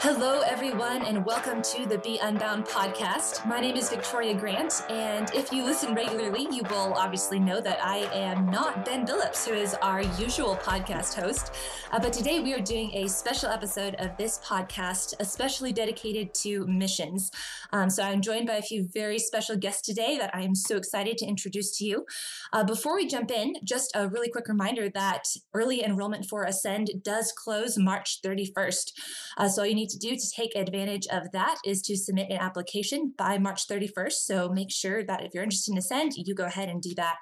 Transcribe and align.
Hello, 0.00 0.42
everyone, 0.42 1.04
and 1.06 1.26
welcome 1.26 1.60
to 1.60 1.84
the 1.84 1.98
Be 1.98 2.20
Unbound 2.22 2.66
podcast. 2.66 3.44
My 3.44 3.58
name 3.58 3.74
is 3.74 3.90
Victoria 3.90 4.32
Grant, 4.32 4.84
and 4.88 5.28
if 5.34 5.52
you 5.52 5.64
listen 5.64 5.92
regularly, 5.92 6.46
you 6.52 6.62
will 6.70 6.94
obviously 6.94 7.40
know 7.40 7.60
that 7.60 7.84
I 7.84 8.08
am 8.14 8.46
not 8.46 8.84
Ben 8.84 9.04
Billups, 9.04 9.48
who 9.48 9.54
is 9.54 9.74
our 9.82 10.02
usual 10.02 10.54
podcast 10.54 11.20
host. 11.20 11.52
Uh, 11.90 11.98
but 11.98 12.12
today 12.12 12.38
we 12.38 12.54
are 12.54 12.60
doing 12.60 12.92
a 12.94 13.08
special 13.08 13.48
episode 13.48 13.96
of 13.96 14.16
this 14.16 14.38
podcast, 14.38 15.14
especially 15.18 15.72
dedicated 15.72 16.32
to 16.34 16.64
missions. 16.68 17.32
Um, 17.72 17.90
so 17.90 18.04
I'm 18.04 18.22
joined 18.22 18.46
by 18.46 18.54
a 18.54 18.62
few 18.62 18.86
very 18.94 19.18
special 19.18 19.56
guests 19.56 19.82
today 19.82 20.16
that 20.16 20.32
I 20.32 20.42
am 20.42 20.54
so 20.54 20.76
excited 20.76 21.18
to 21.18 21.26
introduce 21.26 21.76
to 21.78 21.84
you. 21.84 22.06
Uh, 22.52 22.62
before 22.62 22.94
we 22.94 23.08
jump 23.08 23.32
in, 23.32 23.54
just 23.64 23.90
a 23.96 24.08
really 24.08 24.30
quick 24.30 24.46
reminder 24.46 24.88
that 24.90 25.24
early 25.54 25.82
enrollment 25.82 26.26
for 26.26 26.44
Ascend 26.44 27.02
does 27.02 27.32
close 27.32 27.76
March 27.76 28.20
31st. 28.24 28.92
Uh, 29.36 29.48
so 29.48 29.64
you 29.64 29.74
need 29.74 29.87
to 29.88 29.98
do 29.98 30.16
to 30.16 30.30
take 30.34 30.54
advantage 30.54 31.06
of 31.10 31.30
that 31.32 31.58
is 31.64 31.82
to 31.82 31.96
submit 31.96 32.30
an 32.30 32.38
application 32.38 33.12
by 33.16 33.38
March 33.38 33.66
31st. 33.66 34.12
So 34.12 34.48
make 34.48 34.70
sure 34.70 35.04
that 35.04 35.24
if 35.24 35.34
you're 35.34 35.42
interested 35.42 35.72
in 35.72 35.78
Ascend, 35.78 36.12
you 36.16 36.34
go 36.34 36.44
ahead 36.44 36.68
and 36.68 36.80
do 36.80 36.94
that. 36.96 37.16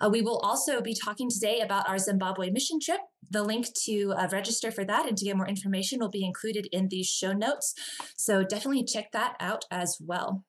Uh, 0.00 0.08
we 0.10 0.22
will 0.22 0.38
also 0.38 0.80
be 0.80 0.94
talking 0.94 1.28
today 1.28 1.60
about 1.60 1.88
our 1.88 1.98
Zimbabwe 1.98 2.50
mission 2.50 2.78
trip. 2.80 3.00
The 3.30 3.42
link 3.42 3.66
to 3.84 4.14
uh, 4.16 4.28
register 4.30 4.70
for 4.70 4.84
that 4.84 5.06
and 5.06 5.16
to 5.16 5.24
get 5.24 5.36
more 5.36 5.48
information 5.48 5.98
will 5.98 6.08
be 6.08 6.24
included 6.24 6.68
in 6.72 6.88
these 6.88 7.08
show 7.08 7.32
notes. 7.32 7.74
So 8.16 8.42
definitely 8.42 8.84
check 8.84 9.12
that 9.12 9.34
out 9.40 9.64
as 9.70 9.98
well. 10.00 10.44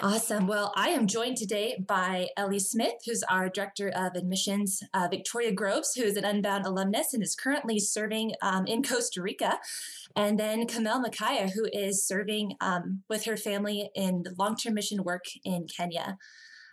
Awesome. 0.00 0.48
Well, 0.48 0.72
I 0.74 0.88
am 0.88 1.06
joined 1.06 1.36
today 1.36 1.76
by 1.86 2.26
Ellie 2.36 2.58
Smith, 2.58 2.94
who's 3.06 3.22
our 3.22 3.48
Director 3.48 3.90
of 3.90 4.16
Admissions, 4.16 4.82
uh, 4.92 5.06
Victoria 5.08 5.52
Groves, 5.52 5.94
who 5.94 6.02
is 6.02 6.16
an 6.16 6.24
Unbound 6.24 6.66
alumnus 6.66 7.14
and 7.14 7.22
is 7.22 7.36
currently 7.36 7.78
serving 7.78 8.32
um, 8.42 8.66
in 8.66 8.82
Costa 8.82 9.22
Rica, 9.22 9.60
and 10.16 10.38
then 10.38 10.66
Carmel 10.66 11.00
Makaya, 11.00 11.52
who 11.52 11.68
is 11.72 12.04
serving 12.04 12.56
um, 12.60 13.04
with 13.08 13.24
her 13.26 13.36
family 13.36 13.88
in 13.94 14.24
long 14.36 14.56
term 14.56 14.74
mission 14.74 15.04
work 15.04 15.26
in 15.44 15.68
Kenya. 15.68 16.18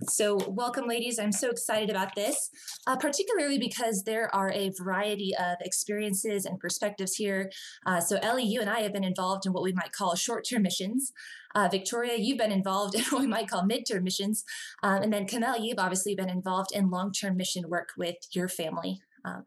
So, 0.08 0.38
welcome, 0.48 0.88
ladies. 0.88 1.20
I'm 1.20 1.32
so 1.32 1.52
excited 1.52 1.92
about 1.92 2.16
this, 2.16 2.50
uh, 2.88 2.98
particularly 2.98 3.60
because 3.60 4.04
there 4.04 4.34
are 4.34 4.52
a 4.52 4.72
variety 4.76 5.34
of 5.40 5.58
experiences 5.62 6.46
and 6.46 6.60
perspectives 6.60 7.16
here. 7.16 7.52
Uh, 7.86 8.00
so, 8.00 8.18
Ellie, 8.24 8.44
you 8.44 8.62
and 8.62 8.70
I 8.70 8.80
have 8.82 8.94
been 8.94 9.04
involved 9.04 9.46
in 9.46 9.54
what 9.54 9.62
we 9.62 9.74
might 9.74 9.92
call 9.92 10.16
short 10.16 10.46
term 10.50 10.64
missions. 10.64 11.14
Uh, 11.54 11.68
Victoria, 11.70 12.16
you've 12.18 12.40
been 12.40 12.52
involved 12.52 12.96
in 12.96 13.04
what 13.06 13.22
we 13.22 13.28
might 13.28 13.48
call 13.48 13.64
mid 13.64 13.86
term 13.86 14.04
missions. 14.04 14.44
Um, 14.82 15.04
and 15.04 15.14
then, 15.14 15.28
Carmel, 15.28 15.60
you've 15.60 15.80
obviously 15.80 16.16
been 16.16 16.30
involved 16.30 16.72
in 16.74 16.90
long 16.90 17.12
term 17.12 17.38
mission 17.38 17.70
work 17.70 17.90
with 17.96 18.16
your 18.34 18.48
family. 18.48 19.02
Um, 19.24 19.46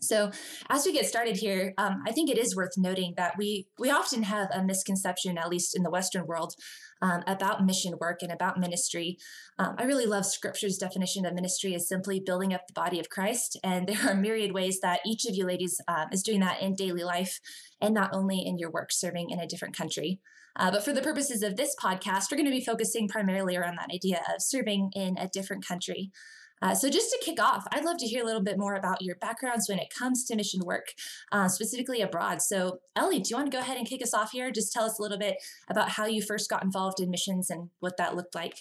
so, 0.00 0.30
as 0.68 0.86
we 0.86 0.92
get 0.92 1.06
started 1.06 1.36
here, 1.36 1.74
um, 1.78 2.02
I 2.06 2.12
think 2.12 2.30
it 2.30 2.38
is 2.38 2.56
worth 2.56 2.76
noting 2.76 3.14
that 3.16 3.34
we 3.38 3.68
we 3.78 3.90
often 3.90 4.24
have 4.24 4.48
a 4.52 4.62
misconception, 4.62 5.38
at 5.38 5.48
least 5.48 5.76
in 5.76 5.82
the 5.82 5.90
Western 5.90 6.26
world, 6.26 6.54
um, 7.02 7.22
about 7.26 7.64
mission 7.64 7.94
work 8.00 8.22
and 8.22 8.32
about 8.32 8.58
ministry. 8.58 9.18
Um, 9.58 9.74
I 9.78 9.84
really 9.84 10.06
love 10.06 10.26
Scripture's 10.26 10.78
definition 10.78 11.24
of 11.24 11.34
ministry 11.34 11.74
as 11.74 11.88
simply 11.88 12.20
building 12.20 12.54
up 12.54 12.66
the 12.66 12.72
body 12.72 12.98
of 12.98 13.08
Christ, 13.08 13.58
and 13.62 13.86
there 13.88 14.08
are 14.08 14.14
myriad 14.14 14.52
ways 14.52 14.80
that 14.80 15.00
each 15.06 15.26
of 15.26 15.34
you 15.34 15.46
ladies 15.46 15.80
um, 15.88 16.06
is 16.12 16.22
doing 16.22 16.40
that 16.40 16.62
in 16.62 16.74
daily 16.74 17.04
life, 17.04 17.40
and 17.80 17.94
not 17.94 18.10
only 18.12 18.42
in 18.44 18.58
your 18.58 18.70
work 18.70 18.92
serving 18.92 19.30
in 19.30 19.38
a 19.38 19.46
different 19.46 19.76
country. 19.76 20.20
Uh, 20.56 20.70
but 20.72 20.84
for 20.84 20.92
the 20.92 21.02
purposes 21.02 21.42
of 21.42 21.56
this 21.56 21.74
podcast, 21.80 22.30
we're 22.30 22.36
going 22.36 22.44
to 22.44 22.50
be 22.50 22.64
focusing 22.64 23.08
primarily 23.08 23.56
around 23.56 23.76
that 23.76 23.94
idea 23.94 24.20
of 24.34 24.42
serving 24.42 24.90
in 24.94 25.16
a 25.16 25.28
different 25.28 25.66
country. 25.66 26.10
Uh, 26.62 26.74
so, 26.74 26.88
just 26.88 27.10
to 27.10 27.18
kick 27.24 27.40
off, 27.42 27.66
I'd 27.72 27.84
love 27.84 27.98
to 27.98 28.06
hear 28.06 28.22
a 28.22 28.26
little 28.26 28.42
bit 28.42 28.58
more 28.58 28.74
about 28.74 29.02
your 29.02 29.16
backgrounds 29.16 29.68
when 29.68 29.78
it 29.78 29.92
comes 29.96 30.24
to 30.24 30.36
mission 30.36 30.60
work, 30.64 30.94
uh, 31.32 31.48
specifically 31.48 32.00
abroad. 32.00 32.42
So, 32.42 32.80
Ellie, 32.96 33.20
do 33.20 33.30
you 33.30 33.36
want 33.36 33.50
to 33.50 33.56
go 33.56 33.60
ahead 33.60 33.76
and 33.76 33.86
kick 33.86 34.02
us 34.02 34.14
off 34.14 34.32
here? 34.32 34.50
Just 34.50 34.72
tell 34.72 34.84
us 34.84 34.98
a 34.98 35.02
little 35.02 35.18
bit 35.18 35.36
about 35.68 35.90
how 35.90 36.06
you 36.06 36.22
first 36.22 36.50
got 36.50 36.64
involved 36.64 37.00
in 37.00 37.10
missions 37.10 37.50
and 37.50 37.70
what 37.80 37.96
that 37.96 38.16
looked 38.16 38.34
like. 38.34 38.56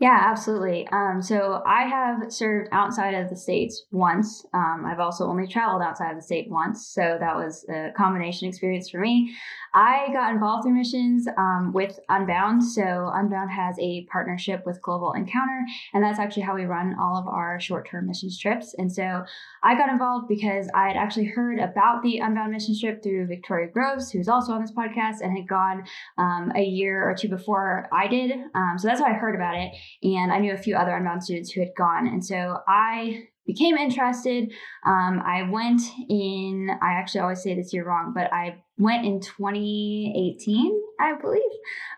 Yeah, 0.00 0.16
absolutely. 0.26 0.86
Um, 0.92 1.20
so 1.20 1.60
I 1.66 1.82
have 1.82 2.32
served 2.32 2.68
outside 2.70 3.14
of 3.14 3.30
the 3.30 3.36
states 3.36 3.84
once. 3.90 4.46
Um, 4.54 4.84
I've 4.86 5.00
also 5.00 5.24
only 5.26 5.48
traveled 5.48 5.82
outside 5.82 6.10
of 6.12 6.16
the 6.16 6.22
state 6.22 6.48
once, 6.48 6.86
so 6.86 7.16
that 7.18 7.34
was 7.34 7.66
a 7.68 7.90
combination 7.96 8.48
experience 8.48 8.88
for 8.88 9.00
me. 9.00 9.34
I 9.74 10.08
got 10.12 10.32
involved 10.32 10.66
in 10.66 10.74
missions 10.74 11.26
um, 11.36 11.72
with 11.74 11.98
Unbound. 12.08 12.64
So 12.64 13.10
Unbound 13.14 13.50
has 13.50 13.76
a 13.78 14.06
partnership 14.10 14.64
with 14.66 14.80
Global 14.82 15.12
Encounter, 15.12 15.64
and 15.94 16.02
that's 16.02 16.18
actually 16.18 16.42
how 16.42 16.54
we 16.54 16.64
run 16.64 16.96
all 17.00 17.16
of 17.16 17.26
our 17.26 17.60
short-term 17.60 18.06
missions 18.06 18.38
trips. 18.38 18.74
And 18.78 18.90
so 18.90 19.24
I 19.62 19.76
got 19.76 19.90
involved 19.90 20.28
because 20.28 20.68
I 20.74 20.88
had 20.88 20.96
actually 20.96 21.26
heard 21.26 21.58
about 21.58 22.02
the 22.02 22.18
Unbound 22.18 22.52
mission 22.52 22.74
trip 22.78 23.02
through 23.02 23.26
Victoria 23.26 23.68
Groves, 23.70 24.10
who's 24.10 24.28
also 24.28 24.52
on 24.52 24.60
this 24.60 24.72
podcast, 24.72 25.20
and 25.22 25.36
had 25.36 25.48
gone 25.48 25.84
um, 26.16 26.52
a 26.56 26.62
year 26.62 27.08
or 27.08 27.14
two 27.14 27.28
before 27.28 27.88
I 27.92 28.08
did. 28.08 28.32
Um, 28.54 28.74
so 28.78 28.88
that's 28.88 29.00
how 29.00 29.06
I 29.06 29.12
heard 29.12 29.34
about 29.34 29.54
it 29.54 29.72
and 30.02 30.32
I 30.32 30.38
knew 30.38 30.52
a 30.52 30.58
few 30.58 30.76
other 30.76 30.94
Unbound 30.94 31.24
students 31.24 31.50
who 31.50 31.60
had 31.60 31.74
gone. 31.76 32.06
And 32.06 32.24
so 32.24 32.58
I 32.66 33.28
became 33.46 33.76
interested. 33.76 34.52
Um, 34.84 35.22
I 35.24 35.48
went 35.50 35.82
in, 36.08 36.70
I 36.82 36.92
actually 36.92 37.22
always 37.22 37.42
say 37.42 37.54
this 37.54 37.72
year 37.72 37.86
wrong, 37.86 38.12
but 38.14 38.32
I 38.32 38.62
went 38.78 39.04
in 39.04 39.20
2018, 39.20 40.82
I 41.00 41.14
believe, 41.20 41.42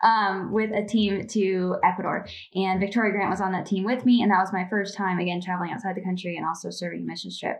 um, 0.02 0.52
with 0.52 0.70
a 0.72 0.84
team 0.86 1.26
to 1.28 1.76
Ecuador. 1.84 2.26
And 2.54 2.80
Victoria 2.80 3.12
Grant 3.12 3.30
was 3.30 3.41
on 3.41 3.52
that 3.52 3.66
team 3.66 3.84
with 3.84 4.04
me. 4.04 4.22
And 4.22 4.30
that 4.30 4.41
was 4.41 4.52
my 4.52 4.66
first 4.70 4.96
time, 4.96 5.18
again, 5.18 5.41
traveling 5.41 5.70
outside 5.72 5.96
the 5.96 6.04
country 6.04 6.36
and 6.36 6.46
also 6.46 6.70
serving 6.70 7.02
a 7.02 7.04
mission 7.04 7.30
trip. 7.38 7.58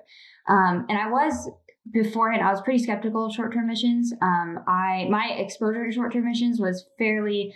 Um, 0.49 0.87
and 0.89 0.99
I 0.99 1.11
was 1.11 1.51
beforehand, 1.93 2.43
I 2.45 2.51
was 2.51 2.63
pretty 2.63 2.83
skeptical 2.83 3.27
of 3.27 3.35
short 3.35 3.53
term 3.53 3.67
missions. 3.67 4.13
Um, 4.23 4.61
I 4.67 5.07
my 5.11 5.35
exposure 5.39 5.87
to 5.87 5.93
short 5.93 6.13
term 6.13 6.25
missions 6.25 6.61
was 6.61 6.87
fairly 6.99 7.55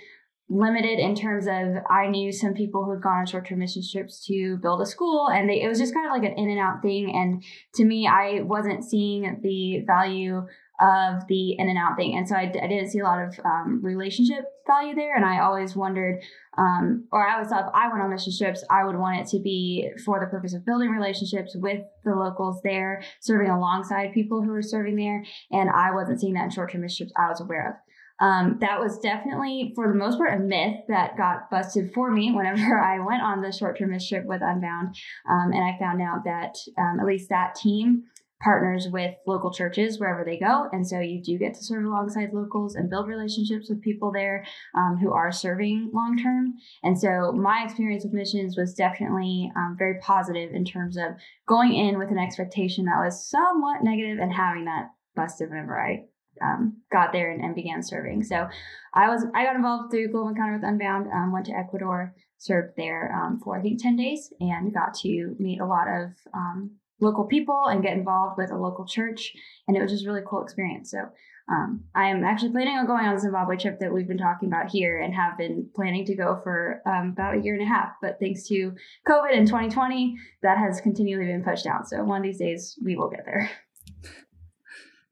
limited 0.51 0.99
in 0.99 1.15
terms 1.15 1.47
of 1.47 1.83
I 1.91 2.07
knew 2.09 2.31
some 2.31 2.53
people 2.53 2.85
who 2.85 2.93
had 2.93 3.03
gone 3.03 3.21
on 3.21 3.27
short 3.27 3.49
term 3.49 3.61
mission 3.61 3.83
trips 3.91 4.25
to 4.27 4.59
build 4.59 4.81
a 4.83 4.87
school 4.87 5.29
and 5.29 5.49
they, 5.49 5.63
it 5.63 5.69
was 5.69 5.79
just 5.79 5.95
kind 5.95 6.07
of 6.07 6.13
like 6.13 6.31
an 6.31 6.39
in 6.39 6.51
and 6.51 6.59
out 6.59 6.83
thing. 6.83 7.15
And 7.15 7.43
to 7.75 7.85
me, 7.85 8.07
I 8.07 8.43
wasn't 8.43 8.85
seeing 8.85 9.41
the 9.43 9.85
value 9.87 10.47
of 10.85 11.27
the 11.29 11.53
in 11.59 11.69
and 11.69 11.79
out 11.79 11.97
thing. 11.97 12.17
And 12.17 12.29
so 12.29 12.35
I, 12.35 12.43
I 12.43 12.67
didn't 12.69 12.91
see 12.91 12.99
a 12.99 13.05
lot 13.05 13.23
of 13.23 13.39
um, 13.45 13.81
relationship 13.83 14.45
value 14.67 14.95
there. 14.95 15.17
And 15.17 15.25
I 15.25 15.41
always 15.41 15.75
wondered, 15.75 16.21
um, 16.59 17.07
or 17.11 17.27
I 17.27 17.35
always 17.35 17.49
thought 17.49 17.69
if 17.69 17.75
I 17.75 17.89
went 17.89 18.03
on 18.03 18.11
mission 18.11 18.33
trips, 18.37 18.65
I 18.71 18.85
would 18.85 18.97
want 18.97 19.21
it 19.21 19.27
to 19.29 19.43
be 19.43 19.91
for 20.05 20.21
the 20.21 20.27
purpose 20.27 20.55
of 20.55 20.67
building 20.67 20.91
relationships 20.91 21.57
with 21.57 21.81
the 22.05 22.15
locals 22.15 22.61
there, 22.63 23.03
serving 23.21 23.51
alongside 23.51 24.13
people 24.13 24.43
who 24.43 24.51
were 24.51 24.63
serving 24.63 24.97
there. 24.97 25.25
And 25.51 25.71
I 25.71 25.93
wasn't 25.93 26.21
seeing 26.21 26.35
that 26.35 26.45
in 26.45 26.51
short 26.51 26.73
term 26.73 26.83
mission 26.83 27.07
trips 27.07 27.15
I 27.17 27.29
was 27.29 27.41
aware 27.41 27.69
of. 27.71 27.75
Um, 28.21 28.59
that 28.61 28.79
was 28.79 28.99
definitely, 29.01 29.73
for 29.75 29.89
the 29.89 29.99
most 29.99 30.19
part, 30.19 30.39
a 30.39 30.43
myth 30.43 30.83
that 30.89 31.17
got 31.17 31.51
busted 31.51 31.93
for 31.93 32.11
me 32.11 32.33
whenever 32.35 32.79
I 32.79 33.05
went 33.05 33.23
on 33.23 33.41
the 33.41 33.53
short 33.53 33.79
term 33.79 33.91
mission 33.91 34.19
trip 34.19 34.29
with 34.29 34.43
Unbound. 34.43 34.97
Um, 35.29 35.53
and 35.53 35.65
I 35.65 35.79
found 35.79 36.01
out 36.01 36.25
that 36.25 36.57
um, 36.79 37.01
at 37.01 37.07
least 37.07 37.29
that 37.31 37.55
team 37.55 38.05
partners 38.45 38.87
with 38.93 39.15
local 39.27 39.51
churches 39.51 39.99
wherever 39.99 40.23
they 40.25 40.39
go. 40.39 40.69
And 40.71 40.87
so 40.87 41.01
you 41.01 41.23
do 41.23 41.39
get 41.39 41.55
to 41.55 41.65
serve 41.65 41.85
alongside 41.85 42.35
locals 42.35 42.75
and 42.75 42.91
build 42.91 43.09
relationships 43.09 43.71
with 43.71 43.81
people 43.81 44.13
there 44.13 44.45
um, 44.77 44.99
who 45.01 45.13
are 45.13 45.33
serving 45.33 45.91
long 45.95 46.19
term. 46.23 46.53
And 46.83 46.99
so 46.99 47.33
my 47.33 47.65
experience 47.65 48.05
with 48.05 48.13
missions 48.13 48.57
was 48.57 48.75
definitely 48.75 49.51
um, 49.57 49.77
very 49.79 49.99
positive 50.01 50.53
in 50.53 50.65
terms 50.65 50.99
of 50.99 51.15
going 51.49 51.75
in 51.75 51.99
with 51.99 52.11
an 52.11 52.19
expectation 52.19 52.85
that 52.85 53.03
was 53.03 53.29
somewhat 53.29 53.83
negative 53.83 54.19
and 54.21 54.33
having 54.33 54.67
that 54.67 54.91
busted 55.17 55.49
whenever 55.49 55.81
I 55.81 56.05
um, 56.43 56.83
got 56.93 57.13
there 57.13 57.31
and, 57.31 57.43
and, 57.43 57.55
began 57.55 57.83
serving. 57.83 58.25
So 58.25 58.49
I 58.93 59.09
was 59.09 59.25
I 59.35 59.45
got 59.45 59.57
involved 59.57 59.91
through 59.91 60.11
Global 60.11 60.29
Encounter 60.31 60.55
with 60.55 60.65
Unbound. 60.65 61.07
Um, 61.13 61.33
went 61.33 61.47
to 61.47 61.53
Ecuador, 61.53 62.13
served 62.39 62.73
there 62.77 63.15
um, 63.15 63.41
for 63.43 63.57
I 63.57 63.63
think 63.63 63.81
ten 63.81 63.97
days, 63.97 64.33
and 64.41 64.75
got 64.75 64.95
to 65.03 65.37
meet 65.39 65.61
a 65.61 65.67
lot 65.67 65.87
of 65.87 66.11
um, 66.35 66.73
local 67.01 67.25
people 67.25 67.67
and 67.67 67.83
get 67.83 67.97
involved 67.97 68.39
with 68.39 68.51
a 68.51 68.57
local 68.57 68.87
church, 68.87 69.33
and 69.67 69.77
it 69.77 69.83
was 69.83 69.93
just 69.93 70.07
really 70.07 70.23
cool 70.27 70.43
experience. 70.43 70.91
So. 70.91 70.99
Um, 71.47 71.85
I 71.95 72.07
am 72.07 72.25
actually 72.25 72.53
planning 72.53 72.79
on 72.79 72.87
going 72.87 73.05
on 73.05 73.15
the 73.15 73.21
Zimbabwe 73.21 73.59
trip 73.59 73.79
that 73.81 73.93
we've 73.93 74.09
been 74.09 74.17
talking 74.17 74.49
about 74.49 74.71
here 74.71 74.99
and 74.99 75.15
have 75.15 75.37
been 75.37 75.69
planning 75.77 76.07
to 76.07 76.15
go 76.15 76.41
for 76.43 76.81
um, 76.87 77.11
about 77.11 77.37
a 77.37 77.41
year 77.43 77.53
and 77.53 77.63
a 77.63 77.67
half. 77.67 77.91
But 78.01 78.19
thanks 78.19 78.49
to 78.49 78.73
COVID 79.07 79.33
in 79.33 79.45
2020, 79.45 80.17
that 80.43 80.57
has 80.57 80.81
continually 80.81 81.27
been 81.27 81.45
pushed 81.45 81.67
out. 81.67 81.87
So 81.87 82.03
one 82.03 82.17
of 82.17 82.23
these 82.23 82.39
days 82.39 82.79
we 82.83 82.97
will 82.97 83.11
get 83.11 83.27
there. 83.27 83.51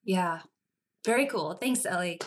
Yeah, 0.05 0.41
very 1.05 1.27
cool. 1.27 1.55
Thanks, 1.55 1.85
Ellie. 1.87 2.19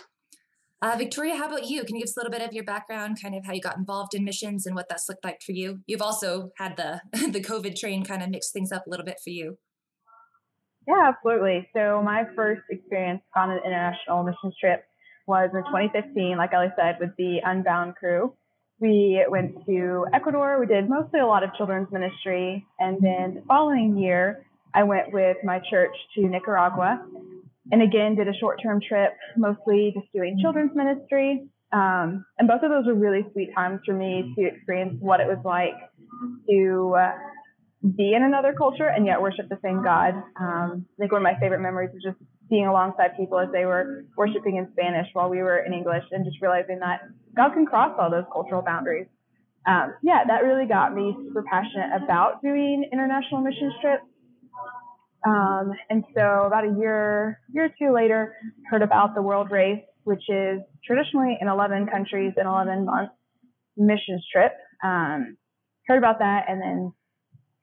Uh, 0.86 0.96
Victoria, 0.96 1.36
how 1.36 1.48
about 1.48 1.68
you? 1.68 1.84
Can 1.84 1.96
you 1.96 2.02
give 2.02 2.10
us 2.10 2.16
a 2.16 2.20
little 2.20 2.32
bit 2.32 2.48
of 2.48 2.54
your 2.54 2.64
background, 2.64 3.20
kind 3.20 3.34
of 3.34 3.44
how 3.44 3.54
you 3.54 3.60
got 3.60 3.76
involved 3.76 4.14
in 4.14 4.24
missions 4.24 4.68
and 4.68 4.76
what 4.76 4.88
that's 4.88 5.10
looked 5.10 5.24
like 5.24 5.42
for 5.42 5.52
you? 5.52 5.80
You've 5.88 6.04
also 6.04 6.52
had 6.60 6.78
the 6.78 7.02
the 7.32 7.42
COVID 7.42 7.76
train 7.76 8.06
kind 8.06 8.22
of 8.22 8.30
mix 8.30 8.52
things 8.52 8.72
up 8.72 8.86
a 8.86 8.90
little 8.92 9.04
bit 9.04 9.18
for 9.24 9.32
you. 9.32 9.58
Yeah, 10.88 11.10
absolutely. 11.10 11.68
So 11.76 12.04
my 12.06 12.26
first 12.36 12.62
experience 12.70 13.24
on 13.36 13.50
an 13.50 13.62
international 13.66 14.22
missions 14.22 14.54
trip 14.62 14.84
was 15.26 15.50
in 15.56 15.64
2015, 15.64 16.38
like 16.38 16.54
Ellie 16.54 16.68
said, 16.78 16.98
with 17.00 17.10
the 17.18 17.40
Unbound 17.44 17.96
crew. 17.96 18.36
We 18.80 19.26
went 19.28 19.66
to 19.66 20.06
Ecuador. 20.14 20.60
We 20.60 20.68
did 20.68 20.88
mostly 20.88 21.20
a 21.20 21.26
lot 21.26 21.42
of 21.42 21.50
children's 21.58 21.92
ministry. 21.92 22.64
And 22.78 22.98
then 23.02 23.34
the 23.34 23.44
following 23.48 23.98
year, 23.98 24.46
I 24.76 24.84
went 24.84 25.12
with 25.12 25.38
my 25.44 25.60
church 25.68 25.96
to 26.14 26.28
Nicaragua 26.28 27.04
and 27.72 27.82
again, 27.82 28.16
did 28.16 28.28
a 28.28 28.34
short 28.34 28.60
term 28.62 28.80
trip, 28.88 29.14
mostly 29.38 29.92
just 29.96 30.12
doing 30.14 30.40
children's 30.42 30.76
ministry. 30.76 31.48
Um, 31.72 32.26
and 32.38 32.48
both 32.48 32.62
of 32.64 32.70
those 32.70 32.86
were 32.86 32.94
really 32.94 33.26
sweet 33.34 33.50
times 33.56 33.82
for 33.86 33.94
me 33.94 34.34
to 34.38 34.46
experience 34.46 34.98
what 35.00 35.20
it 35.20 35.28
was 35.28 35.40
like 35.44 35.74
to 36.50 36.96
uh, 36.98 37.12
be 37.98 38.14
in 38.14 38.24
another 38.24 38.54
culture 38.54 38.88
and 38.88 39.06
yet 39.06 39.22
worship 39.22 39.50
the 39.50 39.60
same 39.64 39.84
God. 39.84 40.14
Um, 40.40 40.86
I 40.98 41.00
think 41.00 41.12
one 41.12 41.22
of 41.22 41.24
my 41.24 41.38
favorite 41.40 41.62
memories 41.62 41.90
is 41.96 42.04
just 42.04 42.18
being 42.50 42.68
alongside 42.68 43.18
people 43.18 43.40
as 43.40 43.50
they 43.52 43.66
were 43.66 44.06
worshiping 44.16 44.58
in 44.58 44.70
Spanish 44.74 45.08
while 45.14 45.30
we 45.30 45.40
were 45.40 45.60
in 45.60 45.74
English 45.74 46.04
and 46.12 46.24
just 46.26 46.42
realizing 46.42 46.80
that 46.80 47.02
God 47.36 47.54
can 47.54 47.66
cross 47.66 47.96
all 48.00 48.10
those 48.10 48.26
cultural 48.32 48.62
boundaries. 48.62 49.08
Um, 49.68 49.96
yeah, 50.04 50.24
that 50.28 50.44
really 50.44 50.68
got 50.68 50.94
me 50.94 51.16
super 51.28 51.44
passionate 51.50 52.04
about 52.04 52.42
doing 52.42 52.88
international 52.94 53.42
mission 53.42 53.74
trips. 53.82 54.06
Um, 55.26 55.74
and 55.90 56.04
so 56.16 56.44
about 56.46 56.66
a 56.66 56.76
year, 56.78 57.40
year 57.52 57.66
or 57.66 57.70
two 57.80 57.94
later, 57.94 58.36
heard 58.70 58.82
about 58.82 59.16
the 59.16 59.22
World 59.22 59.50
Race, 59.50 59.82
which 60.04 60.24
is 60.30 60.60
traditionally 60.86 61.38
in 61.42 61.48
11 61.48 61.88
countries 61.88 62.34
in 62.38 62.46
11 62.46 62.86
months 62.86 63.14
missions 63.78 64.26
trip. 64.32 64.54
Um, 64.84 65.38
heard 65.88 65.98
about 65.98 66.20
that 66.20 66.46
and 66.48 66.62
then 66.62 66.94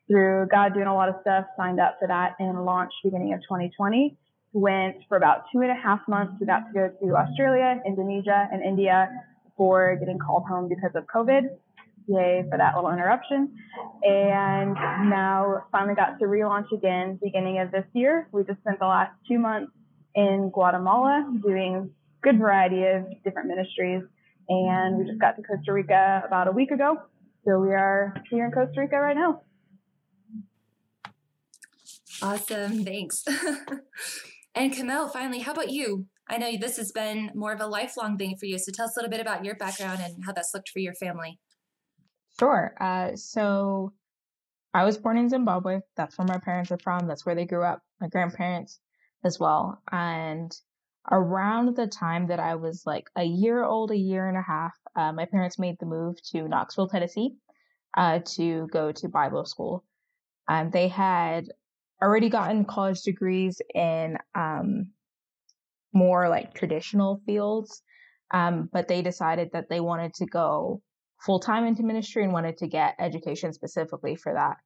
through 0.09 0.49
God 0.51 0.75
doing 0.75 0.87
a 0.87 0.95
lot 0.95 1.09
of 1.09 1.17
stuff, 1.23 1.47
signed 1.57 1.81
up 1.81 1.97
for 1.99 2.09
that 2.09 2.35
and 2.39 2.65
launched 2.65 2.95
beginning 3.05 3.33
of 3.33 3.41
2020. 3.41 4.17
Went 4.53 4.97
for 5.09 5.17
about 5.17 5.45
two 5.53 5.61
and 5.61 5.71
a 5.71 5.81
half 5.81 6.01
months. 6.09 6.35
We 6.39 6.47
got 6.47 6.67
to 6.67 6.73
go 6.75 6.91
to 7.03 7.17
Australia, 7.17 7.81
Indonesia, 7.87 8.49
and 8.53 8.63
India 8.63 9.09
before 9.45 9.97
getting 9.97 10.19
called 10.19 10.45
home 10.47 10.69
because 10.69 10.91
of 10.95 11.05
COVID. 11.07 11.43
Yay 12.09 12.45
for 12.51 12.59
that 12.59 12.75
little 12.75 12.91
interruption. 12.91 13.55
And 14.03 14.75
now 15.09 15.65
finally 15.71 15.95
got 15.95 16.19
to 16.19 16.25
relaunch 16.27 16.73
again 16.73 17.19
beginning 17.23 17.61
of 17.61 17.71
this 17.71 17.85
year. 17.93 18.29
We 18.33 18.45
just 18.45 18.61
spent 18.61 18.79
the 18.79 18.87
last 18.87 19.13
two 19.29 19.39
months 19.39 19.73
in 20.15 20.51
Guatemala 20.53 21.33
doing 21.43 21.91
good 22.23 22.39
variety 22.39 22.85
of 22.85 23.05
different 23.25 23.49
ministries. 23.49 24.03
And 24.49 24.99
we 24.99 25.07
just 25.07 25.21
got 25.21 25.37
to 25.37 25.43
Costa 25.43 25.73
Rica 25.73 26.23
about 26.27 26.49
a 26.49 26.53
week 26.53 26.71
ago. 26.71 26.97
So 27.45 27.59
we 27.59 27.71
are 27.71 28.15
here 28.31 28.45
in 28.47 28.53
Costa 28.53 28.81
Rica 28.81 28.97
right 28.97 29.17
now. 29.17 29.43
Awesome. 32.21 32.85
Thanks. 32.85 33.25
and 34.55 34.75
Carmel, 34.75 35.09
finally, 35.09 35.41
how 35.41 35.53
about 35.53 35.71
you? 35.71 36.07
I 36.29 36.39
know 36.39 36.57
this 36.57 36.77
has 36.77 36.93
been 36.93 37.31
more 37.35 37.53
of 37.53 37.61
a 37.61 37.67
lifelong 37.67 38.17
thing 38.17 38.37
for 38.39 38.47
you. 38.47 38.59
So 38.59 38.71
tell 38.73 38.87
us 38.87 38.97
a 38.97 39.01
little 39.01 39.11
bit 39.11 39.21
about 39.21 39.45
your 39.45 39.57
background 39.57 40.01
and 40.03 40.25
how 40.25 40.33
that's 40.33 40.55
looked 40.55 40.71
for 40.71 40.79
your 40.79 40.95
family. 40.95 41.39
Sure. 42.39 42.75
Uh, 42.81 43.17
so 43.17 43.93
I 44.75 44.85
was 44.85 44.99
born 44.99 45.19
in 45.19 45.29
Zimbabwe. 45.29 45.81
That's 45.97 46.17
where 46.19 46.27
my 46.27 46.39
parents 46.39 46.71
are 46.73 46.79
from. 46.79 47.07
That's 47.07 47.27
where 47.27 47.35
they 47.35 47.45
grew 47.45 47.65
up. 47.65 47.83
My 48.01 48.09
grandparents 48.09 48.81
as 49.25 49.39
well. 49.39 49.81
And 49.91 50.55
around 51.11 51.77
the 51.77 51.87
time 51.87 52.29
that 52.29 52.41
I 52.41 52.55
was 52.57 52.85
like 52.87 53.09
a 53.17 53.25
year 53.25 53.63
old, 53.65 53.91
a 53.91 53.97
year 53.97 54.29
and 54.29 54.37
a 54.37 54.43
half, 54.43 54.73
uh, 54.97 55.13
my 55.13 55.27
parents 55.27 55.59
made 55.59 55.77
the 55.79 55.87
move 55.87 56.17
to 56.31 56.49
Knoxville, 56.49 56.89
Tennessee, 56.89 57.37
uh, 57.97 58.21
to 58.37 58.69
go 58.73 58.93
to 58.93 59.09
Bible 59.09 59.45
school. 59.45 59.85
Um, 60.49 60.71
they 60.71 60.89
had 60.89 61.47
already 62.03 62.29
gotten 62.29 62.65
college 62.65 63.03
degrees 63.03 63.61
in 63.75 64.19
um, 64.35 64.89
more 65.93 66.29
like 66.29 66.55
traditional 66.55 67.21
fields, 67.27 67.83
um, 68.33 68.69
but 68.73 68.89
they 68.89 69.03
decided 69.03 69.51
that 69.53 69.69
they 69.69 69.81
wanted 69.81 70.15
to 70.15 70.27
go 70.27 70.83
full 71.25 71.41
time 71.41 71.65
into 71.65 71.83
ministry 71.83 72.25
and 72.25 72.33
wanted 72.33 72.59
to 72.59 72.67
get 72.67 72.97
education 72.99 73.53
specifically 73.53 74.17
for 74.17 74.35
that. 74.35 74.57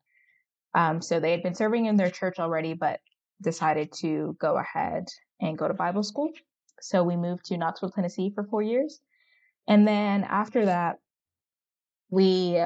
Um, 0.75 1.01
so 1.01 1.21
they 1.21 1.31
had 1.31 1.43
been 1.43 1.55
serving 1.55 1.87
in 1.87 1.97
their 1.97 2.11
church 2.11 2.39
already, 2.39 2.75
but 2.75 3.01
decided 3.43 3.93
to 4.01 4.37
go 4.41 4.57
ahead 4.57 5.07
and 5.41 5.59
go 5.59 5.69
to 5.69 5.75
Bible 5.75 6.03
school. 6.03 6.31
So 6.81 7.03
we 7.03 7.17
moved 7.17 7.47
to 7.47 7.57
Knoxville, 7.57 7.91
Tennessee 7.91 8.33
for 8.35 8.45
four 8.45 8.63
years. 8.63 9.01
And 9.69 9.87
then 9.87 10.25
after 10.25 10.67
that, 10.67 10.97
we 12.11 12.63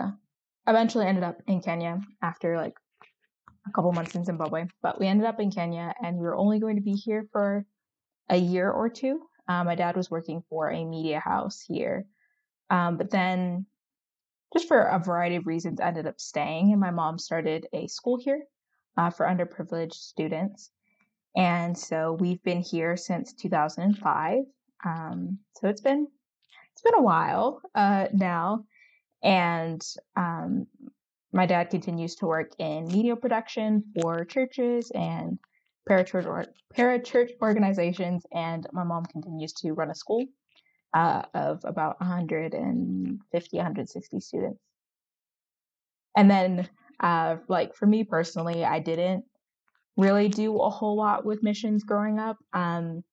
eventually 0.66 1.06
ended 1.06 1.24
up 1.24 1.38
in 1.46 1.60
Kenya 1.60 2.00
after 2.22 2.56
like 2.56 2.74
a 3.66 3.72
couple 3.72 3.92
months 3.92 4.14
in 4.14 4.24
Zimbabwe. 4.24 4.66
But 4.82 5.00
we 5.00 5.06
ended 5.06 5.26
up 5.26 5.40
in 5.40 5.50
Kenya 5.50 5.94
and 6.02 6.16
we 6.16 6.22
were 6.22 6.36
only 6.36 6.58
going 6.58 6.76
to 6.76 6.82
be 6.82 6.92
here 6.92 7.26
for 7.32 7.64
a 8.28 8.36
year 8.36 8.70
or 8.70 8.88
two. 8.88 9.20
Um, 9.48 9.66
my 9.66 9.74
dad 9.74 9.96
was 9.96 10.10
working 10.10 10.42
for 10.48 10.70
a 10.70 10.84
media 10.84 11.20
house 11.20 11.64
here. 11.66 12.06
Um, 12.68 12.96
but 12.96 13.10
then, 13.10 13.66
just 14.52 14.68
for 14.68 14.82
a 14.82 14.98
variety 14.98 15.36
of 15.36 15.46
reasons, 15.46 15.80
ended 15.80 16.06
up 16.06 16.20
staying. 16.20 16.72
And 16.72 16.80
my 16.80 16.90
mom 16.90 17.18
started 17.18 17.66
a 17.72 17.86
school 17.86 18.18
here 18.18 18.42
uh, 18.96 19.10
for 19.10 19.26
underprivileged 19.26 19.94
students. 19.94 20.70
And 21.36 21.76
so 21.76 22.16
we've 22.18 22.42
been 22.42 22.60
here 22.60 22.96
since 22.96 23.32
2005. 23.34 24.38
Um, 24.84 25.38
so 25.56 25.68
it's 25.68 25.80
been 25.80 26.06
it's 26.72 26.82
been 26.82 26.94
a 26.94 27.02
while 27.02 27.60
uh, 27.74 28.06
now, 28.12 28.64
and 29.22 29.82
um, 30.16 30.66
my 31.32 31.44
dad 31.44 31.68
continues 31.68 32.14
to 32.16 32.26
work 32.26 32.52
in 32.58 32.86
media 32.86 33.16
production 33.16 33.84
for 34.00 34.24
churches 34.24 34.90
and 34.92 35.38
parachurch 35.88 36.24
or 36.26 36.46
parachurch 36.74 37.32
organizations, 37.42 38.24
and 38.32 38.66
my 38.72 38.84
mom 38.84 39.04
continues 39.04 39.52
to 39.54 39.72
run 39.72 39.90
a 39.90 39.94
school 39.94 40.24
uh, 40.94 41.22
of 41.34 41.60
about 41.64 42.00
150, 42.00 43.56
160 43.56 44.20
students. 44.20 44.60
And 46.16 46.30
then, 46.30 46.68
uh, 46.98 47.36
like 47.48 47.74
for 47.74 47.86
me 47.86 48.04
personally, 48.04 48.64
I 48.64 48.80
didn't 48.80 49.24
really 49.96 50.28
do 50.28 50.60
a 50.60 50.70
whole 50.70 50.96
lot 50.96 51.24
with 51.24 51.42
missions 51.42 51.84
growing 51.84 52.18
up. 52.18 52.36
Um, 52.52 53.04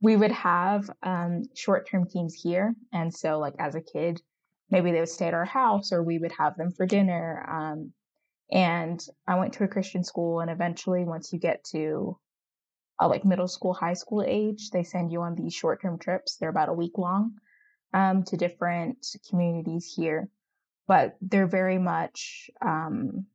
we 0.00 0.16
would 0.16 0.32
have 0.32 0.90
um, 1.02 1.44
short 1.54 1.88
term 1.88 2.08
teams 2.08 2.34
here. 2.34 2.74
And 2.92 3.14
so, 3.14 3.38
like, 3.38 3.54
as 3.58 3.74
a 3.74 3.80
kid, 3.80 4.20
maybe 4.70 4.90
they 4.90 5.00
would 5.00 5.08
stay 5.08 5.26
at 5.26 5.34
our 5.34 5.44
house 5.44 5.92
or 5.92 6.02
we 6.02 6.18
would 6.18 6.32
have 6.32 6.56
them 6.56 6.72
for 6.72 6.86
dinner. 6.86 7.46
Um, 7.48 7.92
and 8.50 9.04
I 9.26 9.36
went 9.36 9.54
to 9.54 9.64
a 9.64 9.68
Christian 9.68 10.04
school, 10.04 10.40
and 10.40 10.50
eventually, 10.50 11.04
once 11.04 11.32
you 11.32 11.38
get 11.38 11.64
to 11.72 12.18
uh, 13.02 13.08
like 13.08 13.24
middle 13.24 13.48
school, 13.48 13.74
high 13.74 13.94
school 13.94 14.22
age, 14.26 14.70
they 14.70 14.84
send 14.84 15.10
you 15.10 15.22
on 15.22 15.34
these 15.34 15.54
short 15.54 15.82
term 15.82 15.98
trips. 15.98 16.36
They're 16.36 16.50
about 16.50 16.68
a 16.68 16.72
week 16.74 16.96
long 16.96 17.34
um, 17.92 18.22
to 18.24 18.36
different 18.36 19.06
communities 19.28 19.92
here, 19.94 20.28
but 20.86 21.16
they're 21.20 21.48
very 21.48 21.78
much 21.78 22.50
um, 22.64 23.26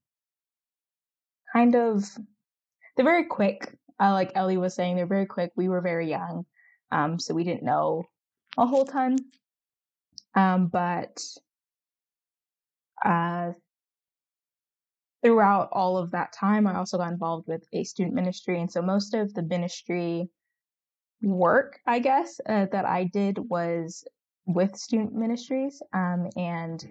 kind 1.51 1.75
of 1.75 2.03
they're 2.95 3.05
very 3.05 3.25
quick. 3.25 3.77
Uh, 3.99 4.13
like 4.13 4.31
Ellie 4.35 4.57
was 4.57 4.73
saying, 4.73 4.95
they're 4.95 5.05
very 5.05 5.25
quick. 5.25 5.51
We 5.55 5.67
were 5.67 5.81
very 5.81 6.09
young, 6.09 6.45
um, 6.91 7.19
so 7.19 7.33
we 7.33 7.43
didn't 7.43 7.63
know 7.63 8.05
a 8.57 8.65
whole 8.65 8.85
ton. 8.85 9.17
Um, 10.33 10.67
but 10.67 11.21
uh, 13.03 13.51
throughout 15.27 15.67
all 15.73 15.97
of 15.97 16.11
that 16.11 16.31
time, 16.31 16.65
I 16.67 16.77
also 16.77 16.97
got 16.97 17.11
involved 17.11 17.49
with 17.49 17.61
a 17.73 17.83
student 17.83 18.15
ministry, 18.15 18.61
and 18.61 18.71
so 18.71 18.81
most 18.81 19.13
of 19.13 19.33
the 19.33 19.41
ministry 19.41 20.29
work, 21.21 21.81
I 21.85 21.99
guess, 21.99 22.39
uh, 22.47 22.67
that 22.71 22.85
I 22.85 23.03
did 23.03 23.37
was 23.37 24.05
with 24.45 24.77
student 24.77 25.13
ministries, 25.13 25.81
um, 25.91 26.29
and 26.37 26.81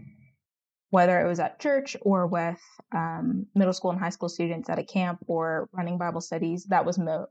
whether 0.90 1.19
it 1.19 1.26
was 1.26 1.40
at 1.40 1.61
church 1.61 1.97
or 2.02 2.26
with 2.26 2.61
um, 2.95 3.47
middle 3.55 3.73
school 3.73 3.90
and 3.90 3.99
high 3.99 4.11
school 4.11 4.28
students 4.28 4.69
at 4.69 4.78
a 4.78 4.85
camp 4.85 5.19
or 5.26 5.71
running 5.73 5.97
Bible 5.97 6.21
studies, 6.21 6.66
that 6.66 6.85
was 6.85 6.99
mo- 6.99 7.28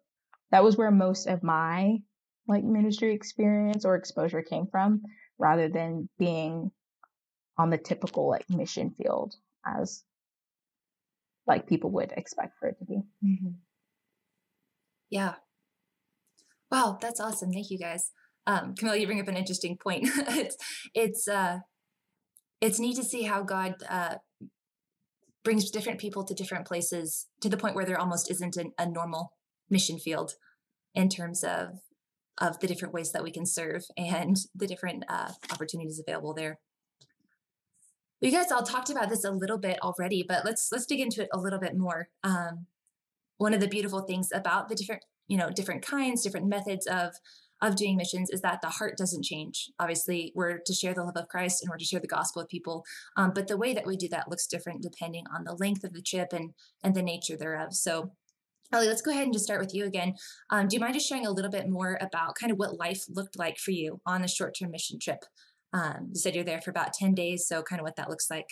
that 0.50 0.64
was 0.64 0.76
where 0.76 0.90
most 0.90 1.28
of 1.28 1.44
my 1.44 2.00
like 2.48 2.64
ministry 2.64 3.14
experience 3.14 3.86
or 3.86 3.96
exposure 3.96 4.42
came 4.42 4.66
from, 4.66 5.04
rather 5.38 5.70
than 5.70 6.10
being 6.18 6.72
on 7.60 7.70
the 7.70 7.78
typical 7.78 8.28
like 8.28 8.50
mission 8.50 8.90
field 8.98 9.36
as 9.68 10.04
like 11.48 11.68
people 11.68 11.92
would 11.92 12.12
expect 12.16 12.58
for 12.60 12.68
it 12.68 12.78
to 12.80 12.86
be. 12.86 13.02
Mm-hmm. 13.24 13.50
Yeah. 15.10 15.36
Wow, 16.72 16.98
that's 17.00 17.20
awesome. 17.20 17.52
Thank 17.52 17.70
you 17.70 17.78
guys. 17.78 18.12
Um, 18.48 18.76
Carmel, 18.76 18.98
you 18.98 19.08
bring 19.08 19.22
up 19.22 19.28
an 19.28 19.38
interesting 19.38 19.78
point. 19.78 20.08
it's 20.16 20.58
it's 20.94 21.28
uh, 21.28 21.60
it's 22.62 22.80
neat 22.80 22.96
to 22.98 23.04
see 23.04 23.24
how 23.24 23.44
God 23.44 23.76
uh, 23.90 24.16
brings 25.44 25.70
different 25.70 26.00
people 26.00 26.24
to 26.24 26.34
different 26.34 26.66
places 26.66 27.28
to 27.42 27.50
the 27.50 27.58
point 27.58 27.76
where 27.76 27.86
there 27.86 28.00
almost 28.00 28.30
isn't 28.30 28.58
an, 28.58 28.72
a 28.78 28.86
normal 28.86 29.34
mission 29.70 30.00
field 30.00 30.34
in 30.94 31.10
terms 31.10 31.44
of 31.44 31.80
of 32.40 32.60
the 32.60 32.68
different 32.68 32.94
ways 32.94 33.12
that 33.14 33.24
we 33.24 33.32
can 33.32 33.46
serve 33.46 33.84
and 33.98 34.38
the 34.54 34.68
different 34.68 35.04
uh, 35.08 35.32
opportunities 35.52 36.02
available 36.06 36.34
there. 36.34 36.60
You 38.22 38.32
guys 38.32 38.52
all 38.52 38.64
talked 38.64 38.90
about 38.90 39.10
this 39.10 39.24
a 39.24 39.32
little 39.32 39.58
bit 39.58 39.78
already, 39.82 40.24
but 40.28 40.46
let's 40.46 40.70
let's 40.72 40.86
dig 40.86 41.00
into 41.00 41.24
it 41.24 41.30
a 41.34 41.40
little 41.40 41.60
bit 41.60 41.78
more. 41.78 42.10
Um, 42.24 42.68
one 43.38 43.54
of 43.54 43.60
the 43.60 43.68
beautiful 43.68 44.02
things 44.02 44.30
about 44.34 44.70
the 44.70 44.76
different 44.76 45.04
you 45.28 45.38
know 45.38 45.50
different 45.50 45.82
kinds, 45.82 46.24
different 46.24 46.48
methods 46.48 46.88
of 46.88 47.14
of 47.62 47.76
doing 47.76 47.96
missions 47.96 48.30
is 48.30 48.42
that 48.42 48.62
the 48.62 48.70
heart 48.70 48.98
doesn't 48.98 49.24
change. 49.24 49.70
Obviously, 49.80 50.32
we're 50.36 50.60
to 50.66 50.74
share 50.74 50.94
the 50.94 51.04
love 51.04 51.16
of 51.16 51.28
Christ 51.28 51.62
and 51.62 51.70
we're 51.70 51.78
to 51.78 51.86
share 51.86 52.00
the 52.00 52.08
gospel 52.08 52.42
with 52.42 52.50
people. 52.50 52.84
Um, 53.16 53.32
but 53.34 53.48
the 53.48 53.58
way 53.58 53.74
that 53.74 53.86
we 53.86 53.96
do 53.98 54.10
that 54.10 54.30
looks 54.30 54.48
different 54.48 54.84
depending 54.84 55.26
on 55.34 55.44
the 55.46 55.56
length 55.56 55.84
of 55.84 55.94
the 55.94 56.02
trip 56.02 56.34
and 56.34 56.54
and 56.84 56.96
the 56.96 57.04
nature 57.04 57.38
thereof. 57.38 57.74
So 57.74 58.12
Ellie, 58.72 58.88
let's 58.88 59.02
go 59.02 59.12
ahead 59.12 59.24
and 59.24 59.34
just 59.34 59.46
start 59.46 59.62
with 59.62 59.76
you 59.76 59.86
again. 59.86 60.16
Um, 60.50 60.68
do 60.68 60.76
you 60.76 60.80
mind 60.80 60.96
just 60.96 61.08
sharing 61.08 61.26
a 61.26 61.32
little 61.32 61.52
bit 61.52 61.70
more 61.70 62.00
about 62.02 62.36
kind 62.36 62.52
of 62.52 62.58
what 62.58 62.80
life 62.80 63.04
looked 63.08 63.38
like 63.38 63.58
for 63.58 63.72
you 63.72 64.02
on 64.06 64.22
the 64.22 64.28
short 64.28 64.56
term 64.58 64.72
mission 64.72 65.00
trip? 65.00 65.24
Um, 65.76 66.08
you 66.14 66.16
said 66.16 66.36
you're 66.36 66.46
there 66.46 66.62
for 66.62 66.72
about 66.72 66.94
10 66.94 67.14
days, 67.14 67.46
so 67.46 67.62
kind 67.62 67.82
of 67.82 67.84
what 67.84 67.98
that 67.98 68.10
looks 68.10 68.32
like. 68.32 68.48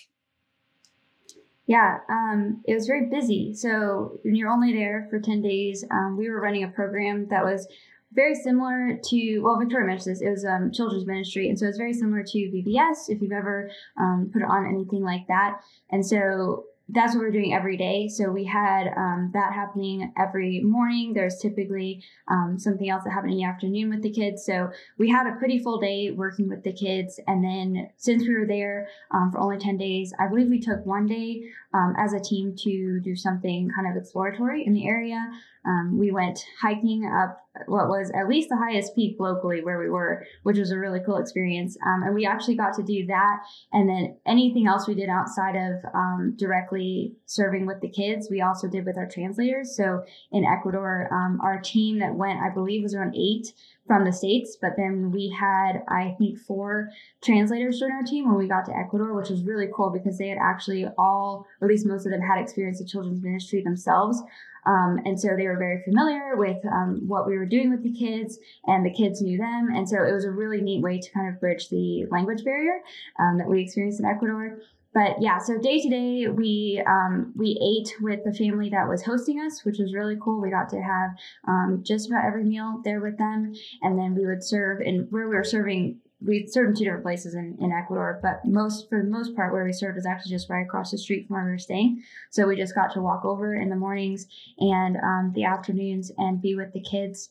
Yeah, 1.66 2.00
um, 2.10 2.62
it 2.68 2.74
was 2.74 2.86
very 2.86 3.06
busy. 3.10 3.54
So 3.54 4.20
when 4.24 4.36
you're 4.36 4.50
only 4.50 4.74
there 4.74 5.08
for 5.10 5.22
10 5.22 5.42
days, 5.42 5.86
um, 5.90 6.18
we 6.18 6.30
were 6.30 6.42
running 6.42 6.66
a 6.66 6.68
program 6.68 7.28
that 7.30 7.46
was 7.46 7.66
very 8.12 8.36
similar 8.36 9.00
to, 9.10 9.40
well, 9.40 9.58
Victoria 9.58 9.88
mentioned 9.88 10.16
this, 10.16 10.22
it 10.22 10.30
was 10.30 10.44
um, 10.44 10.72
children's 10.74 11.06
ministry. 11.06 11.48
And 11.48 11.58
so 11.58 11.66
it's 11.66 11.78
very 11.78 11.94
similar 11.94 12.24
to 12.24 12.38
VBS 12.38 13.08
if 13.08 13.22
you've 13.22 13.32
ever 13.32 13.72
um, 13.98 14.30
put 14.34 14.44
on 14.44 14.68
anything 14.68 15.04
like 15.04 15.26
that. 15.30 15.62
And 15.92 16.06
so 16.06 16.66
that's 16.90 17.16
what 17.16 17.22
we 17.22 17.28
are 17.28 17.32
doing 17.32 17.54
every 17.54 17.78
day. 17.78 18.10
So 18.10 18.30
we 18.30 18.44
had 18.44 18.88
um, 18.98 19.32
that 19.34 19.54
happening 19.54 20.12
every 20.18 20.60
morning. 20.62 21.14
There's 21.14 21.38
typically 21.40 22.04
um, 22.28 22.58
something 22.60 22.90
else 22.90 23.04
that 23.06 23.12
happened 23.12 23.34
in 23.34 23.40
the 23.40 23.46
afternoon 23.46 23.90
with 23.90 24.04
the 24.04 24.12
kids. 24.12 24.46
So 24.46 24.70
we 24.98 25.10
had 25.10 25.26
a 25.26 25.38
pretty 25.38 25.60
full 25.60 25.80
day 25.80 26.12
working 26.12 26.50
with 26.50 26.64
the 26.64 26.74
kids. 26.74 27.20
And 27.26 27.44
then 27.44 27.90
since 27.96 28.24
we 28.24 28.36
were 28.36 28.46
there 28.46 28.90
um, 29.12 29.32
for 29.32 29.40
only 29.40 29.60
10 29.60 29.78
days, 29.78 30.14
I 30.20 30.28
believe 30.28 30.50
we 30.50 30.60
took 30.60 30.86
one 30.86 31.08
day 31.08 31.44
um, 31.74 31.94
as 31.98 32.14
a 32.14 32.20
team 32.20 32.56
to 32.64 33.00
do 33.00 33.16
something 33.16 33.70
kind 33.76 33.88
of 33.90 34.02
exploratory 34.02 34.66
in 34.66 34.74
the 34.74 34.88
area. 34.88 35.20
Um, 35.66 35.98
we 35.98 36.12
went 36.12 36.44
hiking 36.62 37.06
up 37.06 37.40
what 37.68 37.88
was 37.88 38.12
at 38.16 38.28
least 38.28 38.50
the 38.50 38.58
highest 38.58 38.96
peak 38.96 39.16
locally 39.20 39.64
where 39.64 39.80
we 39.80 39.90
were, 39.90 40.26
which 40.42 40.58
was 40.58 40.72
a 40.72 40.78
really 40.78 41.00
cool 41.06 41.18
experience. 41.18 41.78
Um, 41.86 42.04
and 42.04 42.16
we 42.16 42.26
actually 42.26 42.56
got 42.56 42.74
to 42.76 42.84
do 42.84 43.06
that. 43.08 43.38
And 43.72 43.88
then 43.88 44.18
anything 44.26 44.68
else 44.68 44.88
we 44.88 44.96
did 44.96 45.10
outside 45.10 45.56
of 45.56 45.86
um, 45.94 46.34
directly 46.38 47.16
serving 47.26 47.66
with 47.66 47.80
the 47.82 47.90
kids, 47.90 48.28
we 48.30 48.42
also 48.42 48.68
did 48.68 48.86
with 48.86 48.98
our 48.98 49.08
translators. 49.08 49.76
So 49.76 50.04
in 50.32 50.44
Ecuador, 50.44 51.08
um, 51.14 51.40
our 51.42 51.62
team 51.62 52.00
that 52.00 52.16
went, 52.16 52.40
I 52.40 52.50
believe, 52.50 52.84
was 52.84 52.96
around 52.96 53.16
eight 53.16 53.54
from 53.86 54.06
the 54.06 54.14
States, 54.14 54.58
but 54.62 54.72
then 54.78 55.12
we 55.12 55.30
had, 55.30 55.84
I 55.90 56.16
think, 56.18 56.40
four 56.40 56.90
translators 57.22 57.80
join 57.80 57.92
our 57.92 58.04
team 58.04 58.28
when 58.28 58.38
we 58.38 58.48
got 58.48 58.66
to 58.66 58.78
Ecuador, 58.78 59.14
which 59.14 59.30
was 59.30 59.44
really 59.44 59.68
cool 59.76 59.90
because 59.90 60.18
they 60.18 60.30
had 60.30 60.38
actually 60.42 60.88
all, 60.98 61.46
at 61.62 61.68
least 61.68 61.86
most 61.86 62.06
of 62.06 62.12
them, 62.12 62.22
had 62.22 62.40
experience 62.40 62.80
in 62.80 62.88
children's 62.88 63.22
ministry 63.22 63.62
themselves. 63.62 64.22
Um, 64.66 65.00
and 65.04 65.20
so 65.20 65.36
they 65.36 65.48
were 65.48 65.58
very 65.58 65.84
familiar 65.84 66.38
with 66.38 66.66
um, 66.66 67.02
what 67.06 67.28
we 67.28 67.38
were 67.38 67.46
doing 67.46 67.70
with 67.70 67.84
the 67.84 67.92
kids, 67.92 68.40
and 68.66 68.86
the 68.86 68.94
kids 68.94 69.22
knew 69.22 69.38
them. 69.38 69.70
And 69.76 69.88
so 69.88 70.02
it 70.04 70.14
was 70.14 70.24
a 70.24 70.32
really 70.32 70.62
neat 70.62 70.82
way 70.82 71.00
to 71.00 71.12
kind 71.12 71.28
of 71.28 71.42
bridge 71.42 71.68
the 71.70 72.06
language 72.10 72.46
barrier 72.46 72.80
um, 73.20 73.38
that 73.40 73.50
we 73.50 73.62
experienced 73.62 74.00
in 74.00 74.06
Ecuador. 74.06 74.60
But 74.94 75.22
yeah, 75.22 75.40
so 75.40 75.58
day 75.58 75.82
to 75.82 75.90
day, 75.90 76.28
we 76.28 76.84
um, 76.88 77.34
we 77.36 77.58
ate 77.62 77.94
with 78.02 78.24
the 78.24 78.34
family 78.34 78.70
that 78.70 78.88
was 78.88 79.04
hosting 79.04 79.40
us, 79.40 79.66
which 79.66 79.80
was 79.80 79.94
really 79.94 80.18
cool. 80.22 80.42
We 80.42 80.52
got 80.52 80.70
to 80.70 80.82
have 80.82 81.12
um, 81.48 81.84
just 81.84 82.10
about 82.10 82.26
every 82.26 82.44
meal 82.44 82.82
there 82.84 83.02
with 83.02 83.18
them, 83.18 83.54
and 83.82 83.98
then 83.98 84.14
we 84.16 84.26
would 84.26 84.44
serve. 84.44 84.82
And 84.82 85.12
where 85.12 85.28
we 85.28 85.36
were 85.36 85.44
serving 85.44 86.00
we 86.26 86.48
served 86.48 86.70
in 86.70 86.76
two 86.76 86.84
different 86.86 87.04
places 87.04 87.36
in, 87.36 87.58
in 87.60 87.72
Ecuador, 87.72 88.20
but 88.22 88.46
most 88.46 88.88
for 88.90 89.02
the 89.02 89.10
most 89.10 89.36
part 89.36 89.52
where 89.52 89.66
we 89.66 89.74
served 89.74 89.98
is 89.98 90.06
actually 90.06 90.32
just 90.32 90.50
right 90.50 90.66
across 90.66 90.92
the 90.92 90.98
street 90.98 91.28
from 91.28 91.36
where 91.36 91.46
we 91.46 91.52
were 91.52 91.58
staying. 91.58 92.02
So 92.30 92.48
we 92.48 92.56
just 92.56 92.76
got 92.76 92.94
to 92.94 93.02
walk 93.02 93.26
over 93.26 93.56
in 93.56 93.70
the 93.70 93.76
mornings 93.76 94.28
and 94.58 94.96
um, 94.98 95.34
the 95.36 95.44
afternoons 95.44 96.12
and 96.18 96.42
be 96.42 96.56
with 96.56 96.72
the 96.74 96.82
kids. 96.82 97.30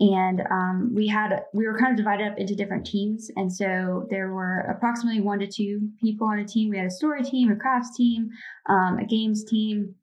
And 0.00 0.40
um, 0.50 0.92
we 0.92 1.06
had 1.06 1.30
we 1.52 1.66
were 1.66 1.78
kind 1.78 1.92
of 1.92 1.96
divided 1.96 2.26
up 2.26 2.38
into 2.38 2.56
different 2.56 2.84
teams, 2.84 3.30
and 3.36 3.52
so 3.52 4.06
there 4.10 4.32
were 4.32 4.60
approximately 4.60 5.20
one 5.20 5.38
to 5.38 5.46
two 5.46 5.88
people 6.02 6.26
on 6.26 6.40
a 6.40 6.44
team. 6.44 6.70
We 6.70 6.78
had 6.78 6.86
a 6.86 6.90
story 6.90 7.22
team, 7.22 7.52
a 7.52 7.56
crafts 7.56 7.96
team, 7.96 8.28
um, 8.68 8.98
a 8.98 9.06
games 9.06 9.44
team, 9.44 9.94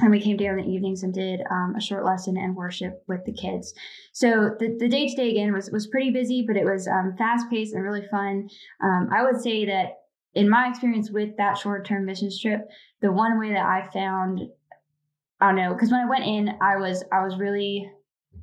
and 0.00 0.10
we 0.10 0.20
came 0.20 0.36
down 0.36 0.58
in 0.58 0.66
the 0.66 0.70
evenings 0.70 1.02
and 1.02 1.14
did 1.14 1.40
um, 1.50 1.74
a 1.76 1.80
short 1.80 2.04
lesson 2.04 2.36
and 2.36 2.54
worship 2.54 3.02
with 3.08 3.24
the 3.24 3.32
kids. 3.32 3.72
So 4.12 4.50
the, 4.58 4.76
the 4.78 4.88
day 4.88 5.08
to 5.08 5.16
day 5.16 5.30
again 5.30 5.52
was 5.52 5.70
was 5.70 5.86
pretty 5.86 6.10
busy, 6.10 6.44
but 6.46 6.56
it 6.56 6.64
was 6.64 6.86
um, 6.86 7.14
fast 7.16 7.48
paced 7.48 7.74
and 7.74 7.82
really 7.82 8.06
fun. 8.10 8.48
Um, 8.82 9.08
I 9.10 9.22
would 9.22 9.40
say 9.40 9.64
that 9.64 10.00
in 10.34 10.48
my 10.48 10.68
experience 10.68 11.10
with 11.10 11.36
that 11.36 11.58
short 11.58 11.86
term 11.86 12.06
mission 12.06 12.30
trip, 12.40 12.68
the 13.00 13.12
one 13.12 13.38
way 13.38 13.52
that 13.52 13.64
I 13.64 13.88
found, 13.92 14.40
I 15.40 15.46
don't 15.46 15.56
know, 15.56 15.72
because 15.74 15.90
when 15.90 16.00
I 16.00 16.08
went 16.08 16.24
in, 16.24 16.50
I 16.60 16.76
was 16.76 17.04
I 17.12 17.24
was 17.24 17.38
really 17.38 17.90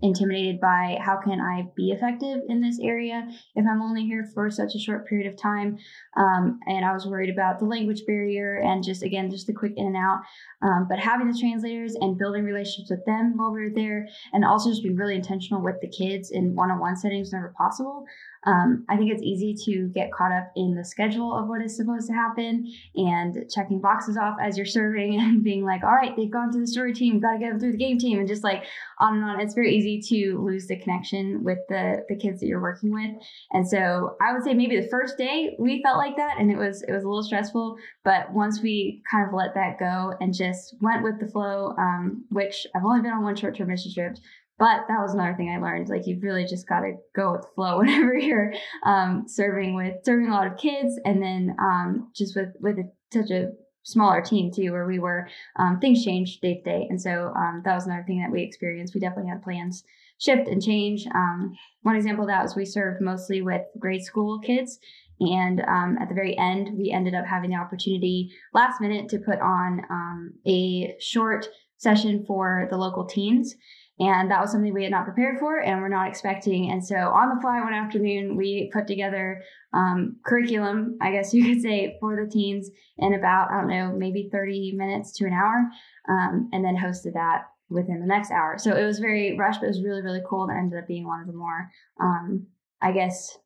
intimidated 0.02 0.60
by 0.62 0.98
how 1.02 1.18
can 1.18 1.42
I 1.42 1.68
be 1.76 1.92
effective 1.92 2.40
in 2.48 2.62
this 2.62 2.80
area 2.82 3.28
if 3.56 3.66
I'm 3.70 3.82
only 3.82 4.06
here 4.06 4.30
for 4.34 4.50
such 4.50 4.76
a 4.76 4.80
short 4.80 5.08
period 5.08 5.32
of 5.32 5.38
time. 5.38 5.78
Um, 6.16 6.60
and 6.68 6.86
I 6.86 6.94
was 6.94 7.06
worried 7.06 7.30
about 7.30 7.60
the 7.60 7.66
language 7.66 8.06
barrier 8.06 8.62
and 8.64 8.84
just 8.84 9.04
again 9.04 9.30
just 9.30 9.48
the 9.48 9.54
quick 9.54 9.74
in 9.76 9.88
and 9.88 9.98
out. 9.98 10.22
Um, 10.62 10.88
but 10.90 11.00
having 11.00 11.32
the 11.32 11.38
translators 11.38 11.96
and 11.96 12.18
building 12.18 12.44
relationships 12.44 12.90
with 12.90 13.06
them 13.06 13.34
while 13.38 13.52
we 13.52 13.64
were 13.64 13.74
there, 13.74 14.08
and 14.34 14.46
also 14.46 14.70
just 14.70 14.84
being 14.84 14.96
really 14.96 15.16
intentional 15.16 15.62
with 15.62 15.80
the 15.82 15.90
kids 15.90 16.32
in 16.32 16.56
one-on-one 16.56 16.96
settings 16.96 17.32
whenever 17.32 17.54
possible. 17.58 18.06
Um, 18.46 18.86
I 18.88 18.96
think 18.96 19.12
it's 19.12 19.22
easy 19.22 19.54
to 19.66 19.88
get 19.90 20.12
caught 20.12 20.32
up 20.32 20.52
in 20.56 20.76
the 20.76 20.86
schedule 20.86 21.38
of 21.38 21.48
what 21.48 21.62
is 21.62 21.76
supposed 21.76 22.08
to 22.08 22.14
happen 22.14 22.72
and 22.96 23.46
checking 23.54 23.82
boxes 23.82 24.18
off 24.18 24.38
as 24.42 24.58
you're 24.58 24.66
serving 24.66 25.16
and 25.20 25.44
being 25.44 25.66
like, 25.66 25.84
all 25.84 25.92
right, 25.92 26.16
they've 26.16 26.32
gone 26.32 26.52
to 26.54 26.60
the 26.60 26.68
story 26.68 26.94
team, 26.94 27.20
got 27.20 27.34
to 27.34 27.40
get 27.40 27.50
them 27.50 27.60
through 27.60 27.74
the 27.74 27.78
game 27.78 27.98
team, 27.98 28.20
and 28.20 28.28
just 28.28 28.44
like 28.44 28.64
on 29.00 29.16
and 29.16 29.24
on. 29.24 29.40
It's 29.40 29.54
very 29.54 29.76
easy 29.76 30.02
to 30.16 30.42
lose 30.42 30.68
the 30.68 30.78
connection 30.78 31.44
with 31.44 31.60
the 31.68 32.06
the 32.08 32.16
kids 32.16 32.40
that 32.40 32.48
you're 32.48 32.62
working 32.62 32.94
with. 32.94 33.12
And 33.52 33.68
so 33.68 34.16
I 34.22 34.34
would 34.34 34.44
say 34.44 34.54
maybe 34.54 34.80
the 34.80 34.88
first 34.88 35.18
day 35.18 35.56
we 35.60 35.82
felt 35.84 35.98
like 35.98 36.16
that, 36.18 36.38
and 36.40 36.50
it 36.52 36.58
was 36.58 36.82
it 36.84 36.92
was 36.92 37.04
a 37.04 37.08
little 37.08 37.24
stressful. 37.24 37.78
But 38.04 38.32
once 38.34 38.62
we 38.62 39.02
kind 39.10 39.28
of 39.28 39.34
let 39.34 39.54
that 39.56 39.80
go 39.80 40.14
and 40.22 40.34
just 40.34 40.76
went 40.82 41.04
with 41.04 41.20
the 41.20 41.28
flow, 41.28 41.76
um, 41.78 42.26
which 42.30 42.66
I've 42.76 42.86
only 42.86 43.02
been 43.02 43.12
on 43.12 43.24
one 43.24 43.36
short 43.36 43.58
term 43.58 43.68
mission 43.68 43.94
trip, 43.94 44.18
but 44.60 44.82
that 44.90 45.02
was 45.02 45.14
another 45.14 45.34
thing 45.36 45.50
I 45.50 45.58
learned. 45.58 45.88
Like 45.88 46.06
you've 46.06 46.22
really 46.22 46.46
just 46.46 46.68
got 46.68 46.82
to 46.82 46.96
go 47.16 47.32
with 47.32 47.44
the 47.44 47.48
flow 47.56 47.78
whenever 47.80 48.16
you're 48.16 48.54
um, 48.86 49.24
serving 49.28 49.74
with 49.74 49.96
serving 50.04 50.28
a 50.28 50.34
lot 50.34 50.48
of 50.48 50.58
kids, 50.58 51.00
and 51.06 51.24
then 51.24 51.56
um, 51.60 52.12
just 52.14 52.36
with 52.36 52.50
with 52.60 52.78
a, 52.78 52.92
such 53.12 53.32
a 53.32 53.52
smaller 53.84 54.22
team 54.22 54.52
too, 54.52 54.72
where 54.72 54.86
we 54.86 55.00
were 55.00 55.28
um, 55.58 55.80
things 55.80 56.04
changed 56.04 56.42
day 56.42 56.56
to 56.56 56.62
day, 56.62 56.88
and 56.90 57.02
so 57.02 57.34
um, 57.36 57.62
that 57.64 57.74
was 57.74 57.88
another 57.88 58.04
thing 58.06 58.22
that 58.22 58.32
we 58.32 58.44
experienced. 58.44 58.94
We 58.94 59.00
definitely 59.00 59.30
had 59.30 59.42
plans 59.42 59.84
shift 60.20 60.50
and 60.50 60.62
change. 60.62 61.08
Um, 61.16 61.56
one 61.84 61.96
example 61.96 62.26
of 62.26 62.30
that 62.30 62.44
was 62.44 62.56
we 62.56 62.66
served 62.66 63.02
mostly 63.02 63.42
with 63.42 63.62
grade 63.80 64.04
school 64.04 64.40
kids, 64.40 64.78
and 65.22 65.62
um, 65.62 65.98
at 66.02 66.10
the 66.10 66.16
very 66.16 66.38
end, 66.38 66.78
we 66.78 66.92
ended 66.92 67.16
up 67.16 67.26
having 67.26 67.52
the 67.52 67.56
opportunity 67.56 68.32
last 68.54 68.82
minute 68.82 69.08
to 69.10 69.20
put 69.20 69.40
on 69.40 69.82
um, 69.90 70.34
a 70.46 70.96
short 71.00 71.48
session 71.78 72.26
for 72.28 72.68
the 72.70 72.78
local 72.78 73.06
teens. 73.06 73.56
And 74.00 74.32
that 74.32 74.40
was 74.40 74.52
something 74.52 74.74
we 74.74 74.84
had 74.84 74.92
not 74.92 75.04
prepared 75.04 75.40
for 75.40 75.60
and 75.60 75.82
we're 75.82 75.90
not 75.90 76.08
expecting. 76.08 76.72
And 76.72 76.86
so 76.86 76.96
on 76.96 77.36
the 77.36 77.42
fly 77.42 77.60
one 77.60 77.74
afternoon, 77.74 78.38
we 78.38 78.70
put 78.72 78.88
together 78.88 79.42
um, 79.74 80.16
curriculum, 80.26 80.98
I 81.02 81.12
guess 81.12 81.34
you 81.34 81.44
could 81.54 81.62
say, 81.62 81.98
for 82.00 82.16
the 82.16 82.32
teens 82.32 82.70
in 82.98 83.14
about, 83.14 83.52
I 83.52 83.58
don't 83.60 83.68
know, 83.68 83.94
maybe 83.96 84.30
30 84.32 84.74
minutes 84.76 85.12
to 85.18 85.26
an 85.26 85.34
hour, 85.34 85.70
um, 86.08 86.50
and 86.54 86.64
then 86.64 86.78
hosted 86.78 87.14
that 87.14 87.44
within 87.70 88.00
the 88.00 88.08
next 88.08 88.32
hour. 88.32 88.58
So 88.58 88.76
it 88.76 88.86
was 88.86 89.00
very 89.00 89.38
rushed, 89.38 89.60
but 89.60 89.66
it 89.66 89.70
was 89.70 89.84
really, 89.84 90.02
really 90.02 90.24
cool. 90.28 90.44
And 90.44 90.58
ended 90.58 90.80
up 90.80 90.88
being 90.88 91.06
one 91.06 91.20
of 91.20 91.28
the 91.28 91.34
more, 91.34 91.70
um, 92.02 92.48
I 92.82 92.94
guess, 92.94 93.38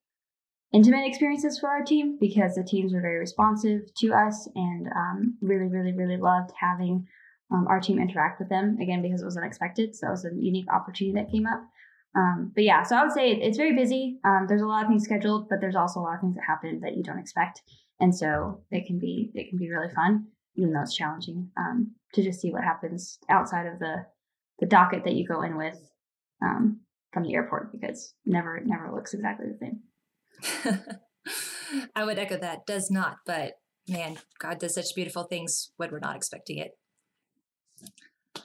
intimate 0.72 1.07
experiences 1.07 1.60
for 1.60 1.69
our 1.69 1.83
team 1.83 2.17
because 2.19 2.55
the 2.55 2.63
teams 2.63 2.93
were 2.93 3.01
very 3.01 3.19
responsive 3.19 3.81
to 3.95 4.13
us 4.13 4.48
and 4.55 4.88
um, 4.95 5.38
really, 5.41 5.67
really, 5.67 5.93
really 5.93 6.17
loved 6.17 6.51
having 6.60 7.07
um, 7.53 7.67
our 7.67 7.79
team 7.79 8.00
interact 8.00 8.39
with 8.39 8.50
them 8.50 8.77
again 8.81 9.01
because 9.01 9.22
it 9.22 9.25
was 9.25 9.38
unexpected. 9.38 9.95
So 9.95 10.07
it 10.07 10.12
was 10.12 10.25
a 10.25 10.31
unique 10.36 10.72
opportunity 10.74 11.13
that 11.22 11.31
came 11.31 11.45
up. 11.45 11.62
Um, 12.15 12.51
but 12.53 12.63
yeah, 12.63 12.83
so 12.83 12.95
I 12.95 13.03
would 13.03 13.12
say 13.12 13.31
it's 13.31 13.57
very 13.57 13.75
busy. 13.75 14.19
Um, 14.24 14.45
there's 14.48 14.62
a 14.62 14.67
lot 14.67 14.83
of 14.83 14.89
things 14.89 15.03
scheduled, 15.03 15.50
but 15.50 15.60
there's 15.62 15.75
also 15.75 16.00
a 16.00 16.01
lot 16.01 16.15
of 16.15 16.22
things 16.22 16.36
that 16.36 16.43
happen 16.48 16.79
that 16.81 16.95
you 16.95 17.03
don't 17.03 17.17
expect, 17.17 17.62
and 18.00 18.15
so 18.15 18.62
it 18.69 18.86
can 18.86 19.00
be 19.00 19.31
it 19.33 19.50
can 19.50 19.57
be 19.57 19.69
really 19.69 19.91
fun, 19.95 20.27
even 20.55 20.74
though 20.74 20.81
it's 20.81 20.95
challenging 20.95 21.50
um, 21.57 21.95
to 22.13 22.24
just 22.24 22.39
see 22.39 22.51
what 22.51 22.63
happens 22.63 23.17
outside 23.29 23.65
of 23.65 23.79
the 23.79 24.05
the 24.60 24.67
docket 24.67 25.03
that 25.05 25.15
you 25.15 25.27
go 25.27 25.41
in 25.41 25.57
with 25.57 25.79
um, 26.43 26.81
from 27.12 27.24
the 27.24 27.33
airport 27.33 27.72
because 27.72 28.13
never 28.27 28.62
never 28.63 28.91
looks 28.93 29.15
exactly 29.15 29.48
the 29.48 29.57
same. 29.57 30.79
I 31.95 32.03
would 32.03 32.19
echo 32.19 32.38
that. 32.38 32.67
Does 32.67 32.91
not, 32.91 33.17
but 33.25 33.53
man, 33.88 34.17
God 34.39 34.60
does 34.60 34.75
such 34.75 34.93
beautiful 34.95 35.24
things 35.24 35.72
when 35.77 35.89
we're 35.89 35.98
not 35.98 36.15
expecting 36.15 36.60
it. 36.60 36.74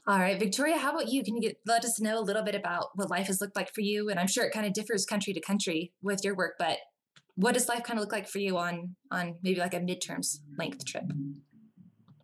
All 0.06 0.18
right, 0.18 0.38
Victoria, 0.38 0.78
how 0.78 0.90
about 0.90 1.08
you? 1.08 1.22
Can 1.22 1.36
you 1.36 1.42
get, 1.42 1.56
let 1.66 1.84
us 1.84 2.00
know 2.00 2.18
a 2.18 2.20
little 2.20 2.42
bit 2.42 2.54
about 2.54 2.88
what 2.94 3.10
life 3.10 3.26
has 3.26 3.40
looked 3.40 3.56
like 3.56 3.74
for 3.74 3.80
you? 3.80 4.08
And 4.08 4.18
I'm 4.18 4.26
sure 4.26 4.44
it 4.44 4.52
kind 4.52 4.66
of 4.66 4.72
differs 4.72 5.04
country 5.04 5.32
to 5.32 5.40
country 5.40 5.92
with 6.02 6.24
your 6.24 6.34
work, 6.34 6.54
but 6.58 6.78
what 7.38 7.54
does 7.54 7.68
life 7.68 7.84
kind 7.84 7.98
of 7.98 8.02
look 8.02 8.12
like 8.12 8.28
for 8.28 8.38
you 8.38 8.58
on 8.58 8.96
on 9.12 9.36
maybe 9.42 9.60
like 9.60 9.74
a 9.74 9.80
midterms 9.80 10.38
length 10.58 10.84
trip? 10.84 11.04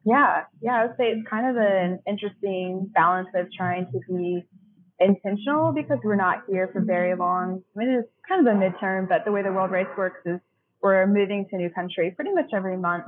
Yeah, 0.04 0.42
yeah, 0.60 0.82
I 0.82 0.86
would 0.86 0.96
say 0.96 1.04
it's 1.04 1.28
kind 1.28 1.48
of 1.48 1.56
an 1.56 2.00
interesting 2.06 2.90
balance 2.94 3.28
of 3.34 3.46
trying 3.56 3.86
to 3.92 4.00
be 4.08 4.44
intentional 4.98 5.72
because 5.72 5.98
we're 6.02 6.16
not 6.16 6.42
here 6.48 6.68
for 6.72 6.80
very 6.80 7.16
long. 7.16 7.62
I 7.74 7.78
mean, 7.78 7.88
it's 7.90 8.08
kind 8.28 8.46
of 8.46 8.54
a 8.54 8.58
midterm, 8.58 9.08
but 9.08 9.24
the 9.24 9.32
way 9.32 9.42
the 9.42 9.52
World 9.52 9.70
Race 9.70 9.86
works 9.96 10.20
is 10.26 10.40
we're 10.82 11.06
moving 11.06 11.46
to 11.50 11.56
a 11.56 11.58
new 11.58 11.70
country 11.70 12.10
pretty 12.10 12.32
much 12.32 12.50
every 12.54 12.76
month. 12.76 13.04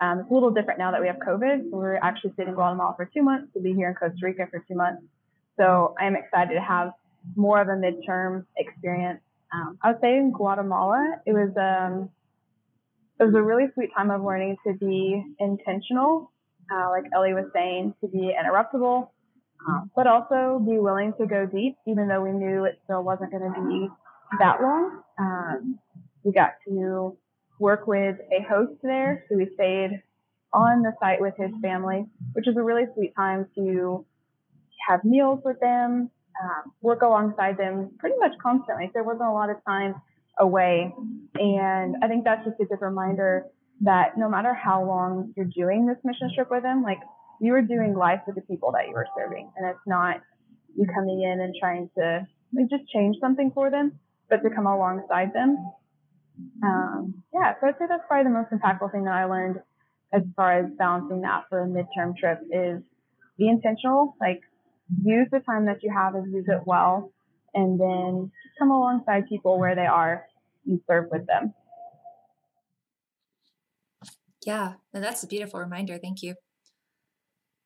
Um, 0.00 0.20
it's 0.20 0.30
a 0.30 0.34
little 0.34 0.50
different 0.50 0.78
now 0.78 0.90
that 0.90 1.00
we 1.00 1.06
have 1.06 1.16
COVID. 1.16 1.70
We're 1.70 1.96
actually 1.96 2.32
staying 2.34 2.48
in 2.48 2.54
Guatemala 2.54 2.94
for 2.96 3.08
two 3.12 3.22
months. 3.22 3.48
We'll 3.54 3.64
be 3.64 3.72
here 3.72 3.88
in 3.88 3.94
Costa 3.94 4.18
Rica 4.22 4.46
for 4.50 4.64
two 4.66 4.74
months. 4.74 5.02
So 5.56 5.94
I 6.00 6.06
am 6.06 6.16
excited 6.16 6.54
to 6.54 6.60
have 6.60 6.92
more 7.36 7.60
of 7.60 7.68
a 7.68 7.72
midterm 7.72 8.44
experience. 8.56 9.20
Um, 9.52 9.78
I 9.82 9.92
would 9.92 10.00
say 10.00 10.16
in 10.16 10.32
Guatemala, 10.32 11.16
it 11.26 11.32
was 11.32 11.50
um, 11.56 12.10
it 13.20 13.24
was 13.24 13.34
a 13.34 13.42
really 13.42 13.66
sweet 13.74 13.90
time 13.96 14.10
of 14.10 14.22
learning 14.22 14.56
to 14.66 14.74
be 14.74 15.24
intentional, 15.38 16.32
uh, 16.72 16.90
like 16.90 17.04
Ellie 17.14 17.34
was 17.34 17.46
saying, 17.54 17.94
to 18.00 18.08
be 18.08 18.34
interruptible, 18.34 19.08
um, 19.68 19.90
but 19.94 20.08
also 20.08 20.60
be 20.66 20.78
willing 20.78 21.12
to 21.20 21.26
go 21.26 21.46
deep, 21.46 21.76
even 21.86 22.08
though 22.08 22.22
we 22.22 22.32
knew 22.32 22.64
it 22.64 22.80
still 22.84 23.04
wasn't 23.04 23.30
going 23.30 23.52
to 23.54 23.68
be 23.68 23.88
that 24.40 24.60
long. 24.60 25.02
Um, 25.18 25.78
we 26.24 26.32
got 26.32 26.54
to 26.66 27.16
work 27.58 27.86
with 27.86 28.16
a 28.32 28.42
host 28.42 28.72
there, 28.82 29.24
so 29.28 29.36
we 29.36 29.48
stayed 29.54 30.02
on 30.52 30.82
the 30.82 30.92
site 31.00 31.20
with 31.20 31.34
his 31.36 31.50
family, 31.60 32.06
which 32.32 32.46
was 32.46 32.56
a 32.56 32.62
really 32.62 32.84
sweet 32.94 33.12
time 33.16 33.46
to 33.56 34.06
have 34.88 35.04
meals 35.04 35.40
with 35.44 35.58
them, 35.60 36.10
um, 36.42 36.72
work 36.80 37.02
alongside 37.02 37.56
them 37.56 37.90
pretty 37.98 38.16
much 38.18 38.32
constantly. 38.42 38.90
There 38.92 39.02
wasn't 39.02 39.28
a 39.28 39.32
lot 39.32 39.50
of 39.50 39.56
time 39.66 39.94
away. 40.38 40.94
And 41.34 41.96
I 42.02 42.08
think 42.08 42.24
that's 42.24 42.44
just 42.44 42.60
a 42.60 42.64
good 42.64 42.80
reminder 42.80 43.46
that 43.80 44.16
no 44.16 44.28
matter 44.28 44.54
how 44.54 44.84
long 44.84 45.32
you're 45.36 45.46
doing 45.46 45.86
this 45.86 45.98
mission 46.04 46.30
trip 46.34 46.50
with 46.50 46.62
them, 46.62 46.82
like 46.82 46.98
you 47.40 47.52
are 47.54 47.62
doing 47.62 47.94
life 47.94 48.20
with 48.26 48.36
the 48.36 48.42
people 48.42 48.72
that 48.72 48.88
you 48.88 48.94
are 48.94 49.06
serving. 49.16 49.50
And 49.56 49.68
it's 49.68 49.86
not 49.86 50.20
you 50.76 50.86
coming 50.94 51.22
in 51.22 51.40
and 51.40 51.54
trying 51.58 51.90
to 51.98 52.26
like, 52.52 52.70
just 52.70 52.88
change 52.92 53.16
something 53.20 53.50
for 53.52 53.70
them, 53.70 53.98
but 54.28 54.42
to 54.42 54.50
come 54.50 54.66
alongside 54.66 55.32
them. 55.32 55.58
Um, 56.62 57.22
yeah, 57.32 57.54
so 57.60 57.68
I'd 57.68 57.74
say 57.78 57.84
that's 57.88 58.02
probably 58.08 58.30
the 58.30 58.36
most 58.36 58.50
impactful 58.50 58.92
thing 58.92 59.04
that 59.04 59.14
I 59.14 59.24
learned 59.24 59.60
as 60.12 60.22
far 60.36 60.58
as 60.58 60.66
balancing 60.78 61.20
that 61.22 61.44
for 61.48 61.62
a 61.62 61.66
midterm 61.66 62.16
trip 62.16 62.40
is 62.50 62.82
be 63.38 63.48
intentional, 63.48 64.16
like 64.20 64.40
use 65.02 65.28
the 65.30 65.40
time 65.40 65.66
that 65.66 65.82
you 65.82 65.92
have 65.92 66.14
and 66.14 66.32
use 66.32 66.46
it 66.48 66.60
well, 66.66 67.12
and 67.54 67.80
then 67.80 68.30
come 68.58 68.70
alongside 68.70 69.28
people 69.28 69.58
where 69.58 69.74
they 69.74 69.86
are 69.86 70.24
and 70.66 70.80
serve 70.88 71.06
with 71.10 71.26
them. 71.26 71.52
Yeah, 74.46 74.74
that's 74.92 75.22
a 75.22 75.26
beautiful 75.26 75.60
reminder. 75.60 75.98
Thank 75.98 76.22
you. 76.22 76.34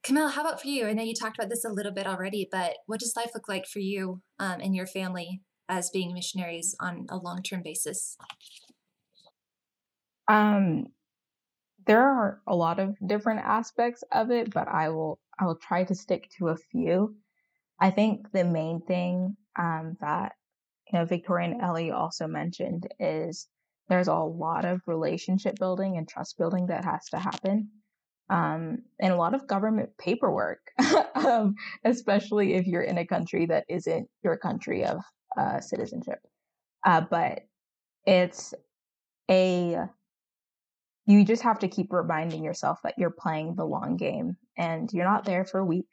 Carmel, 0.05 0.29
how 0.29 0.43
about 0.43 0.61
for 0.61 0.69
you? 0.69 0.87
I 0.87 0.93
know 0.93 1.03
you 1.03 1.15
talked 1.15 1.37
about 1.37 1.51
this 1.51 1.65
a 1.65 1.73
little 1.73 1.93
bit 1.93 2.07
already, 2.07 2.49
but 2.51 2.75
what 2.87 3.01
does 3.01 3.15
life 3.17 3.31
look 3.35 3.49
like 3.49 3.67
for 3.67 3.81
you 3.81 4.23
um, 4.39 4.61
and 4.61 4.75
your 4.75 4.87
family 4.87 5.43
as 5.69 5.91
being 5.91 6.15
missionaries 6.15 6.75
on 6.81 7.07
a 7.09 7.17
long 7.17 7.43
term 7.43 7.63
basis? 7.63 8.17
Um, 10.29 10.87
there 11.87 12.03
are 12.03 12.41
a 12.47 12.55
lot 12.55 12.79
of 12.79 12.97
different 13.05 13.41
aspects 13.41 14.05
of 14.13 14.31
it, 14.31 14.53
but 14.53 14.69
I 14.69 14.91
will 14.91 15.19
I 15.41 15.47
will 15.47 15.57
try 15.57 15.85
to 15.85 15.95
stick 15.95 16.29
to 16.39 16.49
a 16.49 16.57
few. 16.57 17.17
I 17.81 17.91
think 17.91 18.31
the 18.33 18.45
main 18.45 18.83
thing 18.83 19.37
um, 19.59 19.97
that 20.01 20.33
you 20.93 20.99
know 20.99 21.07
Victoria 21.07 21.51
and 21.51 21.63
Ellie 21.63 21.91
also 21.91 22.27
mentioned 22.27 22.89
is 23.01 23.49
there's 23.89 24.09
a 24.09 24.15
lot 24.15 24.67
of 24.67 24.83
relationship 24.87 25.59
building 25.59 25.97
and 25.97 26.07
trust 26.07 26.37
building 26.37 26.67
that 26.67 26.85
has 26.85 27.07
to 27.11 27.19
happen, 27.19 27.71
um, 28.29 28.83
and 29.01 29.13
a 29.13 29.17
lot 29.17 29.35
of 29.35 29.47
government 29.47 29.91
paperwork, 29.99 30.61
um, 31.15 31.55
especially 31.85 32.55
if 32.55 32.67
you're 32.67 32.83
in 32.83 32.99
a 32.99 33.07
country 33.07 33.47
that 33.47 33.65
isn't 33.69 34.09
your 34.23 34.37
country 34.37 34.85
of 34.85 34.99
uh, 35.37 35.61
citizenship. 35.61 36.21
Uh, 36.85 37.01
but 37.01 37.43
it's 38.07 38.55
a 39.31 39.89
you 41.07 41.25
just 41.25 41.43
have 41.43 41.59
to 41.59 41.69
keep 41.69 41.91
reminding 41.91 42.45
yourself 42.45 42.81
that 42.85 42.95
you're 42.99 43.11
playing 43.11 43.55
the 43.55 43.65
long 43.65 43.97
game 43.97 44.37
and 44.59 44.93
you're 44.93 45.07
not 45.07 45.25
there 45.25 45.45
for 45.45 45.59
a 45.59 45.65
week. 45.65 45.89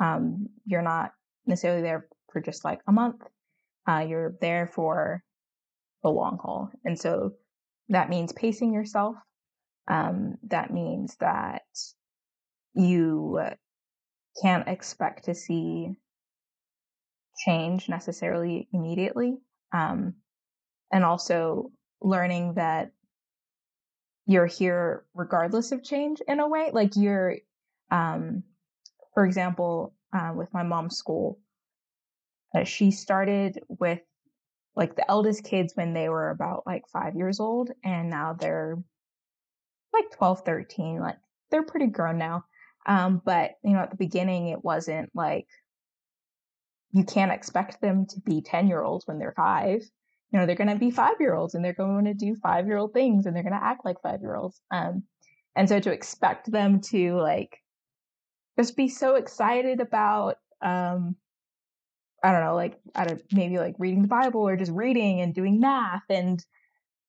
Um, 0.00 0.48
you're 0.66 0.82
not 0.82 1.12
necessarily 1.46 1.80
there 1.80 2.08
for 2.32 2.40
just 2.40 2.64
like 2.64 2.80
a 2.88 2.92
month. 2.92 3.22
Uh, 3.88 4.04
you're 4.08 4.34
there 4.40 4.66
for 4.66 5.22
the 6.02 6.08
long 6.08 6.38
haul. 6.42 6.70
And 6.84 6.98
so 6.98 7.34
that 7.88 8.10
means 8.10 8.32
pacing 8.32 8.74
yourself. 8.74 9.14
Um, 9.86 10.38
that 10.48 10.72
means 10.72 11.16
that 11.20 11.62
you 12.74 13.40
can't 14.42 14.66
expect 14.66 15.24
to 15.26 15.34
see 15.36 15.90
change 17.38 17.88
necessarily 17.88 18.68
immediately. 18.72 19.38
Um, 19.72 20.14
and 20.92 21.04
also 21.04 21.70
learning 22.00 22.54
that 22.54 22.92
you're 24.26 24.46
here 24.46 25.04
regardless 25.14 25.72
of 25.72 25.82
change 25.82 26.20
in 26.26 26.40
a 26.40 26.48
way. 26.48 26.70
Like 26.72 26.96
you're, 26.96 27.36
um, 27.90 28.42
for 29.14 29.24
example, 29.24 29.94
uh, 30.12 30.32
with 30.34 30.52
my 30.52 30.62
mom's 30.62 30.96
school, 30.96 31.38
uh, 32.54 32.64
she 32.64 32.90
started 32.90 33.60
with 33.68 34.00
like 34.76 34.96
the 34.96 35.10
eldest 35.10 35.44
kids 35.44 35.72
when 35.74 35.92
they 35.92 36.08
were 36.08 36.30
about 36.30 36.62
like 36.66 36.84
five 36.92 37.16
years 37.16 37.40
old, 37.40 37.70
and 37.82 38.10
now 38.10 38.34
they're 38.38 38.76
like 39.92 40.10
12, 40.12 40.42
13. 40.44 41.00
Like 41.00 41.16
they're 41.50 41.64
pretty 41.64 41.86
grown 41.86 42.18
now. 42.18 42.44
Um, 42.86 43.20
but 43.24 43.52
you 43.64 43.72
know, 43.72 43.80
at 43.80 43.90
the 43.90 43.96
beginning, 43.96 44.48
it 44.48 44.64
wasn't 44.64 45.10
like 45.14 45.46
you 46.92 47.04
can't 47.04 47.32
expect 47.32 47.80
them 47.80 48.06
to 48.06 48.20
be 48.20 48.40
10 48.40 48.68
year 48.68 48.82
olds 48.82 49.06
when 49.06 49.18
they're 49.18 49.34
five. 49.36 49.82
You 50.30 50.38
know 50.38 50.46
they're 50.46 50.56
going 50.56 50.68
to 50.68 50.76
be 50.76 50.90
five 50.90 51.14
year 51.20 51.34
olds 51.34 51.54
and 51.54 51.64
they're 51.64 51.72
going 51.72 52.04
to 52.04 52.14
do 52.14 52.34
five 52.36 52.66
year 52.66 52.76
old 52.76 52.92
things 52.92 53.26
and 53.26 53.34
they're 53.34 53.42
going 53.42 53.58
to 53.58 53.64
act 53.64 53.84
like 53.84 54.02
five 54.02 54.20
year 54.20 54.36
olds 54.36 54.60
um 54.70 55.04
and 55.56 55.66
so 55.66 55.80
to 55.80 55.90
expect 55.90 56.52
them 56.52 56.82
to 56.82 57.14
like 57.14 57.56
just 58.58 58.76
be 58.76 58.88
so 58.88 59.14
excited 59.14 59.80
about 59.80 60.36
um 60.60 61.16
i 62.22 62.30
don't 62.30 62.44
know 62.44 62.54
like 62.54 62.78
i 62.94 63.06
don't 63.06 63.22
maybe 63.32 63.58
like 63.58 63.74
reading 63.78 64.02
the 64.02 64.08
bible 64.08 64.46
or 64.46 64.54
just 64.54 64.72
reading 64.72 65.22
and 65.22 65.34
doing 65.34 65.60
math 65.60 66.02
and 66.10 66.44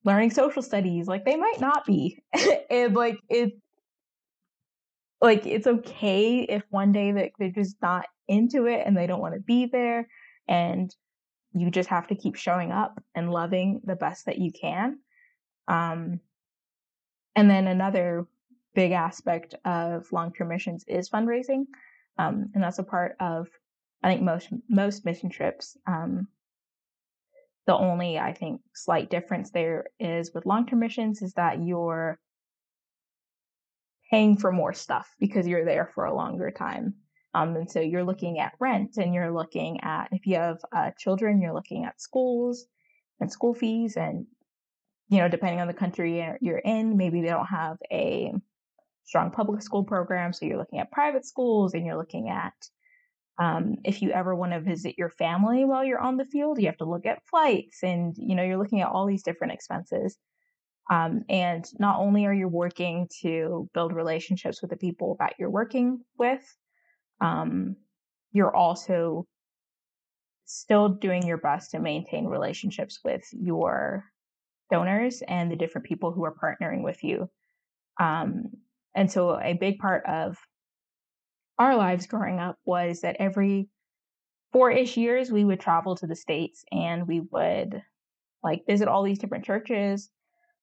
learning 0.06 0.32
social 0.32 0.62
studies 0.62 1.08
like 1.08 1.26
they 1.26 1.36
might 1.36 1.60
not 1.60 1.86
be. 1.86 2.18
And 2.70 2.96
like 2.96 3.20
it 3.30 3.54
like 5.22 5.46
it's 5.46 5.68
okay 5.68 6.40
if 6.40 6.64
one 6.70 6.92
day 6.92 7.12
that 7.12 7.32
they're 7.38 7.52
just 7.52 7.76
not 7.82 8.06
into 8.28 8.68
it 8.68 8.84
and 8.86 8.96
they 8.96 9.08
don't 9.08 9.22
want 9.22 9.34
to 9.34 9.42
be 9.42 9.66
there 9.66 10.08
and 10.48 10.94
you 11.54 11.72
just 11.72 11.90
have 11.90 12.08
to 12.08 12.16
keep 12.16 12.36
showing 12.36 12.72
up 12.72 13.02
and 13.16 13.32
loving 13.32 13.82
the 13.84 13.96
best 13.96 14.26
that 14.26 14.38
you 14.38 14.52
can. 14.52 15.00
Um, 15.68 16.20
and 17.36 17.50
then 17.50 17.68
another 17.68 18.28
big 18.76 18.92
aspect 18.92 19.56
of 19.66 20.12
long-term 20.12 20.48
missions 20.48 20.86
is 20.88 21.10
fundraising, 21.10 21.66
um, 22.18 22.50
and 22.54 22.64
that's 22.64 22.80
a 22.80 22.84
part 22.84 23.16
of 23.20 23.48
I 24.04 24.10
think 24.10 24.22
most 24.22 24.50
most 24.70 25.06
mission 25.06 25.30
trips. 25.30 25.78
Um, 25.88 26.28
the 27.66 27.76
only 27.76 28.18
I 28.18 28.34
think 28.34 28.62
slight 28.74 29.10
difference 29.10 29.52
there 29.52 29.86
is 30.00 30.34
with 30.34 30.46
long-term 30.46 30.80
missions 30.80 31.22
is 31.22 31.34
that 31.34 31.64
you're 31.64 32.18
paying 34.10 34.38
for 34.38 34.52
more 34.52 34.74
stuff 34.74 35.08
because 35.20 35.48
you're 35.48 35.66
there 35.66 35.92
for 35.94 36.06
a 36.06 36.16
longer 36.16 36.52
time. 36.52 36.96
Um, 37.36 37.56
and 37.56 37.70
so 37.70 37.80
you're 37.80 38.04
looking 38.04 38.40
at 38.40 38.54
rent 38.60 38.98
and 38.98 39.14
you're 39.14 39.32
looking 39.32 39.82
at, 39.82 40.08
if 40.12 40.26
you 40.26 40.36
have 40.36 40.58
uh, 40.76 40.90
children, 40.98 41.42
you're 41.42 41.54
looking 41.54 41.86
at 41.86 42.02
schools 42.02 42.66
and 43.20 43.32
school 43.32 43.54
fees. 43.54 43.98
And, 43.98 44.26
you 45.10 45.20
know, 45.20 45.30
depending 45.30 45.62
on 45.62 45.68
the 45.68 45.74
country 45.74 46.26
you're 46.42 46.58
in, 46.58 46.98
maybe 46.98 47.22
they 47.22 47.28
don't 47.28 47.46
have 47.46 47.78
a 47.92 48.34
strong 49.04 49.30
public 49.30 49.62
school 49.62 49.84
program. 49.84 50.34
So 50.34 50.46
you're 50.46 50.58
looking 50.58 50.80
at 50.80 50.92
private 50.92 51.26
schools 51.26 51.76
and 51.76 51.86
you're 51.86 51.98
looking 51.98 52.30
at, 52.30 52.54
um, 53.40 53.76
if 53.86 54.02
you 54.02 54.12
ever 54.12 54.36
want 54.36 54.54
to 54.54 54.60
visit 54.60 54.98
your 54.98 55.10
family 55.10 55.66
while 55.66 55.86
you're 55.86 56.02
on 56.02 56.18
the 56.18 56.26
field, 56.26 56.60
you 56.60 56.66
have 56.66 56.78
to 56.78 56.90
look 56.90 57.06
at 57.06 57.26
flights 57.30 57.84
and, 57.84 58.16
you 58.18 58.36
know, 58.36 58.44
you're 58.44 58.58
looking 58.58 58.82
at 58.82 58.90
all 58.90 59.06
these 59.06 59.24
different 59.24 59.54
expenses. 59.54 60.18
Um, 60.90 61.24
and 61.30 61.66
not 61.78 62.00
only 62.00 62.26
are 62.26 62.34
you 62.34 62.48
working 62.48 63.08
to 63.22 63.70
build 63.74 63.94
relationships 63.94 64.62
with 64.62 64.72
the 64.72 64.78
people 64.78 65.18
that 65.20 65.36
you're 65.38 65.50
working 65.50 66.00
with, 66.18 66.44
um, 67.22 67.76
you're 68.32 68.56
also 68.56 69.26
still 70.46 70.90
doing 70.90 71.28
your 71.28 71.38
best 71.38 71.72
to 71.72 71.80
maintain 71.80 72.26
relationships 72.26 73.00
with 73.04 73.22
your 73.32 74.04
donors 74.72 75.22
and 75.28 75.52
the 75.52 75.56
different 75.56 75.86
people 75.86 76.12
who 76.12 76.24
are 76.26 76.34
partnering 76.34 76.84
with 76.84 77.04
you. 77.04 77.30
Um, 78.00 78.46
and 78.96 79.12
so 79.12 79.40
a 79.40 79.54
big 79.54 79.78
part 79.78 80.04
of 80.08 80.38
our 81.60 81.76
lives 81.76 82.08
growing 82.08 82.40
up 82.40 82.58
was 82.66 83.02
that 83.02 83.18
every 83.20 83.70
four 84.52 84.72
ish 84.72 84.98
years 84.98 85.32
we 85.32 85.46
would 85.46 85.60
travel 85.60 85.96
to 85.96 86.08
the 86.08 86.16
States 86.16 86.64
and 86.72 87.08
we 87.08 87.22
would 87.32 87.84
like 88.44 88.66
visit 88.66 88.88
all 88.88 89.04
these 89.04 89.20
different 89.20 89.46
churches 89.46 90.10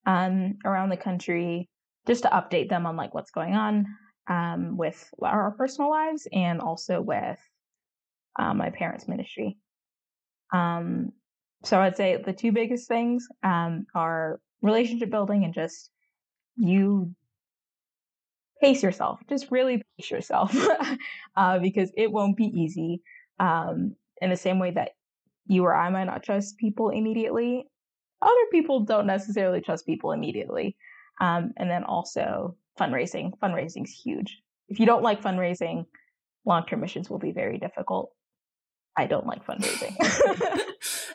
um, 0.06 0.56
around 0.64 0.90
the 0.90 0.96
country 0.96 1.68
just 2.06 2.22
to 2.22 2.28
update 2.28 2.68
them 2.68 2.86
on 2.86 2.96
like 2.96 3.14
what's 3.14 3.30
going 3.32 3.54
on 3.54 3.86
um, 4.28 4.76
with 4.76 5.08
our 5.22 5.50
personal 5.52 5.90
lives 5.90 6.26
and 6.32 6.60
also 6.60 7.00
with 7.00 7.38
uh, 8.38 8.54
my 8.54 8.70
parents' 8.70 9.08
ministry. 9.08 9.56
Um, 10.52 11.12
so 11.64 11.80
I'd 11.80 11.96
say 11.96 12.22
the 12.24 12.32
two 12.32 12.52
biggest 12.52 12.88
things 12.88 13.26
um, 13.42 13.86
are 13.94 14.40
relationship 14.62 15.10
building 15.10 15.44
and 15.44 15.52
just 15.52 15.90
you 16.56 17.14
pace 18.60 18.82
yourself. 18.82 19.20
Just 19.28 19.50
really 19.50 19.82
pace 19.98 20.10
yourself 20.10 20.56
uh, 21.36 21.58
because 21.58 21.90
it 21.96 22.10
won't 22.10 22.36
be 22.36 22.46
easy. 22.46 23.02
Um, 23.38 23.96
in 24.22 24.30
the 24.30 24.36
same 24.36 24.58
way 24.58 24.70
that 24.70 24.92
you 25.46 25.64
or 25.64 25.74
I 25.74 25.90
might 25.90 26.04
not 26.04 26.22
trust 26.22 26.56
people 26.56 26.88
immediately, 26.90 27.66
other 28.22 28.46
people 28.50 28.80
don't 28.80 29.06
necessarily 29.06 29.60
trust 29.60 29.86
people 29.86 30.12
immediately. 30.12 30.76
Um, 31.20 31.52
and 31.56 31.70
then 31.70 31.84
also 31.84 32.56
fundraising. 32.78 33.32
Fundraising 33.42 33.84
is 33.84 33.92
huge. 33.92 34.38
If 34.68 34.80
you 34.80 34.86
don't 34.86 35.02
like 35.02 35.22
fundraising, 35.22 35.86
long 36.44 36.66
term 36.66 36.80
missions 36.80 37.08
will 37.08 37.18
be 37.18 37.32
very 37.32 37.58
difficult. 37.58 38.12
I 38.96 39.06
don't 39.06 39.26
like 39.26 39.44
fundraising. 39.44 39.94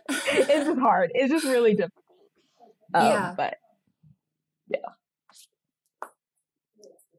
it's 0.10 0.48
just 0.48 0.80
hard. 0.80 1.12
It's 1.14 1.32
just 1.32 1.46
really 1.46 1.74
difficult. 1.74 2.06
Um, 2.94 3.06
yeah. 3.06 3.34
But 3.36 3.56
yeah. 4.68 4.80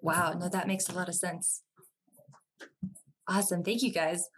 Wow. 0.01 0.35
No, 0.39 0.49
that 0.49 0.69
makes 0.69 0.89
a 0.89 0.93
lot 0.93 1.09
of 1.09 1.15
sense. 1.15 1.63
Awesome. 3.29 3.63
Thank 3.63 3.83
you 3.83 3.93
guys. 3.93 4.29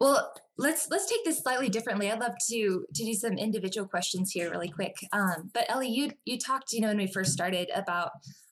Well, 0.00 0.32
let's 0.58 0.88
let's 0.90 1.06
take 1.06 1.24
this 1.24 1.40
slightly 1.40 1.68
differently. 1.68 2.10
I'd 2.10 2.20
love 2.20 2.34
to 2.50 2.84
to 2.94 3.04
do 3.04 3.14
some 3.14 3.34
individual 3.34 3.86
questions 3.88 4.32
here 4.32 4.50
really 4.50 4.68
quick. 4.68 4.94
Um, 5.12 5.50
but 5.52 5.64
Ellie, 5.68 5.88
you 5.88 6.12
you 6.24 6.38
talked, 6.38 6.72
you 6.72 6.80
know, 6.80 6.88
when 6.88 6.98
we 6.98 7.06
first 7.06 7.32
started 7.32 7.70
about 7.74 8.10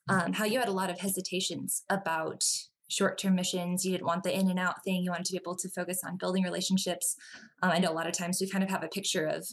um, 0.08 0.32
how 0.32 0.44
you 0.44 0.58
had 0.58 0.68
a 0.68 0.72
lot 0.72 0.90
of 0.90 1.00
hesitations 1.00 1.82
about 1.88 2.42
short-term 2.88 3.34
missions. 3.34 3.84
You 3.84 3.92
didn't 3.92 4.06
want 4.06 4.22
the 4.22 4.38
in 4.38 4.50
and 4.50 4.58
out 4.58 4.84
thing. 4.84 5.02
You 5.02 5.10
wanted 5.10 5.24
to 5.26 5.32
be 5.32 5.40
able 5.42 5.56
to 5.56 5.68
focus 5.70 6.00
on 6.04 6.18
building 6.18 6.42
relationships. 6.42 7.16
Um, 7.62 7.70
I 7.70 7.78
know 7.78 7.90
a 7.90 7.94
lot 7.94 8.06
of 8.06 8.12
times 8.12 8.38
we 8.38 8.50
kind 8.50 8.62
of 8.62 8.70
have 8.70 8.84
a 8.84 8.88
picture 8.88 9.26
of 9.26 9.46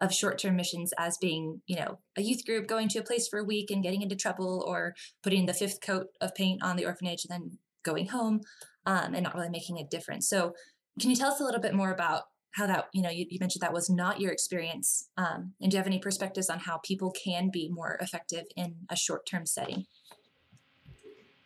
of 0.00 0.12
short-term 0.12 0.56
missions 0.56 0.92
as 0.98 1.16
being, 1.18 1.62
you 1.66 1.76
know, 1.76 1.98
a 2.16 2.22
youth 2.22 2.44
group 2.44 2.66
going 2.66 2.88
to 2.88 2.98
a 2.98 3.02
place 3.02 3.28
for 3.28 3.38
a 3.38 3.44
week 3.44 3.70
and 3.70 3.82
getting 3.82 4.02
into 4.02 4.16
trouble, 4.16 4.64
or 4.66 4.94
putting 5.22 5.46
the 5.46 5.54
fifth 5.54 5.80
coat 5.80 6.06
of 6.20 6.34
paint 6.34 6.62
on 6.62 6.76
the 6.76 6.84
orphanage 6.84 7.24
and 7.24 7.30
then 7.30 7.58
going 7.84 8.08
home, 8.08 8.40
um, 8.86 9.14
and 9.14 9.22
not 9.22 9.34
really 9.34 9.48
making 9.48 9.78
a 9.78 9.86
difference. 9.86 10.28
So 10.28 10.52
can 11.00 11.10
you 11.10 11.16
tell 11.16 11.32
us 11.32 11.40
a 11.40 11.44
little 11.44 11.60
bit 11.60 11.74
more 11.74 11.90
about 11.90 12.24
how 12.52 12.66
that, 12.68 12.88
you 12.92 13.02
know, 13.02 13.10
you, 13.10 13.26
you 13.28 13.38
mentioned 13.40 13.62
that 13.62 13.72
was 13.72 13.90
not 13.90 14.20
your 14.20 14.30
experience. 14.30 15.08
Um, 15.16 15.54
and 15.60 15.70
do 15.70 15.76
you 15.76 15.78
have 15.78 15.88
any 15.88 15.98
perspectives 15.98 16.48
on 16.48 16.60
how 16.60 16.78
people 16.78 17.10
can 17.10 17.50
be 17.52 17.68
more 17.68 17.98
effective 18.00 18.44
in 18.56 18.76
a 18.88 18.96
short 18.96 19.26
term 19.26 19.44
setting? 19.44 19.86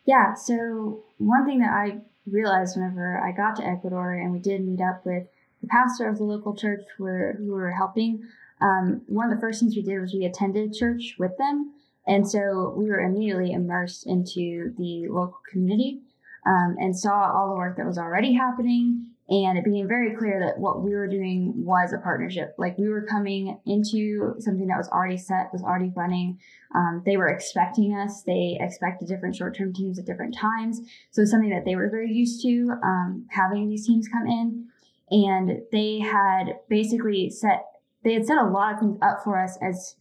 Yeah, 0.04 0.34
so 0.34 1.04
one 1.16 1.46
thing 1.46 1.60
that 1.60 1.70
I 1.70 1.98
realized 2.30 2.76
whenever 2.76 3.18
I 3.18 3.32
got 3.32 3.56
to 3.56 3.66
Ecuador 3.66 4.12
and 4.12 4.32
we 4.32 4.38
did 4.38 4.64
meet 4.66 4.80
up 4.82 5.04
with 5.06 5.24
the 5.62 5.68
pastor 5.68 6.08
of 6.08 6.18
the 6.18 6.24
local 6.24 6.54
church 6.54 6.82
where, 6.98 7.34
who 7.38 7.52
were 7.52 7.72
helping, 7.72 8.22
um, 8.60 9.02
one 9.06 9.30
of 9.30 9.34
the 9.34 9.40
first 9.40 9.60
things 9.60 9.76
we 9.76 9.82
did 9.82 10.00
was 10.00 10.12
we 10.12 10.24
attended 10.24 10.74
church 10.74 11.16
with 11.18 11.36
them. 11.38 11.72
And 12.06 12.28
so 12.28 12.74
we 12.76 12.86
were 12.86 13.00
immediately 13.00 13.52
immersed 13.52 14.06
into 14.06 14.74
the 14.76 15.08
local 15.08 15.40
community 15.50 16.02
um, 16.46 16.76
and 16.78 16.98
saw 16.98 17.32
all 17.34 17.50
the 17.50 17.56
work 17.56 17.76
that 17.76 17.86
was 17.86 17.98
already 17.98 18.34
happening 18.34 19.06
and 19.30 19.58
it 19.58 19.64
became 19.64 19.86
very 19.86 20.16
clear 20.16 20.40
that 20.40 20.58
what 20.58 20.82
we 20.82 20.94
were 20.94 21.06
doing 21.06 21.52
was 21.54 21.92
a 21.92 21.98
partnership. 21.98 22.54
Like 22.56 22.78
we 22.78 22.88
were 22.88 23.02
coming 23.02 23.60
into 23.66 24.34
something 24.38 24.66
that 24.68 24.78
was 24.78 24.88
already 24.88 25.18
set, 25.18 25.52
was 25.52 25.62
already 25.62 25.92
running. 25.94 26.38
Um, 26.74 27.02
they 27.04 27.18
were 27.18 27.28
expecting 27.28 27.94
us. 27.94 28.22
They 28.22 28.56
expected 28.58 29.08
different 29.08 29.36
short-term 29.36 29.74
teams 29.74 29.98
at 29.98 30.06
different 30.06 30.34
times. 30.34 30.80
So 31.10 31.26
something 31.26 31.50
that 31.50 31.66
they 31.66 31.76
were 31.76 31.90
very 31.90 32.10
used 32.10 32.40
to 32.42 32.70
um, 32.82 33.26
having 33.30 33.68
these 33.68 33.86
teams 33.86 34.08
come 34.08 34.26
in, 34.26 34.68
and 35.10 35.62
they 35.72 35.98
had 35.98 36.60
basically 36.68 37.28
set. 37.28 37.64
They 38.04 38.14
had 38.14 38.26
set 38.26 38.38
a 38.38 38.48
lot 38.48 38.74
of 38.74 38.80
things 38.80 38.98
up 39.02 39.18
for 39.24 39.42
us 39.42 39.58
as 39.60 39.96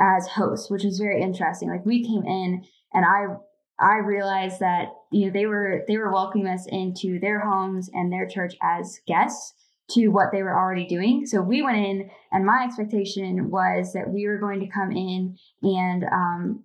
as 0.00 0.28
hosts, 0.28 0.70
which 0.70 0.84
was 0.84 0.98
very 0.98 1.20
interesting. 1.20 1.68
Like 1.68 1.84
we 1.84 2.02
came 2.02 2.24
in, 2.24 2.64
and 2.94 3.04
I 3.04 3.36
I 3.82 3.96
realized 3.98 4.60
that 4.60 4.88
you 5.10 5.26
know 5.26 5.32
they 5.32 5.46
were 5.46 5.82
they 5.88 5.98
were 5.98 6.12
welcoming 6.12 6.46
us 6.46 6.66
into 6.68 7.18
their 7.20 7.40
homes 7.40 7.90
and 7.92 8.12
their 8.12 8.26
church 8.26 8.54
as 8.62 9.00
guests 9.06 9.54
to 9.90 10.08
what 10.08 10.28
they 10.32 10.42
were 10.42 10.56
already 10.56 10.86
doing. 10.86 11.26
So 11.26 11.42
we 11.42 11.62
went 11.62 11.78
in, 11.78 12.10
and 12.30 12.46
my 12.46 12.64
expectation 12.64 13.50
was 13.50 13.92
that 13.92 14.08
we 14.08 14.26
were 14.26 14.38
going 14.38 14.60
to 14.60 14.68
come 14.68 14.92
in 14.92 15.36
and 15.62 16.04
um, 16.04 16.64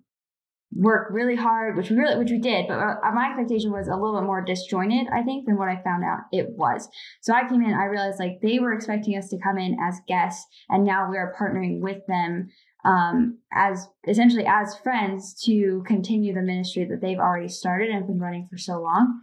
work 0.72 1.08
really 1.10 1.34
hard, 1.34 1.76
which 1.76 1.90
we 1.90 1.96
really 1.96 2.16
which 2.16 2.30
we 2.30 2.38
did. 2.38 2.66
But 2.68 2.78
uh, 2.78 2.96
my 3.14 3.28
expectation 3.30 3.72
was 3.72 3.88
a 3.88 3.96
little 3.96 4.18
bit 4.18 4.26
more 4.26 4.44
disjointed, 4.44 5.08
I 5.12 5.22
think, 5.22 5.46
than 5.46 5.58
what 5.58 5.68
I 5.68 5.82
found 5.82 6.04
out 6.04 6.20
it 6.32 6.46
was. 6.50 6.88
So 7.20 7.34
I 7.34 7.48
came 7.48 7.62
in, 7.62 7.74
I 7.74 7.86
realized 7.86 8.18
like 8.18 8.40
they 8.42 8.58
were 8.58 8.72
expecting 8.72 9.16
us 9.16 9.28
to 9.30 9.38
come 9.38 9.58
in 9.58 9.76
as 9.82 10.00
guests, 10.06 10.46
and 10.68 10.84
now 10.84 11.10
we 11.10 11.16
are 11.16 11.34
partnering 11.38 11.80
with 11.80 11.98
them 12.06 12.48
um, 12.88 13.38
as 13.52 13.86
essentially 14.08 14.46
as 14.46 14.78
friends 14.78 15.34
to 15.44 15.84
continue 15.86 16.32
the 16.32 16.40
ministry 16.40 16.86
that 16.86 17.02
they've 17.02 17.18
already 17.18 17.48
started 17.48 17.90
and 17.90 18.06
been 18.06 18.18
running 18.18 18.48
for 18.50 18.56
so 18.56 18.80
long, 18.80 19.20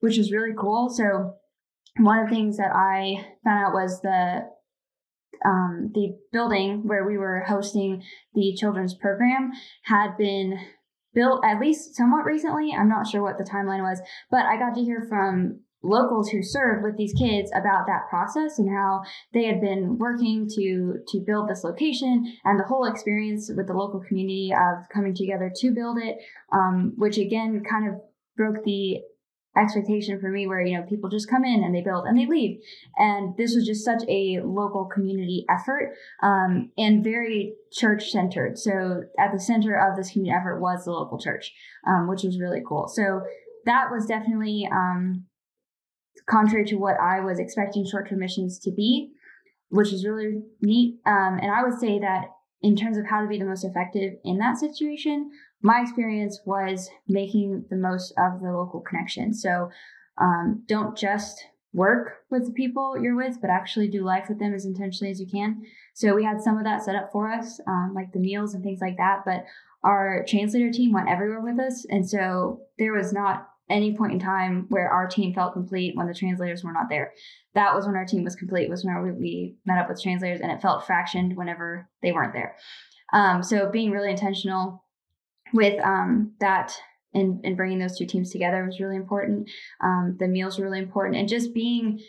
which 0.00 0.18
is 0.18 0.32
really 0.32 0.54
cool. 0.58 0.90
So 0.90 1.36
one 1.98 2.18
of 2.18 2.28
the 2.28 2.34
things 2.34 2.56
that 2.56 2.72
I 2.74 3.24
found 3.44 3.66
out 3.66 3.72
was 3.72 4.00
the 4.00 4.52
um, 5.44 5.90
the 5.94 6.16
building 6.32 6.88
where 6.88 7.06
we 7.06 7.18
were 7.18 7.44
hosting 7.46 8.02
the 8.34 8.54
children's 8.56 8.94
program 8.94 9.52
had 9.82 10.16
been 10.16 10.58
built 11.12 11.44
at 11.44 11.60
least 11.60 11.94
somewhat 11.94 12.24
recently. 12.24 12.72
I'm 12.72 12.88
not 12.88 13.06
sure 13.06 13.22
what 13.22 13.38
the 13.38 13.44
timeline 13.44 13.82
was, 13.82 14.00
but 14.30 14.46
I 14.46 14.56
got 14.56 14.74
to 14.74 14.82
hear 14.82 15.06
from 15.08 15.60
locals 15.84 16.30
who 16.30 16.42
served 16.42 16.82
with 16.82 16.96
these 16.96 17.12
kids 17.12 17.50
about 17.54 17.86
that 17.86 18.08
process 18.08 18.58
and 18.58 18.68
how 18.68 19.02
they 19.32 19.44
had 19.44 19.60
been 19.60 19.98
working 19.98 20.48
to 20.48 20.94
to 21.08 21.20
build 21.26 21.48
this 21.48 21.62
location 21.64 22.32
and 22.44 22.58
the 22.58 22.64
whole 22.64 22.84
experience 22.84 23.50
with 23.54 23.66
the 23.66 23.74
local 23.74 24.00
community 24.00 24.52
of 24.52 24.88
coming 24.92 25.14
together 25.14 25.52
to 25.54 25.70
build 25.70 25.98
it 25.98 26.16
um, 26.52 26.94
which 26.96 27.18
again 27.18 27.62
kind 27.68 27.88
of 27.88 28.00
broke 28.36 28.64
the 28.64 29.00
expectation 29.56 30.20
for 30.20 30.30
me 30.30 30.46
where 30.46 30.60
you 30.60 30.76
know 30.76 30.84
people 30.84 31.08
just 31.08 31.30
come 31.30 31.44
in 31.44 31.62
and 31.62 31.74
they 31.74 31.80
build 31.80 32.06
and 32.06 32.18
they 32.18 32.26
leave. 32.26 32.58
And 32.96 33.36
this 33.36 33.54
was 33.54 33.66
just 33.66 33.84
such 33.84 34.02
a 34.08 34.40
local 34.44 34.86
community 34.86 35.44
effort 35.48 35.94
um, 36.22 36.70
and 36.76 37.04
very 37.04 37.54
church 37.72 38.10
centered 38.10 38.58
so 38.58 39.02
at 39.18 39.32
the 39.32 39.40
center 39.40 39.74
of 39.74 39.96
this 39.96 40.12
community 40.12 40.36
effort 40.36 40.60
was 40.60 40.84
the 40.84 40.92
local 40.92 41.18
church 41.18 41.52
um, 41.86 42.08
which 42.08 42.22
was 42.22 42.40
really 42.40 42.62
cool. 42.66 42.88
So 42.88 43.22
that 43.64 43.90
was 43.90 44.06
definitely 44.06 44.68
um, 44.70 45.24
contrary 46.28 46.64
to 46.66 46.76
what 46.76 46.98
I 47.00 47.20
was 47.20 47.38
expecting 47.38 47.86
short 47.86 48.08
term 48.08 48.20
missions 48.20 48.58
to 48.60 48.70
be, 48.70 49.12
which 49.68 49.92
is 49.92 50.06
really 50.06 50.42
neat. 50.60 51.00
Um, 51.06 51.38
and 51.40 51.50
I 51.50 51.62
would 51.62 51.78
say 51.78 51.98
that 51.98 52.26
in 52.62 52.76
terms 52.76 52.96
of 52.96 53.06
how 53.06 53.20
to 53.20 53.28
be 53.28 53.38
the 53.38 53.44
most 53.44 53.64
effective 53.64 54.14
in 54.24 54.38
that 54.38 54.56
situation, 54.56 55.30
my 55.62 55.80
experience 55.80 56.40
was 56.46 56.90
making 57.08 57.64
the 57.70 57.76
most 57.76 58.12
of 58.18 58.40
the 58.40 58.52
local 58.52 58.80
connection. 58.80 59.34
So 59.34 59.70
um, 60.18 60.62
don't 60.66 60.96
just 60.96 61.44
work 61.74 62.18
with 62.30 62.46
the 62.46 62.52
people 62.52 62.96
you're 63.00 63.16
with, 63.16 63.40
but 63.40 63.50
actually 63.50 63.88
do 63.88 64.04
life 64.04 64.26
with 64.28 64.38
them 64.38 64.54
as 64.54 64.64
intentionally 64.64 65.10
as 65.10 65.20
you 65.20 65.26
can. 65.26 65.62
So 65.92 66.14
we 66.14 66.24
had 66.24 66.40
some 66.40 66.56
of 66.56 66.64
that 66.64 66.84
set 66.84 66.94
up 66.94 67.10
for 67.12 67.30
us, 67.30 67.60
um, 67.66 67.92
like 67.94 68.12
the 68.12 68.20
meals 68.20 68.54
and 68.54 68.62
things 68.62 68.80
like 68.80 68.96
that. 68.96 69.22
But 69.26 69.44
our 69.82 70.24
translator 70.26 70.70
team 70.70 70.92
went 70.92 71.08
everywhere 71.08 71.40
with 71.40 71.58
us. 71.58 71.84
And 71.90 72.08
so 72.08 72.60
there 72.78 72.92
was 72.92 73.12
not 73.12 73.48
any 73.70 73.96
point 73.96 74.12
in 74.12 74.18
time 74.18 74.66
where 74.68 74.90
our 74.90 75.06
team 75.06 75.32
felt 75.34 75.54
complete 75.54 75.96
when 75.96 76.06
the 76.06 76.14
translators 76.14 76.62
were 76.62 76.72
not 76.72 76.88
there. 76.90 77.12
That 77.54 77.74
was 77.74 77.86
when 77.86 77.96
our 77.96 78.04
team 78.04 78.24
was 78.24 78.36
complete, 78.36 78.68
was 78.68 78.84
when 78.84 79.18
we 79.18 79.56
met 79.64 79.78
up 79.78 79.88
with 79.88 80.02
translators 80.02 80.40
and 80.40 80.52
it 80.52 80.60
felt 80.60 80.86
fractioned 80.86 81.34
whenever 81.34 81.88
they 82.02 82.12
weren't 82.12 82.34
there. 82.34 82.56
Um, 83.12 83.42
so 83.42 83.70
being 83.70 83.90
really 83.90 84.10
intentional 84.10 84.84
with 85.52 85.82
um, 85.84 86.32
that 86.40 86.76
and, 87.14 87.40
and 87.44 87.56
bringing 87.56 87.78
those 87.78 87.96
two 87.96 88.06
teams 88.06 88.30
together 88.30 88.64
was 88.64 88.80
really 88.80 88.96
important. 88.96 89.48
Um, 89.82 90.16
the 90.18 90.28
meals 90.28 90.58
were 90.58 90.64
really 90.64 90.80
important 90.80 91.16
and 91.16 91.28
just 91.28 91.54
being 91.54 92.00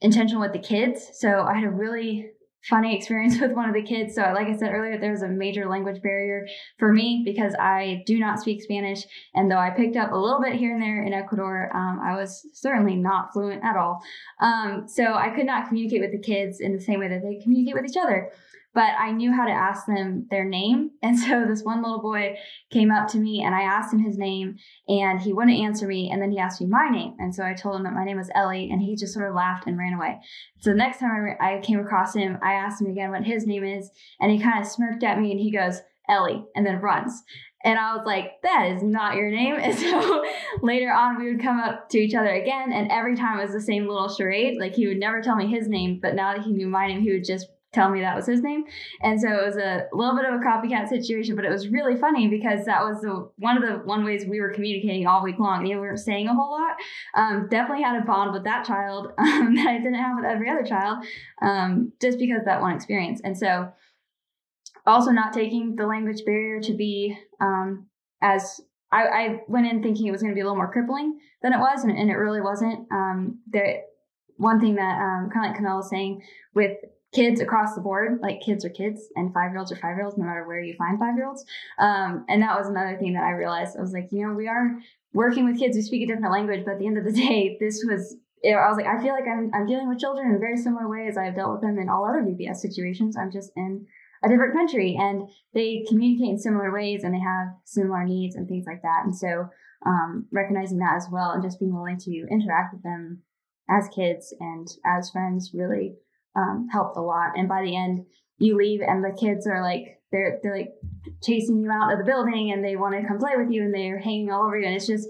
intentional 0.00 0.42
with 0.42 0.52
the 0.52 0.58
kids. 0.58 1.10
So 1.14 1.42
I 1.42 1.54
had 1.54 1.64
a 1.64 1.70
really 1.70 2.30
funny 2.68 2.96
experience 2.96 3.38
with 3.40 3.52
one 3.52 3.68
of 3.68 3.74
the 3.74 3.82
kids. 3.82 4.14
So, 4.14 4.22
like 4.34 4.46
I 4.46 4.56
said 4.56 4.72
earlier, 4.72 4.98
there's 4.98 5.22
a 5.22 5.28
major 5.28 5.68
language 5.68 6.02
barrier 6.02 6.46
for 6.78 6.92
me 6.92 7.22
because 7.24 7.54
I 7.58 8.02
do 8.06 8.18
not 8.18 8.40
speak 8.40 8.62
Spanish. 8.62 9.04
And 9.34 9.50
though 9.50 9.58
I 9.58 9.70
picked 9.70 9.96
up 9.96 10.12
a 10.12 10.16
little 10.16 10.40
bit 10.40 10.54
here 10.54 10.72
and 10.74 10.82
there 10.82 11.02
in 11.02 11.12
Ecuador, 11.12 11.70
um, 11.74 12.00
I 12.02 12.16
was 12.16 12.46
certainly 12.52 12.96
not 12.96 13.32
fluent 13.32 13.64
at 13.64 13.76
all. 13.76 14.00
Um, 14.40 14.84
so, 14.86 15.14
I 15.14 15.30
could 15.30 15.46
not 15.46 15.68
communicate 15.68 16.00
with 16.00 16.12
the 16.12 16.18
kids 16.18 16.60
in 16.60 16.72
the 16.72 16.80
same 16.80 17.00
way 17.00 17.08
that 17.08 17.22
they 17.22 17.40
communicate 17.42 17.74
with 17.74 17.90
each 17.90 17.96
other 17.96 18.30
but 18.74 18.90
I 18.98 19.12
knew 19.12 19.32
how 19.32 19.44
to 19.44 19.52
ask 19.52 19.86
them 19.86 20.26
their 20.30 20.44
name. 20.44 20.90
And 21.02 21.18
so 21.18 21.44
this 21.46 21.62
one 21.62 21.82
little 21.82 22.00
boy 22.00 22.36
came 22.70 22.90
up 22.92 23.08
to 23.08 23.18
me 23.18 23.42
and 23.44 23.54
I 23.54 23.62
asked 23.62 23.92
him 23.92 23.98
his 23.98 24.16
name 24.16 24.56
and 24.86 25.20
he 25.20 25.32
wouldn't 25.32 25.58
answer 25.58 25.86
me. 25.86 26.10
And 26.10 26.22
then 26.22 26.30
he 26.30 26.38
asked 26.38 26.60
me 26.60 26.68
my 26.68 26.88
name. 26.88 27.16
And 27.18 27.34
so 27.34 27.42
I 27.44 27.54
told 27.54 27.76
him 27.76 27.82
that 27.82 27.92
my 27.92 28.04
name 28.04 28.16
was 28.16 28.30
Ellie 28.34 28.70
and 28.70 28.80
he 28.80 28.94
just 28.94 29.12
sort 29.12 29.28
of 29.28 29.34
laughed 29.34 29.66
and 29.66 29.76
ran 29.76 29.94
away. 29.94 30.20
So 30.60 30.70
the 30.70 30.76
next 30.76 31.00
time 31.00 31.36
I, 31.40 31.56
I 31.56 31.60
came 31.60 31.80
across 31.80 32.14
him, 32.14 32.38
I 32.40 32.54
asked 32.54 32.80
him 32.80 32.90
again 32.90 33.10
what 33.10 33.24
his 33.24 33.46
name 33.46 33.64
is. 33.64 33.90
And 34.20 34.30
he 34.30 34.38
kind 34.38 34.60
of 34.60 34.70
smirked 34.70 35.02
at 35.02 35.18
me 35.18 35.32
and 35.32 35.40
he 35.40 35.50
goes, 35.50 35.80
Ellie, 36.08 36.44
and 36.54 36.64
then 36.64 36.80
runs. 36.80 37.22
And 37.64 37.78
I 37.78 37.94
was 37.96 38.04
like, 38.06 38.42
that 38.42 38.72
is 38.74 38.82
not 38.82 39.16
your 39.16 39.30
name. 39.30 39.56
And 39.60 39.78
so 39.78 40.24
later 40.62 40.92
on, 40.92 41.18
we 41.18 41.30
would 41.30 41.42
come 41.42 41.58
up 41.58 41.88
to 41.90 41.98
each 41.98 42.14
other 42.14 42.30
again. 42.30 42.72
And 42.72 42.90
every 42.90 43.16
time 43.16 43.38
it 43.38 43.42
was 43.42 43.52
the 43.52 43.60
same 43.60 43.86
little 43.86 44.08
charade. 44.08 44.58
Like 44.58 44.74
he 44.74 44.86
would 44.86 44.98
never 44.98 45.20
tell 45.20 45.36
me 45.36 45.46
his 45.48 45.68
name, 45.68 45.98
but 46.00 46.14
now 46.14 46.34
that 46.34 46.44
he 46.44 46.52
knew 46.52 46.68
my 46.68 46.86
name, 46.86 47.00
he 47.00 47.12
would 47.12 47.24
just 47.24 47.46
tell 47.72 47.90
me 47.90 48.00
that 48.00 48.14
was 48.14 48.26
his 48.26 48.42
name. 48.42 48.64
And 49.02 49.20
so 49.20 49.28
it 49.28 49.44
was 49.44 49.56
a 49.56 49.86
little 49.92 50.14
bit 50.14 50.26
of 50.26 50.34
a 50.34 50.44
copycat 50.44 50.88
situation, 50.88 51.34
but 51.34 51.44
it 51.44 51.50
was 51.50 51.68
really 51.68 51.96
funny 51.96 52.28
because 52.28 52.66
that 52.66 52.82
was 52.82 53.00
the 53.00 53.30
one 53.36 53.56
of 53.56 53.62
the 53.62 53.78
one 53.84 54.04
ways 54.04 54.26
we 54.26 54.40
were 54.40 54.52
communicating 54.52 55.06
all 55.06 55.22
week 55.22 55.38
long. 55.38 55.64
You 55.66 55.76
we 55.76 55.80
weren't 55.80 55.98
saying 55.98 56.28
a 56.28 56.34
whole 56.34 56.52
lot. 56.52 56.76
Um, 57.14 57.48
definitely 57.50 57.82
had 57.82 58.00
a 58.00 58.04
bond 58.04 58.32
with 58.32 58.44
that 58.44 58.64
child 58.64 59.12
um, 59.18 59.54
that 59.54 59.66
I 59.66 59.78
didn't 59.78 59.94
have 59.94 60.16
with 60.16 60.26
every 60.26 60.50
other 60.50 60.64
child, 60.64 61.04
um, 61.40 61.92
just 62.00 62.18
because 62.18 62.44
that 62.44 62.60
one 62.60 62.74
experience. 62.74 63.20
And 63.24 63.36
so 63.36 63.72
also 64.86 65.10
not 65.10 65.32
taking 65.32 65.76
the 65.76 65.86
language 65.86 66.24
barrier 66.24 66.60
to 66.60 66.74
be 66.74 67.16
um, 67.40 67.86
as 68.20 68.60
I, 68.90 69.06
I, 69.06 69.40
went 69.48 69.66
in 69.66 69.82
thinking 69.82 70.06
it 70.06 70.10
was 70.10 70.20
going 70.20 70.32
to 70.32 70.34
be 70.34 70.40
a 70.40 70.44
little 70.44 70.56
more 70.56 70.70
crippling 70.70 71.18
than 71.40 71.54
it 71.54 71.58
was, 71.58 71.82
and, 71.82 71.96
and 71.96 72.10
it 72.10 72.14
really 72.14 72.42
wasn't. 72.42 72.86
Um, 72.92 73.38
there, 73.46 73.82
one 74.36 74.60
thing 74.60 74.74
that 74.74 74.98
um, 74.98 75.30
kind 75.32 75.46
of 75.46 75.50
like 75.50 75.56
Carmel 75.56 75.78
was 75.78 75.88
saying 75.88 76.22
with 76.54 76.76
kids 77.12 77.40
across 77.40 77.74
the 77.74 77.80
board, 77.80 78.20
like 78.22 78.40
kids 78.40 78.64
are 78.64 78.70
kids 78.70 79.08
and 79.16 79.32
five 79.34 79.50
year 79.50 79.58
olds 79.58 79.70
are 79.70 79.76
five 79.76 79.96
year 79.96 80.04
olds, 80.04 80.16
no 80.16 80.24
matter 80.24 80.46
where 80.46 80.62
you 80.62 80.74
find 80.76 80.98
five 80.98 81.16
year 81.16 81.26
olds. 81.26 81.44
Um, 81.78 82.24
and 82.28 82.42
that 82.42 82.58
was 82.58 82.68
another 82.68 82.96
thing 82.98 83.14
that 83.14 83.24
I 83.24 83.30
realized. 83.30 83.76
I 83.76 83.82
was 83.82 83.92
like, 83.92 84.08
you 84.10 84.26
know, 84.26 84.34
we 84.34 84.48
are 84.48 84.78
working 85.12 85.44
with 85.44 85.58
kids 85.58 85.76
who 85.76 85.82
speak 85.82 86.02
a 86.02 86.06
different 86.06 86.32
language, 86.32 86.64
but 86.64 86.72
at 86.72 86.78
the 86.78 86.86
end 86.86 86.98
of 86.98 87.04
the 87.04 87.12
day, 87.28 87.56
this 87.60 87.84
was. 87.88 88.16
I 88.44 88.66
was 88.66 88.76
like, 88.76 88.86
I 88.86 89.00
feel 89.00 89.12
like 89.12 89.22
I'm, 89.22 89.52
I'm 89.54 89.68
dealing 89.68 89.88
with 89.88 90.00
children 90.00 90.26
in 90.26 90.40
very 90.40 90.56
similar 90.56 90.88
way 90.88 91.06
as 91.06 91.16
I've 91.16 91.36
dealt 91.36 91.52
with 91.52 91.60
them 91.60 91.78
in 91.78 91.88
all 91.88 92.04
other 92.04 92.26
VBS 92.26 92.56
situations. 92.56 93.16
I'm 93.16 93.30
just 93.30 93.52
in 93.54 93.86
a 94.24 94.28
different 94.28 94.54
country 94.54 94.96
and 94.98 95.28
they 95.54 95.84
communicate 95.88 96.30
in 96.30 96.38
similar 96.38 96.72
ways 96.72 97.04
and 97.04 97.14
they 97.14 97.20
have 97.20 97.54
similar 97.64 98.04
needs 98.04 98.34
and 98.34 98.48
things 98.48 98.64
like 98.66 98.82
that. 98.82 99.02
And 99.04 99.16
so 99.16 99.48
um, 99.86 100.26
recognizing 100.32 100.78
that 100.78 100.96
as 100.96 101.06
well 101.10 101.30
and 101.30 101.42
just 101.42 101.60
being 101.60 101.72
willing 101.72 101.98
to 101.98 102.26
interact 102.32 102.74
with 102.74 102.82
them 102.82 103.22
as 103.68 103.88
kids 103.94 104.34
and 104.40 104.68
as 104.84 105.10
friends 105.10 105.52
really 105.54 105.94
um, 106.36 106.68
helped 106.70 106.96
a 106.96 107.02
lot. 107.02 107.32
And 107.36 107.48
by 107.48 107.62
the 107.62 107.76
end, 107.76 108.06
you 108.38 108.56
leave 108.56 108.80
and 108.80 109.04
the 109.04 109.16
kids 109.18 109.46
are 109.46 109.62
like 109.62 110.00
they're 110.10 110.38
they're 110.42 110.56
like 110.56 110.70
chasing 111.22 111.62
you 111.62 111.70
out 111.70 111.92
of 111.92 111.98
the 111.98 112.04
building 112.04 112.50
and 112.52 112.64
they 112.64 112.76
want 112.76 112.94
to 112.94 113.06
come 113.06 113.18
play 113.18 113.32
with 113.36 113.50
you 113.50 113.62
and 113.62 113.74
they're 113.74 113.98
hanging 113.98 114.30
all 114.30 114.44
over 114.44 114.58
you 114.58 114.66
and 114.66 114.74
it's 114.74 114.86
just 114.86 115.08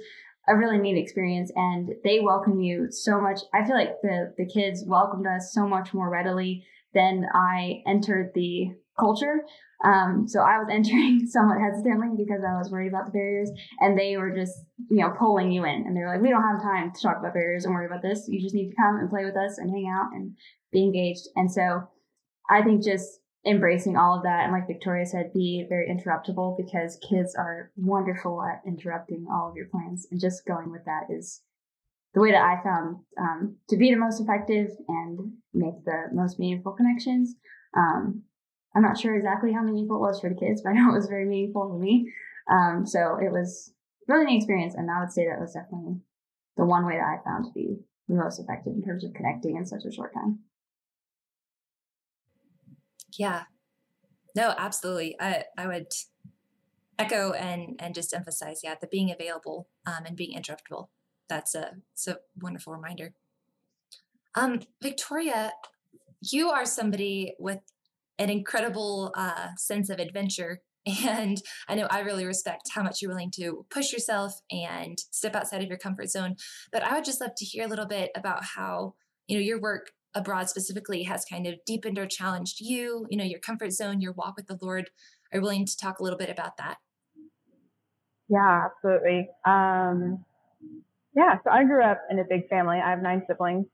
a 0.48 0.56
really 0.56 0.78
neat 0.78 0.98
experience 0.98 1.50
and 1.54 1.90
they 2.04 2.20
welcome 2.20 2.60
you 2.60 2.88
so 2.90 3.20
much. 3.20 3.40
I 3.54 3.64
feel 3.64 3.76
like 3.76 4.00
the 4.02 4.34
the 4.36 4.46
kids 4.46 4.84
welcomed 4.86 5.26
us 5.26 5.52
so 5.52 5.66
much 5.66 5.94
more 5.94 6.10
readily 6.10 6.64
than 6.94 7.24
I 7.34 7.82
entered 7.86 8.32
the 8.34 8.72
culture. 8.98 9.44
Um, 9.84 10.26
so 10.28 10.40
I 10.40 10.58
was 10.58 10.68
entering 10.70 11.26
somewhat 11.26 11.60
hesitantly 11.60 12.16
because 12.16 12.42
I 12.46 12.56
was 12.56 12.70
worried 12.70 12.88
about 12.88 13.06
the 13.06 13.12
barriers, 13.12 13.50
and 13.80 13.98
they 13.98 14.16
were 14.16 14.34
just, 14.34 14.54
you 14.90 14.98
know, 14.98 15.10
pulling 15.18 15.50
you 15.50 15.64
in, 15.64 15.84
and 15.86 15.96
they 15.96 16.00
were 16.00 16.08
like, 16.08 16.22
"We 16.22 16.30
don't 16.30 16.42
have 16.42 16.62
time 16.62 16.92
to 16.92 17.00
talk 17.00 17.18
about 17.18 17.34
barriers 17.34 17.64
and 17.64 17.74
worry 17.74 17.86
about 17.86 18.02
this. 18.02 18.28
You 18.28 18.40
just 18.40 18.54
need 18.54 18.70
to 18.70 18.76
come 18.76 18.96
and 18.96 19.10
play 19.10 19.24
with 19.24 19.36
us 19.36 19.58
and 19.58 19.70
hang 19.70 19.88
out 19.88 20.12
and 20.12 20.36
be 20.72 20.84
engaged." 20.84 21.28
And 21.36 21.50
so, 21.50 21.88
I 22.48 22.62
think 22.62 22.84
just 22.84 23.20
embracing 23.44 23.96
all 23.96 24.16
of 24.16 24.22
that, 24.22 24.44
and 24.44 24.52
like 24.52 24.68
Victoria 24.68 25.04
said, 25.04 25.32
be 25.32 25.66
very 25.68 25.88
interruptible 25.88 26.56
because 26.56 26.98
kids 27.08 27.34
are 27.34 27.72
wonderful 27.76 28.40
at 28.42 28.62
interrupting 28.66 29.26
all 29.32 29.50
of 29.50 29.56
your 29.56 29.66
plans, 29.66 30.06
and 30.10 30.20
just 30.20 30.46
going 30.46 30.70
with 30.70 30.84
that 30.84 31.08
is 31.10 31.42
the 32.14 32.20
way 32.20 32.30
that 32.30 32.44
I 32.44 32.62
found 32.62 32.96
um, 33.18 33.56
to 33.68 33.76
be 33.76 33.90
the 33.90 33.96
most 33.96 34.20
effective 34.20 34.68
and 34.86 35.32
make 35.54 35.84
the 35.84 36.08
most 36.12 36.38
meaningful 36.38 36.72
connections. 36.72 37.34
Um, 37.76 38.24
I'm 38.74 38.82
not 38.82 38.98
sure 38.98 39.14
exactly 39.14 39.52
how 39.52 39.62
meaningful 39.62 39.96
it 39.96 40.00
was 40.00 40.20
for 40.20 40.30
the 40.30 40.34
kids, 40.34 40.62
but 40.62 40.70
I 40.70 40.72
know 40.72 40.90
it 40.90 40.96
was 40.96 41.06
very 41.06 41.26
meaningful 41.26 41.68
for 41.68 41.78
me. 41.78 42.12
Um, 42.50 42.86
so 42.86 43.16
it 43.16 43.30
was 43.30 43.72
really 44.08 44.24
an 44.24 44.36
experience, 44.36 44.74
and 44.74 44.90
I 44.90 45.00
would 45.00 45.12
say 45.12 45.26
that 45.26 45.40
was 45.40 45.52
definitely 45.52 46.00
the 46.56 46.64
one 46.64 46.86
way 46.86 46.94
that 46.96 47.18
I 47.20 47.24
found 47.24 47.46
to 47.46 47.52
be 47.52 47.76
the 48.08 48.14
most 48.14 48.40
effective 48.40 48.74
in 48.74 48.82
terms 48.82 49.04
of 49.04 49.14
connecting 49.14 49.56
in 49.56 49.66
such 49.66 49.84
a 49.84 49.92
short 49.92 50.12
time. 50.14 50.40
Yeah, 53.16 53.44
no, 54.34 54.54
absolutely. 54.56 55.16
I 55.20 55.44
I 55.56 55.66
would 55.66 55.88
echo 56.98 57.32
and 57.32 57.76
and 57.78 57.94
just 57.94 58.14
emphasize, 58.14 58.60
yeah, 58.62 58.74
the 58.80 58.86
being 58.86 59.10
available 59.10 59.68
um, 59.86 60.04
and 60.06 60.16
being 60.16 60.36
interruptible. 60.38 60.88
That's 61.28 61.54
a 61.54 61.76
it's 61.92 62.08
a 62.08 62.18
wonderful 62.40 62.72
reminder. 62.72 63.14
Um, 64.34 64.60
Victoria, 64.82 65.52
you 66.20 66.48
are 66.48 66.64
somebody 66.64 67.34
with 67.38 67.60
an 68.18 68.30
incredible 68.30 69.12
uh, 69.16 69.48
sense 69.56 69.90
of 69.90 69.98
adventure. 69.98 70.60
And 71.06 71.40
I 71.68 71.76
know 71.76 71.86
I 71.90 72.00
really 72.00 72.24
respect 72.24 72.70
how 72.74 72.82
much 72.82 73.00
you're 73.00 73.10
willing 73.12 73.30
to 73.36 73.64
push 73.70 73.92
yourself 73.92 74.40
and 74.50 74.98
step 75.12 75.36
outside 75.36 75.62
of 75.62 75.68
your 75.68 75.78
comfort 75.78 76.10
zone. 76.10 76.34
But 76.72 76.82
I 76.82 76.94
would 76.94 77.04
just 77.04 77.20
love 77.20 77.36
to 77.36 77.44
hear 77.44 77.64
a 77.64 77.68
little 77.68 77.86
bit 77.86 78.10
about 78.16 78.42
how, 78.42 78.94
you 79.28 79.36
know, 79.36 79.42
your 79.44 79.60
work 79.60 79.92
abroad 80.12 80.48
specifically 80.48 81.04
has 81.04 81.24
kind 81.24 81.46
of 81.46 81.54
deepened 81.64 82.00
or 82.00 82.06
challenged 82.06 82.60
you, 82.60 83.06
you 83.10 83.16
know, 83.16 83.22
your 83.22 83.38
comfort 83.38 83.70
zone, 83.72 84.00
your 84.00 84.12
walk 84.12 84.34
with 84.36 84.48
the 84.48 84.58
Lord. 84.60 84.90
Are 85.32 85.36
you 85.36 85.42
willing 85.42 85.66
to 85.66 85.76
talk 85.76 86.00
a 86.00 86.02
little 86.02 86.18
bit 86.18 86.30
about 86.30 86.56
that? 86.56 86.78
Yeah, 88.28 88.66
absolutely. 88.66 89.28
Um, 89.46 90.24
yeah, 91.14 91.36
so 91.44 91.50
I 91.50 91.64
grew 91.64 91.84
up 91.84 92.00
in 92.10 92.18
a 92.18 92.24
big 92.24 92.48
family. 92.48 92.78
I 92.84 92.90
have 92.90 93.02
nine 93.02 93.22
siblings. 93.28 93.66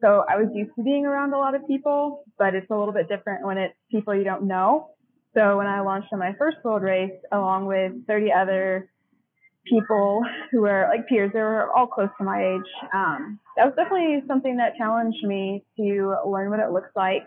So 0.00 0.24
I 0.28 0.36
was 0.36 0.48
used 0.54 0.72
to 0.76 0.82
being 0.82 1.06
around 1.06 1.32
a 1.32 1.38
lot 1.38 1.54
of 1.54 1.66
people, 1.66 2.24
but 2.38 2.54
it's 2.54 2.70
a 2.70 2.76
little 2.76 2.92
bit 2.92 3.08
different 3.08 3.44
when 3.46 3.56
it's 3.56 3.74
people 3.90 4.14
you 4.14 4.24
don't 4.24 4.44
know. 4.44 4.90
So 5.34 5.56
when 5.56 5.66
I 5.66 5.80
launched 5.80 6.08
on 6.12 6.18
my 6.18 6.34
first 6.38 6.58
world 6.64 6.82
race, 6.82 7.12
along 7.32 7.66
with 7.66 7.92
30 8.06 8.32
other 8.32 8.90
people 9.66 10.22
who 10.50 10.60
were 10.62 10.88
like 10.90 11.08
peers, 11.08 11.30
they 11.32 11.40
were 11.40 11.70
all 11.72 11.86
close 11.86 12.08
to 12.18 12.24
my 12.24 12.54
age. 12.54 12.88
Um, 12.94 13.38
that 13.56 13.66
was 13.66 13.74
definitely 13.76 14.22
something 14.26 14.56
that 14.58 14.76
challenged 14.76 15.22
me 15.24 15.64
to 15.76 16.16
learn 16.26 16.50
what 16.50 16.60
it 16.60 16.70
looks 16.70 16.90
like 16.94 17.22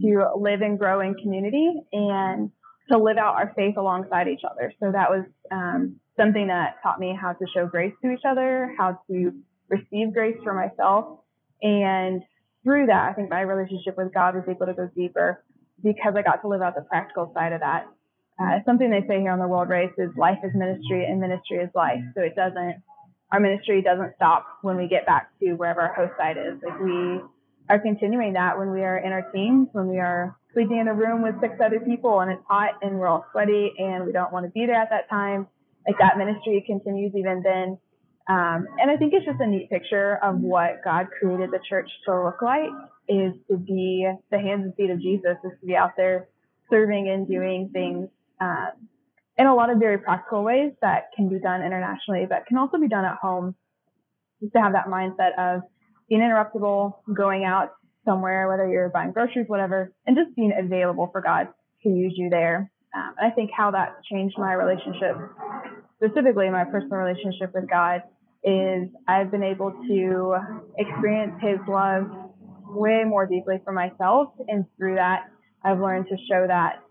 to 0.00 0.26
live 0.38 0.60
and 0.60 0.78
grow 0.78 1.00
in 1.00 1.14
community 1.14 1.72
and 1.92 2.50
to 2.90 2.98
live 2.98 3.16
out 3.16 3.34
our 3.34 3.52
faith 3.56 3.76
alongside 3.76 4.28
each 4.28 4.42
other. 4.48 4.72
So 4.80 4.92
that 4.92 5.10
was 5.10 5.24
um, 5.50 5.96
something 6.16 6.48
that 6.48 6.76
taught 6.82 7.00
me 7.00 7.16
how 7.20 7.32
to 7.32 7.46
show 7.54 7.66
grace 7.66 7.92
to 8.02 8.10
each 8.10 8.24
other, 8.26 8.74
how 8.78 9.00
to 9.10 9.32
receive 9.68 10.12
grace 10.12 10.36
for 10.42 10.54
myself, 10.54 11.20
and 11.62 12.22
through 12.64 12.86
that, 12.86 13.10
I 13.10 13.12
think 13.14 13.30
my 13.30 13.40
relationship 13.40 13.96
with 13.96 14.12
God 14.12 14.34
was 14.34 14.44
able 14.48 14.66
to 14.66 14.74
go 14.74 14.90
deeper 14.94 15.42
because 15.82 16.14
I 16.16 16.22
got 16.22 16.42
to 16.42 16.48
live 16.48 16.62
out 16.62 16.74
the 16.74 16.82
practical 16.82 17.32
side 17.34 17.52
of 17.52 17.60
that. 17.60 17.86
Uh, 18.40 18.58
something 18.64 18.90
they 18.90 19.06
say 19.06 19.20
here 19.20 19.32
on 19.32 19.38
the 19.38 19.48
World 19.48 19.68
Race 19.68 19.92
is 19.98 20.10
life 20.16 20.38
is 20.44 20.52
ministry 20.54 21.04
and 21.04 21.20
ministry 21.20 21.58
is 21.58 21.70
life. 21.74 22.00
So 22.14 22.22
it 22.22 22.34
doesn't, 22.36 22.82
our 23.32 23.40
ministry 23.40 23.82
doesn't 23.82 24.14
stop 24.16 24.46
when 24.62 24.76
we 24.76 24.88
get 24.88 25.06
back 25.06 25.30
to 25.40 25.52
wherever 25.54 25.80
our 25.80 25.94
host 25.94 26.12
site 26.18 26.36
is. 26.36 26.60
Like 26.64 26.80
we 26.80 27.20
are 27.68 27.78
continuing 27.78 28.32
that 28.34 28.58
when 28.58 28.72
we 28.72 28.82
are 28.82 28.98
in 28.98 29.12
our 29.12 29.30
teams, 29.32 29.68
when 29.72 29.88
we 29.88 29.98
are 29.98 30.36
sleeping 30.52 30.78
in 30.78 30.88
a 30.88 30.94
room 30.94 31.22
with 31.22 31.40
six 31.40 31.54
other 31.64 31.80
people 31.80 32.20
and 32.20 32.32
it's 32.32 32.42
hot 32.48 32.74
and 32.82 32.98
we're 32.98 33.06
all 33.06 33.24
sweaty 33.32 33.72
and 33.78 34.04
we 34.04 34.12
don't 34.12 34.32
want 34.32 34.44
to 34.46 34.50
be 34.50 34.66
there 34.66 34.80
at 34.80 34.90
that 34.90 35.08
time. 35.08 35.46
Like 35.86 35.96
that 35.98 36.18
ministry 36.18 36.62
continues 36.66 37.12
even 37.14 37.42
then 37.42 37.78
um, 38.30 38.68
and 38.78 38.88
I 38.88 38.96
think 38.96 39.12
it's 39.12 39.26
just 39.26 39.40
a 39.40 39.46
neat 39.46 39.68
picture 39.70 40.20
of 40.22 40.38
what 40.38 40.84
God 40.84 41.08
created 41.18 41.50
the 41.50 41.58
church 41.68 41.90
to 42.04 42.22
look 42.22 42.40
like 42.40 42.70
is 43.08 43.32
to 43.50 43.56
be 43.56 44.08
the 44.30 44.38
hands 44.38 44.62
and 44.62 44.74
feet 44.76 44.90
of 44.90 45.00
Jesus, 45.00 45.36
is 45.42 45.50
to 45.60 45.66
be 45.66 45.74
out 45.74 45.96
there 45.96 46.28
serving 46.70 47.08
and 47.08 47.26
doing 47.26 47.70
things 47.72 48.08
um, 48.40 48.70
in 49.36 49.48
a 49.48 49.54
lot 49.54 49.68
of 49.68 49.78
very 49.78 49.98
practical 49.98 50.44
ways 50.44 50.70
that 50.80 51.10
can 51.16 51.28
be 51.28 51.40
done 51.40 51.62
internationally, 51.62 52.24
but 52.28 52.46
can 52.46 52.56
also 52.56 52.78
be 52.78 52.86
done 52.86 53.04
at 53.04 53.16
home. 53.16 53.56
Just 54.40 54.52
to 54.52 54.60
have 54.60 54.74
that 54.74 54.86
mindset 54.86 55.36
of 55.36 55.62
being 56.08 56.20
interruptible, 56.20 56.98
going 57.12 57.44
out 57.44 57.72
somewhere, 58.04 58.46
whether 58.46 58.68
you're 58.68 58.90
buying 58.90 59.10
groceries, 59.10 59.48
whatever, 59.48 59.92
and 60.06 60.16
just 60.16 60.36
being 60.36 60.52
available 60.56 61.08
for 61.10 61.20
God 61.20 61.48
to 61.82 61.88
use 61.88 62.12
you 62.14 62.30
there. 62.30 62.70
Um, 62.94 63.14
and 63.18 63.32
I 63.32 63.34
think 63.34 63.50
how 63.56 63.72
that 63.72 63.96
changed 64.08 64.38
my 64.38 64.52
relationship, 64.52 65.16
specifically 65.96 66.48
my 66.48 66.62
personal 66.62 66.98
relationship 66.98 67.52
with 67.54 67.68
God, 67.68 68.02
is 68.42 68.88
I've 69.06 69.30
been 69.30 69.42
able 69.42 69.72
to 69.72 70.36
experience 70.78 71.34
His 71.42 71.58
love 71.68 72.04
way 72.68 73.02
more 73.04 73.26
deeply 73.26 73.60
for 73.64 73.72
myself, 73.72 74.28
and 74.48 74.64
through 74.76 74.96
that, 74.96 75.24
I've 75.64 75.80
learned 75.80 76.06
to 76.08 76.16
show 76.30 76.46
that 76.46 76.82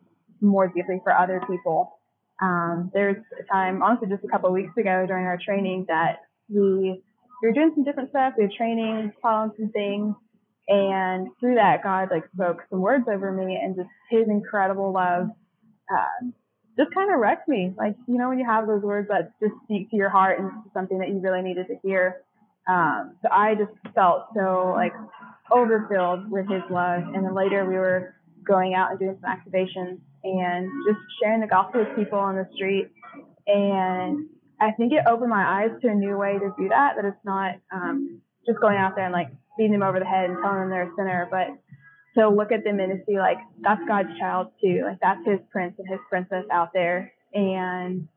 more 0.41 0.67
deeply 0.67 0.99
for 1.03 1.13
other 1.13 1.41
people. 1.49 1.99
Um, 2.41 2.91
there's 2.93 3.17
a 3.39 3.53
time, 3.53 3.81
honestly, 3.81 4.07
just 4.09 4.23
a 4.23 4.27
couple 4.27 4.51
weeks 4.51 4.75
ago 4.77 5.05
during 5.07 5.25
our 5.25 5.39
training 5.43 5.85
that 5.87 6.19
we, 6.47 7.01
we 7.41 7.47
were 7.47 7.53
doing 7.53 7.71
some 7.75 7.83
different 7.83 8.09
stuff. 8.11 8.33
We 8.37 8.45
were 8.45 8.51
training, 8.55 9.13
following 9.21 9.51
some 9.57 9.71
things, 9.71 10.15
and 10.67 11.27
through 11.39 11.55
that, 11.55 11.83
God 11.83 12.09
like 12.11 12.25
spoke 12.33 12.59
some 12.69 12.79
words 12.79 13.05
over 13.11 13.31
me, 13.31 13.59
and 13.61 13.75
just 13.75 13.89
His 14.09 14.27
incredible 14.27 14.93
love 14.93 15.27
uh, 15.91 16.27
just 16.79 16.93
kind 16.93 17.13
of 17.13 17.19
wrecked 17.19 17.47
me. 17.49 17.73
Like, 17.77 17.95
you 18.07 18.17
know, 18.17 18.29
when 18.29 18.39
you 18.39 18.45
have 18.45 18.65
those 18.65 18.81
words 18.81 19.09
that 19.09 19.33
just 19.41 19.53
speak 19.65 19.89
to 19.91 19.97
your 19.97 20.09
heart 20.09 20.39
and 20.39 20.49
something 20.73 20.97
that 20.99 21.09
you 21.09 21.19
really 21.19 21.41
needed 21.41 21.67
to 21.67 21.75
hear. 21.83 22.21
Um, 22.69 23.15
so 23.21 23.27
I 23.31 23.55
just 23.55 23.71
felt 23.93 24.27
so 24.33 24.71
like 24.75 24.93
overfilled 25.51 26.31
with 26.31 26.47
his 26.47 26.63
love. 26.69 27.03
And 27.03 27.25
then 27.25 27.35
later 27.35 27.65
we 27.65 27.75
were 27.75 28.15
going 28.47 28.75
out 28.75 28.91
and 28.91 28.99
doing 28.99 29.17
some 29.19 29.29
activations 29.29 29.99
and 30.23 30.69
just 30.87 30.99
sharing 31.21 31.41
the 31.41 31.47
gospel 31.47 31.81
with 31.83 31.95
people 31.97 32.17
on 32.17 32.35
the 32.35 32.47
street. 32.55 32.87
And 33.47 34.27
I 34.61 34.71
think 34.71 34.93
it 34.93 35.03
opened 35.05 35.29
my 35.29 35.63
eyes 35.63 35.71
to 35.81 35.89
a 35.89 35.95
new 35.95 36.17
way 36.17 36.33
to 36.33 36.53
do 36.57 36.69
that, 36.69 36.93
that 36.95 37.05
it's 37.05 37.25
not 37.25 37.55
um, 37.73 38.21
just 38.45 38.59
going 38.61 38.77
out 38.77 38.95
there 38.95 39.05
and 39.05 39.13
like 39.13 39.29
beating 39.57 39.73
them 39.73 39.83
over 39.83 39.99
the 39.99 40.05
head 40.05 40.29
and 40.29 40.37
telling 40.41 40.61
them 40.61 40.69
they're 40.69 40.91
a 40.91 40.95
sinner, 40.95 41.27
but 41.29 41.47
to 42.19 42.29
look 42.29 42.51
at 42.51 42.63
them 42.63 42.79
and 42.79 42.91
to 42.91 43.05
see 43.05 43.17
like 43.17 43.37
that's 43.61 43.81
God's 43.87 44.09
child 44.19 44.51
too. 44.61 44.83
Like 44.85 44.99
that's 45.01 45.25
his 45.25 45.39
prince 45.51 45.75
and 45.79 45.87
his 45.87 45.99
princess 46.09 46.45
out 46.51 46.69
there. 46.73 47.13
And 47.33 48.07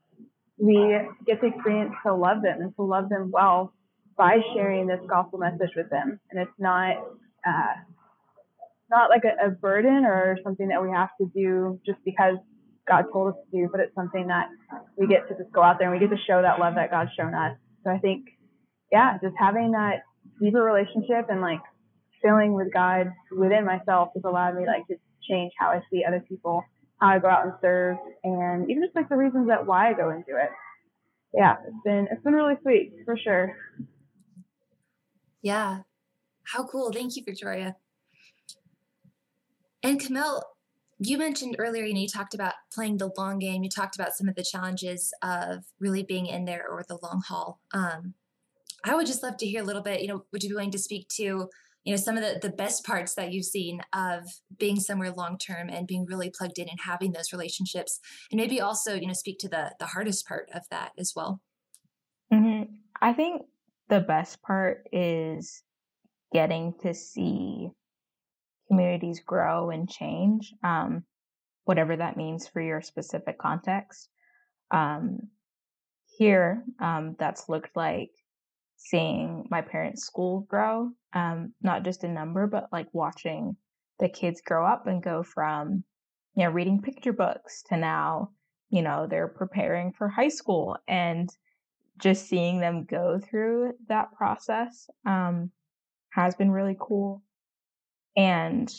we 0.57 0.97
get 1.25 1.41
to 1.41 1.47
experience 1.47 1.93
to 2.05 2.13
love 2.13 2.41
them 2.41 2.61
and 2.61 2.75
to 2.75 2.83
love 2.83 3.09
them 3.09 3.31
well 3.31 3.73
by 4.17 4.37
sharing 4.53 4.87
this 4.87 4.99
gospel 5.07 5.39
message 5.39 5.71
with 5.75 5.89
them. 5.89 6.19
And 6.31 6.41
it's 6.41 6.59
not 6.59 6.97
uh, 7.45 7.73
not 8.89 9.09
like 9.09 9.23
a, 9.25 9.47
a 9.47 9.49
burden 9.49 10.05
or 10.05 10.37
something 10.43 10.67
that 10.67 10.81
we 10.81 10.91
have 10.91 11.09
to 11.19 11.29
do 11.33 11.79
just 11.85 11.99
because 12.05 12.37
God 12.87 13.05
told 13.11 13.33
us 13.33 13.39
to 13.45 13.57
do, 13.57 13.69
but 13.71 13.79
it's 13.79 13.95
something 13.95 14.27
that 14.27 14.49
we 14.97 15.07
get 15.07 15.27
to 15.29 15.35
just 15.35 15.51
go 15.51 15.63
out 15.63 15.79
there 15.79 15.91
and 15.91 15.99
we 15.99 16.05
get 16.05 16.13
to 16.15 16.21
show 16.27 16.41
that 16.41 16.59
love 16.59 16.75
that 16.75 16.91
God's 16.91 17.11
shown 17.17 17.33
us. 17.33 17.57
So 17.83 17.89
I 17.89 17.97
think, 17.97 18.27
yeah, 18.91 19.17
just 19.21 19.35
having 19.39 19.71
that 19.71 20.03
deeper 20.41 20.61
relationship 20.61 21.27
and 21.29 21.41
like 21.41 21.61
filling 22.23 22.53
with 22.53 22.73
God 22.73 23.11
within 23.31 23.65
myself 23.65 24.09
has 24.15 24.23
allowed 24.23 24.55
me 24.55 24.65
like 24.65 24.87
to 24.87 24.95
change 25.29 25.51
how 25.59 25.69
I 25.69 25.81
see 25.91 26.03
other 26.07 26.23
people, 26.27 26.63
how 26.99 27.09
I 27.09 27.19
go 27.19 27.27
out 27.27 27.45
and 27.45 27.53
serve, 27.61 27.97
and 28.23 28.69
even 28.69 28.83
just 28.83 28.95
like 28.95 29.09
the 29.09 29.15
reasons 29.15 29.47
that 29.47 29.65
why 29.65 29.89
I 29.89 29.93
go 29.93 30.09
and 30.09 30.25
do 30.25 30.35
it. 30.35 30.49
Yeah, 31.33 31.55
it's 31.67 31.83
been 31.83 32.07
it's 32.11 32.23
been 32.23 32.33
really 32.33 32.55
sweet 32.61 32.93
for 33.05 33.17
sure. 33.17 33.55
Yeah. 35.41 35.79
How 36.43 36.65
cool. 36.65 36.91
Thank 36.91 37.15
you, 37.15 37.23
Victoria. 37.25 37.75
And 39.81 39.99
Carmel, 39.99 40.43
you 40.99 41.17
mentioned 41.17 41.55
earlier, 41.59 41.83
you 41.83 41.93
know, 41.93 42.01
you 42.01 42.07
talked 42.07 42.33
about 42.33 42.53
playing 42.73 42.97
the 42.97 43.11
long 43.17 43.39
game. 43.39 43.63
You 43.63 43.69
talked 43.69 43.95
about 43.95 44.13
some 44.13 44.29
of 44.29 44.35
the 44.35 44.43
challenges 44.43 45.13
of 45.21 45.65
really 45.79 46.03
being 46.03 46.27
in 46.27 46.45
there 46.45 46.65
or 46.69 46.83
the 46.87 46.97
long 47.01 47.21
haul. 47.27 47.59
Um, 47.73 48.13
I 48.85 48.95
would 48.95 49.07
just 49.07 49.23
love 49.23 49.37
to 49.37 49.45
hear 49.45 49.61
a 49.61 49.65
little 49.65 49.81
bit, 49.81 50.01
you 50.01 50.07
know, 50.07 50.25
would 50.31 50.43
you 50.43 50.49
be 50.49 50.55
willing 50.55 50.71
to 50.71 50.79
speak 50.79 51.07
to, 51.15 51.49
you 51.83 51.93
know, 51.93 51.97
some 51.97 52.17
of 52.17 52.23
the, 52.23 52.39
the 52.41 52.55
best 52.55 52.85
parts 52.85 53.15
that 53.15 53.33
you've 53.33 53.45
seen 53.45 53.81
of 53.93 54.23
being 54.57 54.79
somewhere 54.79 55.11
long 55.11 55.37
term 55.37 55.69
and 55.69 55.87
being 55.87 56.05
really 56.05 56.29
plugged 56.29 56.57
in 56.57 56.69
and 56.69 56.79
having 56.85 57.11
those 57.11 57.33
relationships? 57.33 57.99
And 58.31 58.39
maybe 58.39 58.61
also, 58.61 58.95
you 58.95 59.07
know, 59.07 59.13
speak 59.13 59.39
to 59.39 59.49
the 59.49 59.73
the 59.79 59.87
hardest 59.87 60.27
part 60.27 60.49
of 60.53 60.63
that 60.71 60.91
as 60.97 61.13
well. 61.15 61.41
Mm-hmm. 62.31 62.73
I 63.01 63.13
think 63.13 63.43
the 63.89 63.99
best 63.99 64.41
part 64.41 64.87
is 64.91 65.61
getting 66.31 66.73
to 66.81 66.93
see 66.93 67.69
communities 68.67 69.19
grow 69.19 69.69
and 69.69 69.89
change, 69.89 70.53
um, 70.63 71.03
whatever 71.65 71.95
that 71.95 72.17
means 72.17 72.47
for 72.47 72.61
your 72.61 72.81
specific 72.81 73.37
context. 73.37 74.09
Um, 74.71 75.19
here, 76.17 76.63
um, 76.79 77.15
that's 77.19 77.49
looked 77.49 77.75
like 77.75 78.11
seeing 78.83 79.47
my 79.49 79.61
parents' 79.61 80.03
school 80.03 80.41
grow, 80.41 80.91
um, 81.13 81.53
not 81.61 81.83
just 81.83 82.03
in 82.03 82.13
number, 82.13 82.47
but 82.47 82.67
like 82.71 82.87
watching 82.93 83.55
the 83.99 84.09
kids 84.09 84.41
grow 84.41 84.65
up 84.65 84.87
and 84.87 85.01
go 85.01 85.23
from, 85.23 85.83
you 86.35 86.43
know, 86.43 86.51
reading 86.51 86.81
picture 86.81 87.13
books 87.13 87.63
to 87.69 87.77
now, 87.77 88.29
you 88.69 88.81
know, 88.81 89.07
they're 89.09 89.27
preparing 89.27 89.93
for 89.93 90.09
high 90.09 90.29
school 90.29 90.77
and 90.87 91.29
just 91.97 92.27
seeing 92.27 92.59
them 92.59 92.85
go 92.85 93.19
through 93.19 93.73
that 93.87 94.11
process 94.13 94.89
um, 95.05 95.51
has 96.09 96.35
been 96.35 96.51
really 96.51 96.75
cool. 96.79 97.23
And 98.17 98.71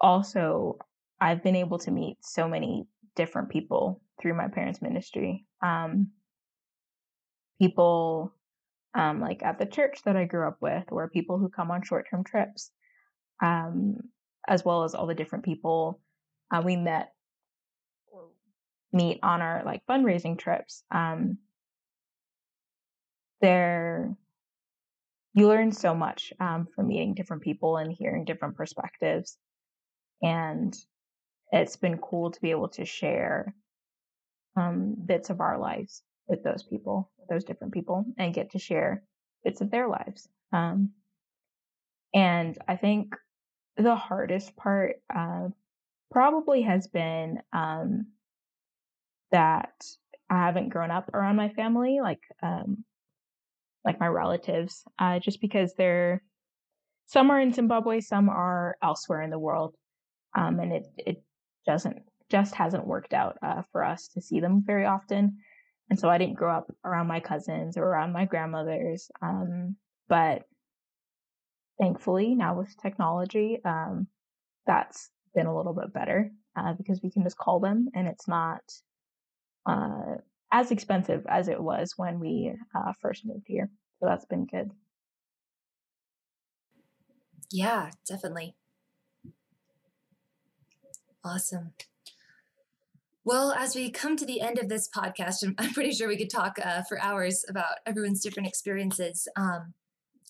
also, 0.00 0.78
I've 1.20 1.42
been 1.42 1.56
able 1.56 1.78
to 1.80 1.90
meet 1.90 2.16
so 2.20 2.48
many 2.48 2.86
different 3.14 3.48
people 3.48 4.02
through 4.20 4.34
my 4.34 4.48
parents' 4.48 4.82
ministry. 4.82 5.46
Um, 5.62 6.08
people 7.60 8.34
um, 8.94 9.20
like 9.20 9.42
at 9.42 9.58
the 9.58 9.66
church 9.66 10.00
that 10.04 10.16
I 10.16 10.24
grew 10.24 10.46
up 10.46 10.58
with, 10.60 10.84
or 10.90 11.08
people 11.08 11.38
who 11.38 11.48
come 11.48 11.70
on 11.70 11.82
short 11.82 12.06
term 12.10 12.24
trips, 12.24 12.70
um, 13.42 13.96
as 14.46 14.64
well 14.64 14.84
as 14.84 14.94
all 14.94 15.06
the 15.06 15.14
different 15.14 15.44
people 15.44 16.00
uh, 16.50 16.62
we 16.64 16.76
met 16.76 17.12
or 18.06 18.28
meet 18.92 19.18
on 19.22 19.42
our 19.42 19.62
like 19.64 19.82
fundraising 19.86 20.38
trips. 20.38 20.84
Um, 20.90 21.38
there 23.40 24.16
you 25.34 25.48
learn 25.48 25.72
so 25.72 25.94
much 25.94 26.32
um, 26.38 26.66
from 26.74 26.88
meeting 26.88 27.14
different 27.14 27.42
people 27.42 27.76
and 27.76 27.92
hearing 27.92 28.24
different 28.24 28.56
perspectives. 28.56 29.36
And 30.22 30.74
it's 31.50 31.76
been 31.76 31.98
cool 31.98 32.30
to 32.30 32.40
be 32.40 32.52
able 32.52 32.68
to 32.68 32.84
share 32.84 33.54
um, 34.56 34.94
bits 35.04 35.30
of 35.30 35.40
our 35.40 35.58
lives 35.58 36.02
with 36.26 36.42
those 36.42 36.62
people, 36.62 37.10
those 37.28 37.44
different 37.44 37.72
people, 37.72 38.04
and 38.18 38.34
get 38.34 38.50
to 38.52 38.58
share 38.58 39.02
bits 39.44 39.60
of 39.60 39.70
their 39.70 39.88
lives. 39.88 40.28
Um, 40.52 40.90
and 42.14 42.56
I 42.68 42.76
think 42.76 43.14
the 43.76 43.96
hardest 43.96 44.56
part 44.56 44.96
uh, 45.14 45.48
probably 46.10 46.62
has 46.62 46.86
been 46.86 47.40
um, 47.52 48.06
that 49.32 49.72
I 50.30 50.38
haven't 50.38 50.70
grown 50.70 50.90
up 50.90 51.12
around 51.12 51.36
my 51.36 51.48
family. 51.50 51.98
Like, 52.00 52.20
um, 52.42 52.84
like 53.84 54.00
my 54.00 54.06
relatives, 54.06 54.82
uh, 54.98 55.18
just 55.18 55.40
because 55.40 55.74
they're 55.74 56.22
some 57.06 57.30
are 57.30 57.40
in 57.40 57.52
Zimbabwe, 57.52 58.00
some 58.00 58.28
are 58.28 58.76
elsewhere 58.82 59.22
in 59.22 59.30
the 59.30 59.38
world, 59.38 59.74
um, 60.34 60.58
and 60.58 60.72
it 60.72 60.86
it 60.96 61.22
doesn't 61.66 62.02
just 62.30 62.54
hasn't 62.54 62.86
worked 62.86 63.12
out 63.12 63.36
uh, 63.42 63.62
for 63.72 63.84
us 63.84 64.08
to 64.08 64.22
see 64.22 64.40
them 64.40 64.62
very 64.64 64.86
often, 64.86 65.38
and 65.90 65.98
so 65.98 66.08
I 66.08 66.18
didn't 66.18 66.36
grow 66.36 66.54
up 66.54 66.72
around 66.84 67.06
my 67.06 67.20
cousins 67.20 67.76
or 67.76 67.84
around 67.84 68.12
my 68.12 68.24
grandmothers, 68.24 69.10
um, 69.22 69.76
but 70.08 70.44
thankfully 71.80 72.34
now 72.34 72.56
with 72.56 72.76
technology, 72.80 73.60
um, 73.64 74.06
that's 74.66 75.10
been 75.34 75.46
a 75.46 75.56
little 75.56 75.74
bit 75.74 75.92
better 75.92 76.30
uh, 76.56 76.72
because 76.74 77.00
we 77.02 77.10
can 77.10 77.22
just 77.22 77.36
call 77.36 77.60
them 77.60 77.88
and 77.94 78.08
it's 78.08 78.28
not 78.28 78.62
uh, 79.66 80.16
as 80.52 80.70
expensive 80.70 81.26
as 81.28 81.48
it 81.48 81.60
was 81.60 81.94
when 81.96 82.20
we 82.20 82.52
uh, 82.74 82.92
first 83.00 83.26
moved 83.26 83.46
here. 83.46 83.68
So 84.00 84.06
that's 84.06 84.24
been 84.24 84.46
good. 84.46 84.70
Yeah, 87.50 87.90
definitely. 88.08 88.56
Awesome. 91.24 91.72
Well, 93.26 93.52
as 93.52 93.74
we 93.74 93.90
come 93.90 94.16
to 94.16 94.26
the 94.26 94.42
end 94.42 94.58
of 94.58 94.68
this 94.68 94.88
podcast, 94.88 95.42
I'm, 95.42 95.54
I'm 95.58 95.72
pretty 95.72 95.92
sure 95.92 96.08
we 96.08 96.18
could 96.18 96.30
talk 96.30 96.58
uh, 96.62 96.82
for 96.82 97.00
hours 97.00 97.44
about 97.48 97.76
everyone's 97.86 98.22
different 98.22 98.48
experiences. 98.48 99.26
Um, 99.36 99.72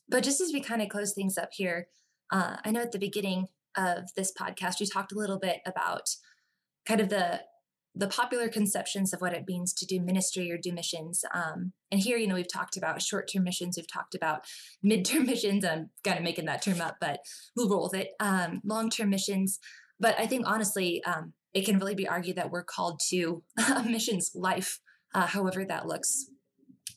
but 0.09 0.23
just 0.23 0.41
as 0.41 0.53
we 0.53 0.61
kind 0.61 0.83
of 0.83 0.89
close 0.89 1.13
things 1.13 1.37
up 1.37 1.51
here, 1.53 1.89
uh, 2.31 2.57
I 2.65 2.71
know 2.71 2.81
at 2.81 2.93
the 2.93 2.99
beginning 2.99 3.49
of 3.77 4.15
this 4.15 4.33
podcast, 4.33 4.79
we 4.79 4.87
talked 4.87 5.13
a 5.13 5.19
little 5.19 5.39
bit 5.39 5.61
about 5.67 6.11
kind 6.87 7.01
of 7.01 7.09
the 7.09 7.43
the 7.97 8.09
popular 8.09 8.49
conceptions 8.49 9.13
of 9.13 9.21
what 9.21 9.33
it 9.33 9.47
means 9.47 9.73
to 9.73 9.87
do 9.87 10.01
ministry 10.01 10.51
or 10.51 10.59
do 10.59 10.73
missions. 10.73 11.25
Um, 11.33 11.75
and 11.93 12.01
here, 12.01 12.17
you 12.17 12.27
know, 12.27 12.35
we've 12.35 12.53
talked 12.53 12.77
about 12.77 13.01
short 13.01 13.31
term 13.33 13.45
missions, 13.45 13.77
we've 13.77 13.91
talked 13.91 14.17
about 14.17 14.47
mid 14.83 15.05
term 15.05 15.27
missions. 15.27 15.65
I'm 15.65 15.91
kind 16.03 16.19
of 16.19 16.25
making 16.25 16.47
that 16.47 16.63
term 16.63 16.81
up, 16.81 16.97
but 17.01 17.21
we'll 17.57 17.69
roll 17.69 17.85
with 17.85 17.95
it. 17.95 18.11
Um, 18.19 18.61
Long 18.65 18.91
term 18.91 19.11
missions. 19.11 19.61
But 20.01 20.19
I 20.19 20.27
think 20.27 20.45
honestly, 20.47 21.05
um, 21.05 21.35
it 21.55 21.65
can 21.65 21.79
really 21.79 21.95
be 21.95 22.09
argued 22.09 22.37
that 22.37 22.51
we're 22.51 22.65
called 22.65 23.01
to 23.11 23.43
a 23.77 23.83
missions 23.85 24.33
life, 24.35 24.81
uh, 25.15 25.27
however 25.27 25.65
that 25.65 25.87
looks. 25.87 26.27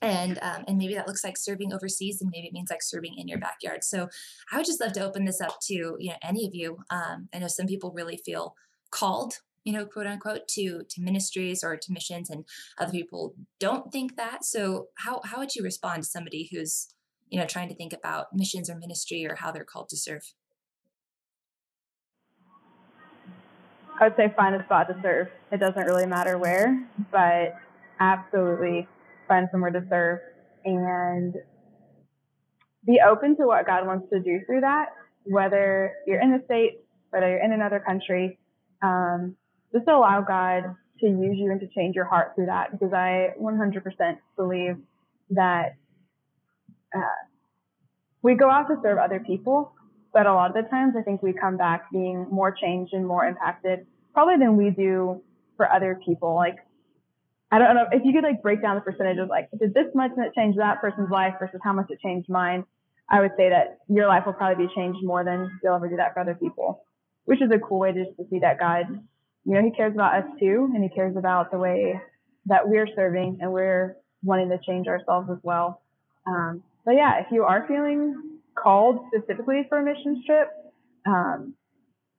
And 0.02 0.38
um, 0.44 0.64
and 0.68 0.78
maybe 0.78 0.94
that 0.94 1.08
looks 1.08 1.24
like 1.24 1.38
serving 1.38 1.74
overseas, 1.74 2.22
and 2.22 2.30
maybe 2.32 2.48
it 2.48 2.54
means 2.54 2.70
like 2.70 2.84
serving 2.84 3.16
in 3.18 3.28
your 3.28 3.40
backyard. 3.40 3.84
So 3.84 4.10
I 4.52 4.58
would 4.58 4.66
just 4.66 4.80
love 4.80 4.94
to 4.94 5.04
open 5.04 5.26
this 5.26 5.42
up 5.42 5.60
to 5.64 5.74
you 5.74 6.10
know 6.10 6.18
any 6.22 6.46
of 6.46 6.54
you. 6.54 6.80
Um, 6.92 7.30
I 7.34 7.40
know 7.40 7.48
some 7.48 7.66
people 7.66 7.92
really 7.96 8.18
feel 8.18 8.54
called 8.92 9.40
you 9.68 9.74
know, 9.74 9.86
quote 9.86 10.08
unquote, 10.08 10.48
to 10.48 10.84
to 10.90 11.02
ministries 11.02 11.62
or 11.62 11.76
to 11.76 11.92
missions, 11.92 12.30
and 12.30 12.46
other 12.78 12.94
people 12.94 13.36
don't 13.60 13.92
think 13.92 14.16
that. 14.16 14.46
So, 14.46 14.88
how 14.96 15.20
how 15.26 15.40
would 15.40 15.56
you 15.56 15.62
respond 15.62 16.04
to 16.04 16.10
somebody 16.10 16.48
who's 16.50 16.88
you 17.30 17.38
know 17.38 17.46
trying 17.46 17.68
to 17.68 17.76
think 17.76 17.92
about 17.92 18.28
missions 18.34 18.70
or 18.70 18.78
ministry 18.78 19.26
or 19.26 19.36
how 19.36 19.52
they're 19.52 19.66
called 19.66 19.90
to 19.90 19.98
serve? 19.98 20.34
I 24.00 24.06
would 24.06 24.16
say 24.16 24.32
find 24.36 24.56
a 24.56 24.64
spot 24.66 24.88
to 24.90 24.96
serve. 25.02 25.28
It 25.52 25.60
doesn't 25.60 25.86
really 25.86 26.06
matter 26.06 26.38
where, 26.38 26.88
but 27.12 27.56
absolutely 28.00 28.88
find 29.28 29.48
somewhere 29.52 29.72
to 29.72 29.84
serve 29.90 30.20
and 30.66 31.36
be 32.86 33.00
open 33.06 33.36
to 33.38 33.46
what 33.46 33.66
God 33.66 33.88
wants 33.88 34.08
to 34.12 34.20
do 34.20 34.40
through 34.46 34.62
that, 34.62 34.90
whether 35.24 35.94
you're 36.06 36.22
in 36.22 36.32
the 36.32 36.44
States, 36.46 36.78
whether 37.10 37.28
you're 37.30 37.44
in 37.44 37.54
another 37.54 37.80
country. 37.80 38.38
Um, 38.82 39.36
just 39.74 39.88
allow 39.88 40.22
God 40.22 40.76
to 41.00 41.06
use 41.06 41.38
you 41.38 41.52
and 41.52 41.60
to 41.60 41.68
change 41.76 41.96
your 41.96 42.06
heart 42.06 42.34
through 42.36 42.48
that 42.48 42.72
because 42.72 42.94
I 42.94 43.34
100% 43.40 44.18
believe 44.36 44.78
that 45.32 45.76
uh, 46.96 47.00
we 48.22 48.36
go 48.36 48.50
out 48.50 48.68
to 48.68 48.76
serve 48.82 48.98
other 48.98 49.20
people, 49.20 49.74
but 50.18 50.26
a 50.26 50.34
lot 50.34 50.50
of 50.50 50.56
the 50.56 50.68
times 50.68 50.96
I 50.98 51.04
think 51.04 51.22
we 51.22 51.32
come 51.32 51.58
back 51.58 51.92
being 51.92 52.26
more 52.32 52.52
changed 52.52 52.92
and 52.94 53.06
more 53.06 53.24
impacted 53.24 53.86
probably 54.16 54.38
than 54.38 54.58
we 54.58 54.72
do 54.72 55.22
for 55.58 55.72
other 55.72 56.02
people. 56.04 56.34
Like, 56.34 56.56
I 57.52 57.60
don't 57.60 57.76
know 57.76 57.86
if 57.92 58.02
you 58.04 58.14
could 58.14 58.24
like 58.24 58.42
break 58.42 58.64
down 58.64 58.74
the 58.74 58.82
percentage 58.82 59.20
of 59.20 59.30
like, 59.30 59.48
did 59.60 59.76
this 59.76 59.94
much 59.94 60.10
that 60.18 60.34
change 60.34 60.56
that 60.56 60.82
person's 60.82 61.12
life 61.12 61.36
versus 61.40 61.60
how 61.64 61.72
much 61.72 61.86
it 61.92 62.00
changed 62.00 62.30
mine? 62.30 62.64
I 63.08 63.22
would 63.22 63.34
say 63.38 63.50
that 63.50 63.78
your 63.88 64.08
life 64.08 64.24
will 64.26 64.34
probably 64.34 64.66
be 64.66 64.74
changed 64.74 65.04
more 65.04 65.24
than 65.24 65.52
you'll 65.64 65.76
ever 65.76 65.88
do 65.88 65.98
that 65.98 66.16
for 66.16 66.22
other 66.22 66.34
people. 66.34 66.82
which 67.26 67.42
is 67.42 67.52
a 67.54 67.60
cool 67.60 67.78
way 67.78 67.94
just 67.94 68.18
to 68.18 68.26
see 68.32 68.40
that 68.40 68.58
God, 68.58 68.86
you 69.46 69.54
know, 69.54 69.62
He 69.62 69.70
cares 69.70 69.94
about 69.94 70.16
us 70.16 70.30
too, 70.40 70.72
and 70.74 70.82
He 70.82 70.90
cares 70.90 71.16
about 71.16 71.52
the 71.52 71.60
way 71.60 72.02
that 72.48 72.68
we're 72.68 72.88
serving 72.96 73.38
and 73.40 73.52
we're 73.52 73.98
wanting 74.24 74.50
to 74.50 74.58
change 74.66 74.88
ourselves 74.88 75.30
as 75.30 75.38
well. 75.44 75.82
Um, 76.26 76.64
but 76.86 76.96
yeah, 76.96 77.20
if 77.20 77.28
you 77.32 77.44
are 77.44 77.68
feeling 77.68 78.37
called 78.62 79.06
specifically 79.14 79.66
for 79.70 79.80
a 79.80 79.84
mission 79.84 80.24
trip, 80.26 80.50
um, 81.06 81.54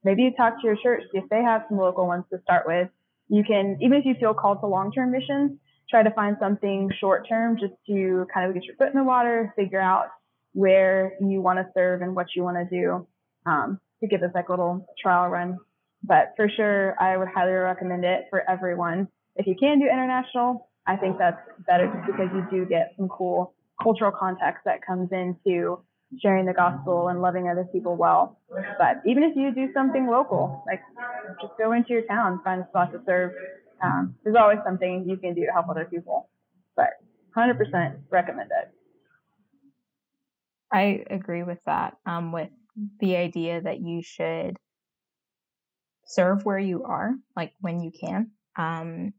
maybe 0.04 0.22
you 0.22 0.32
talk 0.36 0.60
to 0.60 0.66
your 0.66 0.76
church, 0.82 1.02
see 1.12 1.18
if 1.18 1.28
they 1.30 1.42
have 1.42 1.62
some 1.68 1.78
local 1.78 2.06
ones 2.06 2.24
to 2.32 2.40
start 2.42 2.64
with. 2.66 2.88
You 3.28 3.44
can, 3.46 3.78
even 3.80 3.98
if 3.98 4.04
you 4.04 4.14
feel 4.18 4.34
called 4.34 4.60
to 4.60 4.66
long-term 4.66 5.10
missions, 5.10 5.58
try 5.90 6.02
to 6.02 6.10
find 6.10 6.36
something 6.40 6.90
short-term 7.00 7.58
just 7.58 7.74
to 7.86 8.26
kind 8.32 8.48
of 8.48 8.54
get 8.54 8.64
your 8.64 8.76
foot 8.76 8.88
in 8.88 8.94
the 8.94 9.04
water, 9.04 9.52
figure 9.56 9.80
out 9.80 10.06
where 10.52 11.12
you 11.20 11.40
want 11.40 11.58
to 11.58 11.66
serve 11.74 12.02
and 12.02 12.14
what 12.14 12.26
you 12.34 12.42
want 12.42 12.56
to 12.56 12.64
do 12.74 13.06
um, 13.46 13.78
to 14.00 14.08
give 14.08 14.20
this 14.20 14.30
like 14.34 14.48
little 14.48 14.86
trial 15.00 15.28
run. 15.28 15.58
But 16.02 16.32
for 16.36 16.48
sure, 16.48 17.00
I 17.00 17.16
would 17.16 17.28
highly 17.28 17.52
recommend 17.52 18.04
it 18.04 18.26
for 18.30 18.48
everyone. 18.48 19.08
If 19.36 19.46
you 19.46 19.54
can 19.58 19.78
do 19.78 19.86
international, 19.86 20.68
I 20.86 20.96
think 20.96 21.18
that's 21.18 21.40
better 21.66 21.86
just 21.86 22.06
because 22.06 22.28
you 22.32 22.46
do 22.50 22.66
get 22.66 22.92
some 22.96 23.08
cool 23.08 23.54
cultural 23.82 24.10
context 24.10 24.64
that 24.64 24.84
comes 24.84 25.10
into 25.12 25.80
sharing 26.20 26.46
the 26.46 26.52
gospel 26.52 27.08
and 27.08 27.20
loving 27.20 27.48
other 27.48 27.64
people 27.70 27.96
well. 27.96 28.38
But 28.78 29.02
even 29.06 29.22
if 29.22 29.36
you 29.36 29.54
do 29.54 29.72
something 29.74 30.06
local, 30.06 30.64
like 30.66 30.80
just 31.40 31.52
go 31.58 31.72
into 31.72 31.90
your 31.90 32.02
town, 32.02 32.40
find 32.42 32.62
a 32.62 32.68
spot 32.68 32.92
to 32.92 33.00
serve. 33.04 33.32
Um, 33.82 34.14
there's 34.24 34.36
always 34.36 34.58
something 34.64 35.04
you 35.08 35.16
can 35.16 35.34
do 35.34 35.44
to 35.44 35.52
help 35.52 35.68
other 35.68 35.84
people. 35.84 36.28
But 36.76 36.90
100% 37.36 37.98
recommend 38.10 38.50
it. 38.62 38.72
I 40.72 41.04
agree 41.10 41.42
with 41.42 41.58
that. 41.66 41.96
Um, 42.06 42.32
with 42.32 42.50
the 43.00 43.16
idea 43.16 43.60
that 43.60 43.80
you 43.80 44.02
should 44.02 44.56
serve 46.06 46.44
where 46.44 46.58
you 46.58 46.84
are, 46.84 47.12
like 47.36 47.52
when 47.60 47.80
you 47.80 47.90
can. 47.90 48.30
Um, 48.56 49.12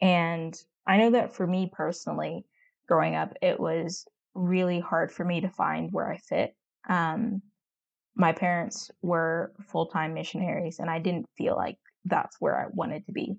and 0.00 0.54
I 0.86 0.98
know 0.98 1.10
that 1.12 1.34
for 1.34 1.46
me 1.46 1.70
personally, 1.72 2.44
growing 2.88 3.14
up, 3.14 3.34
it 3.40 3.58
was 3.58 4.06
really 4.34 4.80
hard 4.80 5.12
for 5.12 5.24
me 5.24 5.40
to 5.40 5.48
find 5.48 5.92
where 5.92 6.10
I 6.10 6.18
fit. 6.18 6.54
Um, 6.88 7.42
my 8.16 8.32
parents 8.32 8.90
were 9.02 9.52
full 9.66 9.86
time 9.86 10.14
missionaries, 10.14 10.78
and 10.78 10.90
I 10.90 10.98
didn't 10.98 11.28
feel 11.36 11.56
like 11.56 11.78
that's 12.04 12.36
where 12.40 12.58
I 12.58 12.66
wanted 12.72 13.06
to 13.06 13.12
be. 13.12 13.36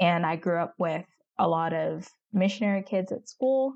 And 0.00 0.24
I 0.24 0.36
grew 0.36 0.58
up 0.58 0.74
with 0.78 1.04
a 1.38 1.48
lot 1.48 1.72
of 1.72 2.08
missionary 2.32 2.82
kids 2.82 3.12
at 3.12 3.28
school, 3.28 3.74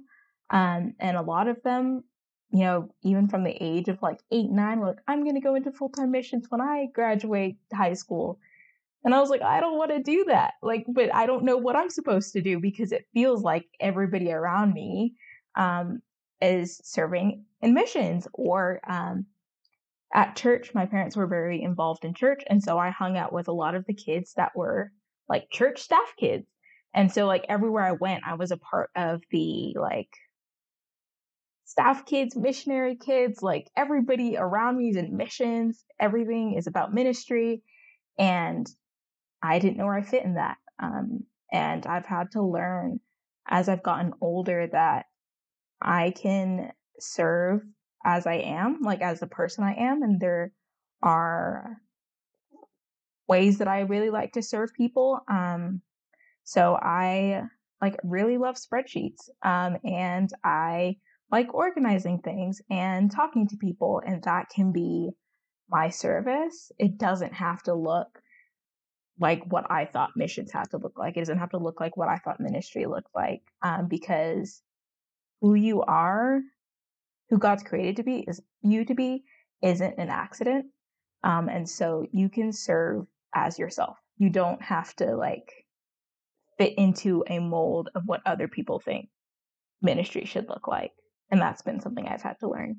um, 0.51 0.95
and 1.01 1.17
a 1.17 1.23
lot 1.23 1.49
of 1.49 1.63
them, 1.63 2.05
you 2.51 2.61
know, 2.61 2.89
even 3.03 3.29
from 3.29 3.45
the 3.45 3.57
age 3.61 3.89
of 3.89 4.01
like 4.03 4.21
eight, 4.31 4.51
nine, 4.51 4.81
were 4.81 4.89
like, 4.89 5.03
I'm 5.07 5.25
going 5.25 5.35
to 5.35 5.41
go 5.41 5.55
into 5.55 5.73
full 5.73 5.91
time 5.91 6.11
missions 6.11 6.47
when 6.49 6.61
I 6.61 6.87
graduate 6.95 7.57
high 7.73 7.95
school. 7.95 8.39
And 9.05 9.15
I 9.15 9.21
was 9.21 9.31
like, 9.31 9.43
I 9.43 9.59
don't 9.61 9.79
want 9.79 9.91
to 9.91 10.01
do 10.01 10.27
that. 10.29 10.55
Like, 10.63 10.85
but 10.87 11.13
I 11.13 11.27
don't 11.27 11.45
know 11.45 11.57
what 11.57 11.75
I'm 11.75 11.91
supposed 11.91 12.33
to 12.35 12.41
do 12.41 12.61
because 12.61 12.93
it 12.93 13.07
feels 13.13 13.43
like 13.43 13.67
everybody 13.81 14.31
around 14.31 14.75
me 14.75 15.15
um, 15.57 16.03
is 16.43 16.81
serving 16.85 17.45
in 17.61 17.75
missions 17.75 18.27
or 18.35 18.81
um, 18.89 19.27
at 20.13 20.37
church. 20.37 20.75
My 20.75 20.87
parents 20.87 21.17
were 21.17 21.27
very 21.27 21.63
involved 21.63 22.05
in 22.05 22.15
church. 22.15 22.43
And 22.49 22.63
so 22.63 22.79
I 22.79 22.91
hung 22.91 23.17
out 23.17 23.33
with 23.33 23.49
a 23.49 23.53
lot 23.53 23.75
of 23.75 23.87
the 23.87 23.95
kids 23.95 24.35
that 24.37 24.55
were 24.55 24.93
like 25.29 25.51
church 25.51 25.81
staff 25.81 26.13
kids. 26.19 26.47
And 26.95 27.11
so, 27.11 27.27
like, 27.27 27.47
everywhere 27.49 27.85
I 27.85 27.93
went, 27.93 28.25
I 28.27 28.35
was 28.35 28.51
a 28.51 28.59
part 28.59 28.91
of 28.95 29.23
the 29.31 29.75
like 29.81 30.11
staff 31.65 32.05
kids, 32.05 32.37
missionary 32.37 32.97
kids, 32.97 33.43
like 33.43 33.71
everybody 33.77 34.37
around 34.37 34.77
me 34.77 34.91
is 34.91 34.97
in 34.97 35.17
missions. 35.17 35.85
Everything 35.99 36.55
is 36.55 36.67
about 36.67 36.93
ministry. 36.93 37.63
And 38.19 38.67
I 39.43 39.59
didn't 39.59 39.79
know 39.79 39.87
where 39.87 39.97
I 39.97 40.03
fit 40.03 40.25
in 40.25 40.35
that. 40.35 40.59
Um, 40.79 41.21
and 41.51 41.87
I've 41.87 42.05
had 42.05 42.33
to 42.33 42.43
learn 42.43 43.01
as 43.49 43.71
I've 43.71 43.83
gotten 43.83 44.13
older 44.21 44.69
that 44.71 45.07
I 45.83 46.13
can 46.17 46.73
serve 46.99 47.63
as 48.05 48.27
I 48.27 48.35
am, 48.35 48.81
like 48.83 49.03
as 49.03 49.21
the 49.21 49.27
person 49.27 49.65
I 49.65 49.75
am. 49.75 50.03
And 50.03 50.21
there 50.21 50.53
are 51.03 51.77
ways 53.29 53.59
that 53.59 53.69
I 53.69 53.81
really 53.81 54.11
like 54.11 54.33
to 54.33 54.43
serve 54.43 54.73
people. 54.75 55.21
Um, 55.29 55.81
so 56.45 56.75
I 56.75 57.43
like 57.81 57.97
really 58.03 58.39
love 58.39 58.57
spreadsheets. 58.57 59.29
Um, 59.43 59.79
and 59.85 60.31
I 60.45 60.97
like 61.31 61.55
organizing 61.55 62.19
things 62.19 62.61
and 62.71 63.11
talking 63.11 63.49
to 63.49 63.57
people. 63.57 64.03
And 64.05 64.23
that 64.25 64.49
can 64.55 64.73
be 64.73 65.11
my 65.69 65.89
service. 65.89 66.71
It 66.79 66.99
doesn't 66.99 67.33
have 67.33 67.63
to 67.65 67.75
look 67.75 68.21
like 69.19 69.43
what 69.51 69.71
I 69.71 69.87
thought 69.87 70.11
missions 70.17 70.53
had 70.53 70.71
to 70.71 70.79
look 70.79 70.99
like. 70.99 71.17
It 71.17 71.21
doesn't 71.21 71.39
have 71.39 71.51
to 71.51 71.59
look 71.59 71.81
like 71.81 71.97
what 71.97 72.09
I 72.09 72.19
thought 72.19 72.41
ministry 72.41 72.87
looked 72.87 73.15
like. 73.15 73.43
Um, 73.63 73.89
because 73.89 74.63
who 75.43 75.55
you 75.55 75.83
are, 75.83 76.41
who 77.29 77.37
God's 77.37 77.65
created 77.65 77.97
to 77.97 78.05
be, 78.05 78.21
is 78.21 78.41
you 78.63 78.85
to 78.87 78.95
be, 78.95 79.25
isn't 79.61 79.99
an 79.99 80.09
accident. 80.09 80.67
Um, 81.25 81.49
and 81.49 81.69
so 81.69 82.07
you 82.13 82.29
can 82.29 82.53
serve 82.53 83.07
as 83.35 83.59
yourself. 83.59 83.99
You 84.19 84.31
don't 84.31 84.63
have 84.63 84.95
to 84.97 85.17
like 85.17 85.51
fit 86.59 86.75
into 86.79 87.25
a 87.27 87.41
mold 87.41 87.91
of 87.95 88.05
what 88.07 88.21
other 88.25 88.49
people 88.49 88.79
think 88.79 89.09
ministry 89.83 90.25
should 90.25 90.49
look 90.49 90.69
like. 90.69 90.93
And 91.31 91.41
that's 91.41 91.63
been 91.63 91.81
something 91.81 92.07
I've 92.07 92.23
had 92.23 92.39
to 92.41 92.49
learn. 92.49 92.77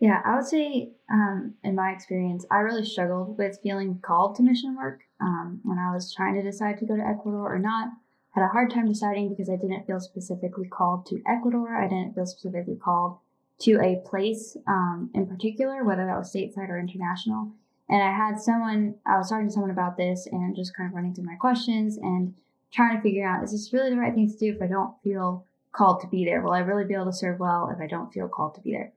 Yeah, 0.00 0.20
I 0.24 0.34
would 0.34 0.46
say, 0.46 0.90
um, 1.12 1.54
in 1.62 1.76
my 1.76 1.92
experience, 1.92 2.44
I 2.50 2.56
really 2.56 2.84
struggled 2.84 3.38
with 3.38 3.60
feeling 3.62 4.00
called 4.02 4.34
to 4.36 4.42
mission 4.42 4.76
work 4.76 5.02
um, 5.20 5.60
when 5.62 5.78
I 5.78 5.94
was 5.94 6.12
trying 6.12 6.34
to 6.34 6.42
decide 6.42 6.78
to 6.78 6.86
go 6.86 6.96
to 6.96 7.06
Ecuador 7.06 7.54
or 7.54 7.60
not 7.60 7.88
had 8.32 8.44
a 8.44 8.48
hard 8.48 8.70
time 8.70 8.88
deciding 8.88 9.28
because 9.28 9.50
I 9.50 9.56
didn't 9.56 9.86
feel 9.86 10.00
specifically 10.00 10.66
called 10.66 11.06
to 11.06 11.22
Ecuador. 11.26 11.76
I 11.76 11.88
didn't 11.88 12.14
feel 12.14 12.26
specifically 12.26 12.76
called 12.76 13.18
to 13.60 13.78
a 13.80 14.02
place 14.08 14.56
um, 14.66 15.10
in 15.14 15.26
particular, 15.26 15.84
whether 15.84 16.06
that 16.06 16.18
was 16.18 16.32
stateside 16.32 16.68
or 16.68 16.78
international. 16.78 17.52
And 17.88 18.02
I 18.02 18.10
had 18.10 18.40
someone, 18.40 18.94
I 19.06 19.18
was 19.18 19.28
talking 19.28 19.48
to 19.48 19.52
someone 19.52 19.70
about 19.70 19.96
this 19.96 20.26
and 20.30 20.56
just 20.56 20.74
kind 20.74 20.88
of 20.88 20.94
running 20.94 21.14
through 21.14 21.26
my 21.26 21.34
questions 21.34 21.98
and 21.98 22.34
trying 22.72 22.96
to 22.96 23.02
figure 23.02 23.28
out 23.28 23.44
is 23.44 23.52
this 23.52 23.72
really 23.72 23.90
the 23.90 23.96
right 23.96 24.14
thing 24.14 24.30
to 24.30 24.36
do 24.36 24.56
if 24.56 24.62
I 24.62 24.66
don't 24.66 24.94
feel 25.04 25.44
called 25.72 26.00
to 26.00 26.08
be 26.08 26.24
there? 26.24 26.40
Will 26.40 26.52
I 26.52 26.60
really 26.60 26.84
be 26.84 26.94
able 26.94 27.06
to 27.06 27.12
serve 27.12 27.38
well 27.38 27.70
if 27.74 27.80
I 27.80 27.86
don't 27.86 28.12
feel 28.12 28.28
called 28.28 28.54
to 28.54 28.60
be 28.62 28.72
there? 28.72 28.92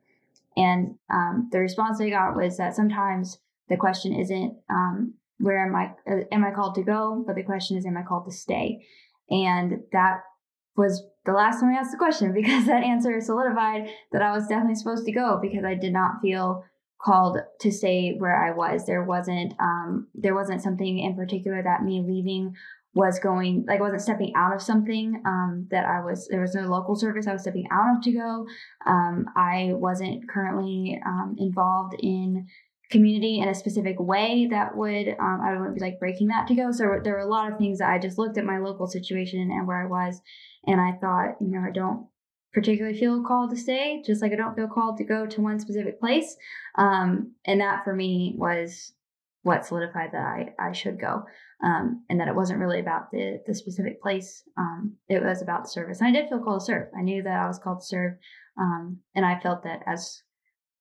And 0.57 0.95
um, 1.09 1.49
the 1.51 1.59
response 1.59 1.99
I 1.99 2.09
got 2.09 2.35
was 2.35 2.57
that 2.57 2.75
sometimes 2.75 3.39
the 3.67 3.75
question 3.75 4.13
isn't 4.13 4.55
um, 4.69 5.15
where 5.39 5.65
am 5.65 5.75
I 5.75 5.91
uh, 6.09 6.23
am 6.31 6.45
I 6.45 6.51
called 6.51 6.75
to 6.75 6.83
go, 6.83 7.23
but 7.25 7.35
the 7.35 7.43
question 7.43 7.77
is 7.77 7.85
am 7.85 7.97
I 7.97 8.03
called 8.03 8.25
to 8.25 8.31
stay? 8.31 8.85
And 9.29 9.81
that 9.91 10.21
was 10.77 11.03
the 11.25 11.31
last 11.31 11.59
time 11.59 11.73
I 11.73 11.79
asked 11.79 11.91
the 11.91 11.97
question 11.97 12.33
because 12.35 12.65
that 12.65 12.83
answer 12.83 13.19
solidified 13.21 13.89
that 14.11 14.21
I 14.21 14.31
was 14.31 14.47
definitely 14.47 14.75
supposed 14.75 15.05
to 15.05 15.11
go 15.11 15.39
because 15.41 15.63
I 15.65 15.75
did 15.75 15.93
not 15.93 16.21
feel 16.21 16.63
called 17.01 17.37
to 17.59 17.71
stay 17.71 18.15
where 18.17 18.43
I 18.43 18.51
was. 18.51 18.85
There 18.85 19.03
wasn't 19.03 19.53
um, 19.59 20.07
there 20.15 20.35
wasn't 20.35 20.61
something 20.61 20.99
in 20.99 21.15
particular 21.15 21.61
that 21.61 21.83
me 21.83 22.03
leaving 22.05 22.55
was 22.93 23.19
going 23.19 23.65
like 23.67 23.81
wasn't 23.81 24.01
stepping 24.01 24.33
out 24.35 24.55
of 24.55 24.61
something 24.61 25.21
um, 25.25 25.67
that 25.69 25.85
I 25.85 26.03
was 26.03 26.27
there 26.29 26.41
was 26.41 26.55
no 26.55 26.61
local 26.61 26.95
service 26.95 27.27
I 27.27 27.33
was 27.33 27.41
stepping 27.41 27.67
out 27.71 27.97
of 27.97 28.03
to 28.03 28.11
go. 28.11 28.47
Um, 28.85 29.25
I 29.35 29.71
wasn't 29.73 30.29
currently 30.29 30.99
um, 31.05 31.35
involved 31.37 31.95
in 31.99 32.47
community 32.91 33.39
in 33.39 33.47
a 33.47 33.55
specific 33.55 33.95
way 33.99 34.47
that 34.51 34.75
would 34.75 35.09
um, 35.19 35.41
I 35.43 35.57
wouldn't 35.57 35.75
be 35.75 35.81
like 35.81 35.99
breaking 35.99 36.27
that 36.27 36.47
to 36.47 36.55
go. 36.55 36.71
So 36.71 36.99
there 37.03 37.13
were 37.13 37.19
a 37.19 37.29
lot 37.29 37.51
of 37.51 37.57
things 37.57 37.79
that 37.79 37.89
I 37.89 37.99
just 37.99 38.17
looked 38.17 38.37
at 38.37 38.45
my 38.45 38.59
local 38.59 38.87
situation 38.87 39.39
and 39.39 39.67
where 39.67 39.83
I 39.83 39.87
was, 39.87 40.21
and 40.67 40.79
I 40.79 40.93
thought, 40.99 41.35
you 41.41 41.47
know, 41.47 41.65
I 41.67 41.71
don't 41.71 42.07
particularly 42.53 42.97
feel 42.97 43.23
called 43.23 43.51
to 43.51 43.57
stay, 43.57 44.01
just 44.05 44.21
like 44.21 44.31
I 44.31 44.35
don't 44.35 44.55
feel 44.55 44.67
called 44.67 44.97
to 44.97 45.03
go 45.03 45.25
to 45.25 45.41
one 45.41 45.59
specific 45.59 45.99
place. 45.99 46.35
Um, 46.77 47.33
and 47.45 47.59
that 47.59 47.83
for 47.83 47.93
me 47.93 48.35
was 48.37 48.93
what 49.43 49.65
solidified 49.65 50.09
that 50.13 50.25
I, 50.25 50.53
I 50.57 50.71
should 50.71 50.99
go. 50.99 51.23
Um, 51.63 52.03
and 52.09 52.19
that 52.19 52.27
it 52.27 52.35
wasn't 52.35 52.59
really 52.59 52.79
about 52.79 53.11
the, 53.11 53.41
the 53.45 53.53
specific 53.53 54.01
place. 54.01 54.43
Um, 54.57 54.95
it 55.07 55.23
was 55.23 55.41
about 55.41 55.63
the 55.63 55.69
service. 55.69 55.99
And 55.99 56.07
I 56.07 56.11
did 56.11 56.29
feel 56.29 56.43
called 56.43 56.61
to 56.61 56.65
serve. 56.65 56.87
I 56.97 57.01
knew 57.01 57.23
that 57.23 57.39
I 57.39 57.47
was 57.47 57.59
called 57.59 57.79
to 57.79 57.85
serve. 57.85 58.13
Um, 58.59 58.99
and 59.15 59.25
I 59.25 59.39
felt 59.39 59.63
that 59.63 59.81
as 59.85 60.21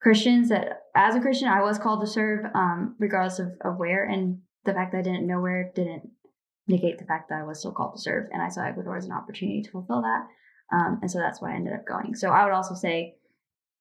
Christians 0.05 0.51
that 0.51 0.83
as 0.95 1.17
a 1.17 1.21
Christian 1.21 1.49
I 1.49 1.63
was 1.63 1.79
called 1.79 2.03
to 2.03 2.07
serve, 2.07 2.45
um, 2.55 2.95
regardless 2.99 3.39
of, 3.39 3.49
of 3.65 3.79
where. 3.79 4.05
And 4.05 4.39
the 4.67 4.75
fact 4.75 4.93
that 4.93 4.99
I 4.99 5.03
didn't 5.03 5.27
know 5.27 5.41
where 5.41 5.73
didn't 5.75 6.11
negate 6.69 6.99
the 6.99 7.07
fact 7.07 7.31
that 7.31 7.41
I 7.41 7.45
was 7.45 7.59
still 7.59 7.73
called 7.73 7.97
to 7.97 8.01
serve. 8.01 8.29
And 8.31 8.43
I 8.43 8.49
saw 8.49 8.63
Ecuador 8.65 8.97
as 8.97 9.07
an 9.07 9.13
opportunity 9.13 9.63
to 9.63 9.71
fulfill 9.71 10.03
that. 10.03 10.27
Um, 10.77 10.99
and 11.01 11.11
so 11.11 11.19
that's 11.19 11.41
why 11.41 11.53
I 11.53 11.57
ended 11.57 11.73
up 11.73 11.87
going. 11.87 12.15
So 12.15 12.29
I 12.29 12.45
would 12.45 12.53
also 12.53 12.75
say 12.75 13.15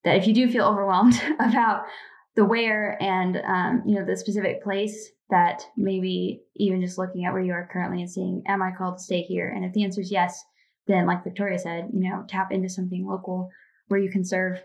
that 0.05 0.15
if 0.15 0.25
you 0.25 0.33
do 0.33 0.49
feel 0.49 0.65
overwhelmed 0.69 1.21
about 1.39 1.83
the 2.35 2.45
where 2.45 2.97
and 3.01 3.37
um, 3.45 3.83
you 3.85 3.95
know 3.95 4.05
the 4.05 4.17
specific 4.17 4.63
place 4.63 5.11
that 5.29 5.63
maybe 5.77 6.41
even 6.55 6.81
just 6.81 6.97
looking 6.97 7.25
at 7.25 7.33
where 7.33 7.41
you 7.41 7.51
are 7.53 7.69
currently 7.71 8.01
and 8.01 8.09
seeing 8.09 8.43
am 8.47 8.61
i 8.61 8.71
called 8.75 8.97
to 8.97 9.03
stay 9.03 9.21
here 9.21 9.49
and 9.55 9.63
if 9.63 9.73
the 9.73 9.83
answer 9.83 10.01
is 10.01 10.11
yes 10.11 10.43
then 10.87 11.05
like 11.05 11.23
victoria 11.23 11.59
said 11.59 11.89
you 11.93 12.09
know 12.09 12.23
tap 12.27 12.51
into 12.51 12.67
something 12.67 13.05
local 13.05 13.49
where 13.87 13.99
you 13.99 14.09
can 14.09 14.25
serve 14.25 14.59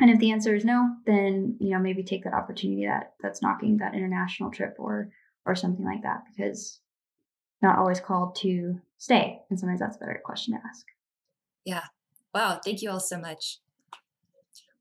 And 0.00 0.10
if 0.10 0.18
the 0.18 0.32
answer 0.32 0.54
is 0.54 0.64
no, 0.64 0.96
then 1.06 1.56
you 1.60 1.70
know 1.70 1.78
maybe 1.78 2.02
take 2.02 2.24
that 2.24 2.34
opportunity 2.34 2.86
that 2.86 3.14
that's 3.20 3.42
knocking 3.42 3.78
that 3.78 3.94
international 3.94 4.50
trip 4.50 4.76
or 4.78 5.10
or 5.46 5.54
something 5.54 5.84
like 5.84 6.02
that 6.02 6.22
because 6.30 6.80
not 7.62 7.78
always 7.78 8.00
called 8.00 8.34
to 8.36 8.80
stay, 8.98 9.40
and 9.50 9.58
sometimes 9.58 9.80
that's 9.80 9.96
a 9.96 10.00
better 10.00 10.20
question 10.24 10.54
to 10.54 10.60
ask. 10.66 10.86
Yeah. 11.64 11.84
Wow. 12.34 12.60
Thank 12.64 12.82
you 12.82 12.90
all 12.90 13.00
so 13.00 13.18
much. 13.18 13.58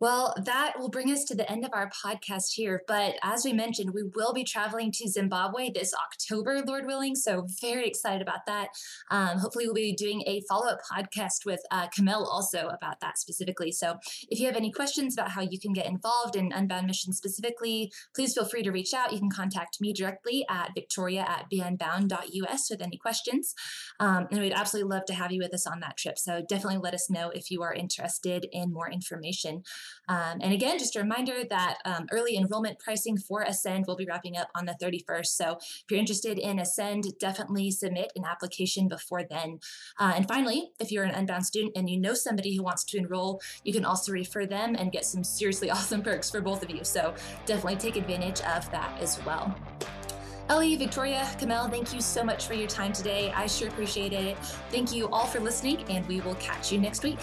Well, 0.01 0.33
that 0.45 0.79
will 0.79 0.89
bring 0.89 1.11
us 1.11 1.25
to 1.25 1.35
the 1.35 1.49
end 1.51 1.65
of 1.65 1.71
our 1.73 1.89
podcast 1.89 2.53
here. 2.53 2.83
But 2.87 3.15
as 3.21 3.43
we 3.43 3.51
mentioned, 3.51 3.93
we 3.93 4.03
will 4.15 4.31
be 4.31 4.45
traveling 4.45 4.93
to 4.93 5.09
Zimbabwe 5.09 5.71
this 5.71 5.93
October, 5.93 6.61
Lord 6.65 6.85
willing. 6.85 7.15
So, 7.15 7.45
very 7.59 7.85
excited 7.85 8.21
about 8.21 8.45
that. 8.47 8.69
Um, 9.11 9.39
hopefully, 9.39 9.65
we'll 9.65 9.73
be 9.73 9.93
doing 9.93 10.23
a 10.25 10.41
follow 10.47 10.69
up 10.69 10.79
podcast 10.89 11.45
with 11.45 11.59
uh, 11.71 11.87
Carmel 11.93 12.25
also 12.25 12.67
about 12.67 13.01
that 13.01 13.17
specifically. 13.17 13.73
So, 13.73 13.97
if 14.29 14.39
you 14.39 14.45
have 14.45 14.55
any 14.55 14.71
questions 14.71 15.15
about 15.15 15.31
how 15.31 15.41
you 15.41 15.59
can 15.59 15.73
get 15.73 15.85
involved 15.85 16.37
in 16.37 16.53
Unbound 16.53 16.87
Mission 16.87 17.11
specifically, 17.11 17.91
please 18.15 18.33
feel 18.33 18.45
free 18.45 18.63
to 18.63 18.71
reach 18.71 18.93
out. 18.93 19.11
You 19.11 19.19
can 19.19 19.29
contact 19.29 19.81
me 19.81 19.91
directly 19.91 20.45
at 20.49 20.71
victoria 20.75 21.25
at 21.27 21.47
beunbound.us 21.51 22.69
with 22.69 22.81
any 22.81 22.97
questions. 22.97 23.53
Um, 23.99 24.27
and 24.31 24.39
we'd 24.39 24.53
absolutely 24.53 24.95
love 24.95 25.03
to 25.07 25.13
have 25.13 25.33
you 25.33 25.39
with 25.39 25.53
us 25.53 25.67
on 25.67 25.81
that 25.81 25.97
trip. 25.97 26.17
So, 26.17 26.41
definitely 26.47 26.79
let 26.79 26.93
us 26.93 27.09
know 27.09 27.31
if 27.31 27.51
you 27.51 27.63
are 27.63 27.73
interested 27.73 28.47
in 28.53 28.71
more 28.71 28.89
information. 28.89 29.63
Um, 30.07 30.39
and 30.41 30.53
again, 30.53 30.79
just 30.79 30.95
a 30.95 31.01
reminder 31.01 31.43
that 31.49 31.77
um, 31.85 32.07
early 32.11 32.35
enrollment 32.37 32.79
pricing 32.79 33.17
for 33.17 33.43
Ascend 33.43 33.85
will 33.87 33.95
be 33.95 34.05
wrapping 34.05 34.37
up 34.37 34.49
on 34.55 34.65
the 34.65 34.75
31st. 34.81 35.27
So 35.27 35.57
if 35.59 35.83
you're 35.89 35.99
interested 35.99 36.39
in 36.39 36.59
Ascend, 36.59 37.05
definitely 37.19 37.71
submit 37.71 38.11
an 38.15 38.25
application 38.25 38.87
before 38.87 39.23
then. 39.29 39.59
Uh, 39.99 40.13
and 40.15 40.27
finally, 40.27 40.71
if 40.79 40.91
you're 40.91 41.03
an 41.03 41.11
Unbound 41.11 41.45
student 41.45 41.73
and 41.75 41.89
you 41.89 41.99
know 41.99 42.13
somebody 42.13 42.55
who 42.55 42.63
wants 42.63 42.83
to 42.85 42.97
enroll, 42.97 43.41
you 43.63 43.73
can 43.73 43.85
also 43.85 44.11
refer 44.11 44.45
them 44.45 44.75
and 44.75 44.91
get 44.91 45.05
some 45.05 45.23
seriously 45.23 45.69
awesome 45.71 46.01
perks 46.01 46.29
for 46.29 46.41
both 46.41 46.63
of 46.63 46.69
you. 46.69 46.83
So 46.83 47.13
definitely 47.45 47.77
take 47.77 47.95
advantage 47.95 48.41
of 48.41 48.69
that 48.71 48.97
as 48.99 49.23
well. 49.25 49.55
Ellie, 50.49 50.75
Victoria, 50.75 51.29
Carmel, 51.37 51.69
thank 51.69 51.93
you 51.93 52.01
so 52.01 52.23
much 52.23 52.47
for 52.47 52.55
your 52.55 52.67
time 52.67 52.91
today. 52.91 53.31
I 53.35 53.45
sure 53.45 53.67
appreciate 53.67 54.13
it. 54.13 54.35
Thank 54.71 54.91
you 54.91 55.07
all 55.09 55.27
for 55.27 55.39
listening, 55.39 55.83
and 55.89 56.07
we 56.07 56.21
will 56.21 56.35
catch 56.35 56.71
you 56.71 56.79
next 56.79 57.03
week. 57.03 57.19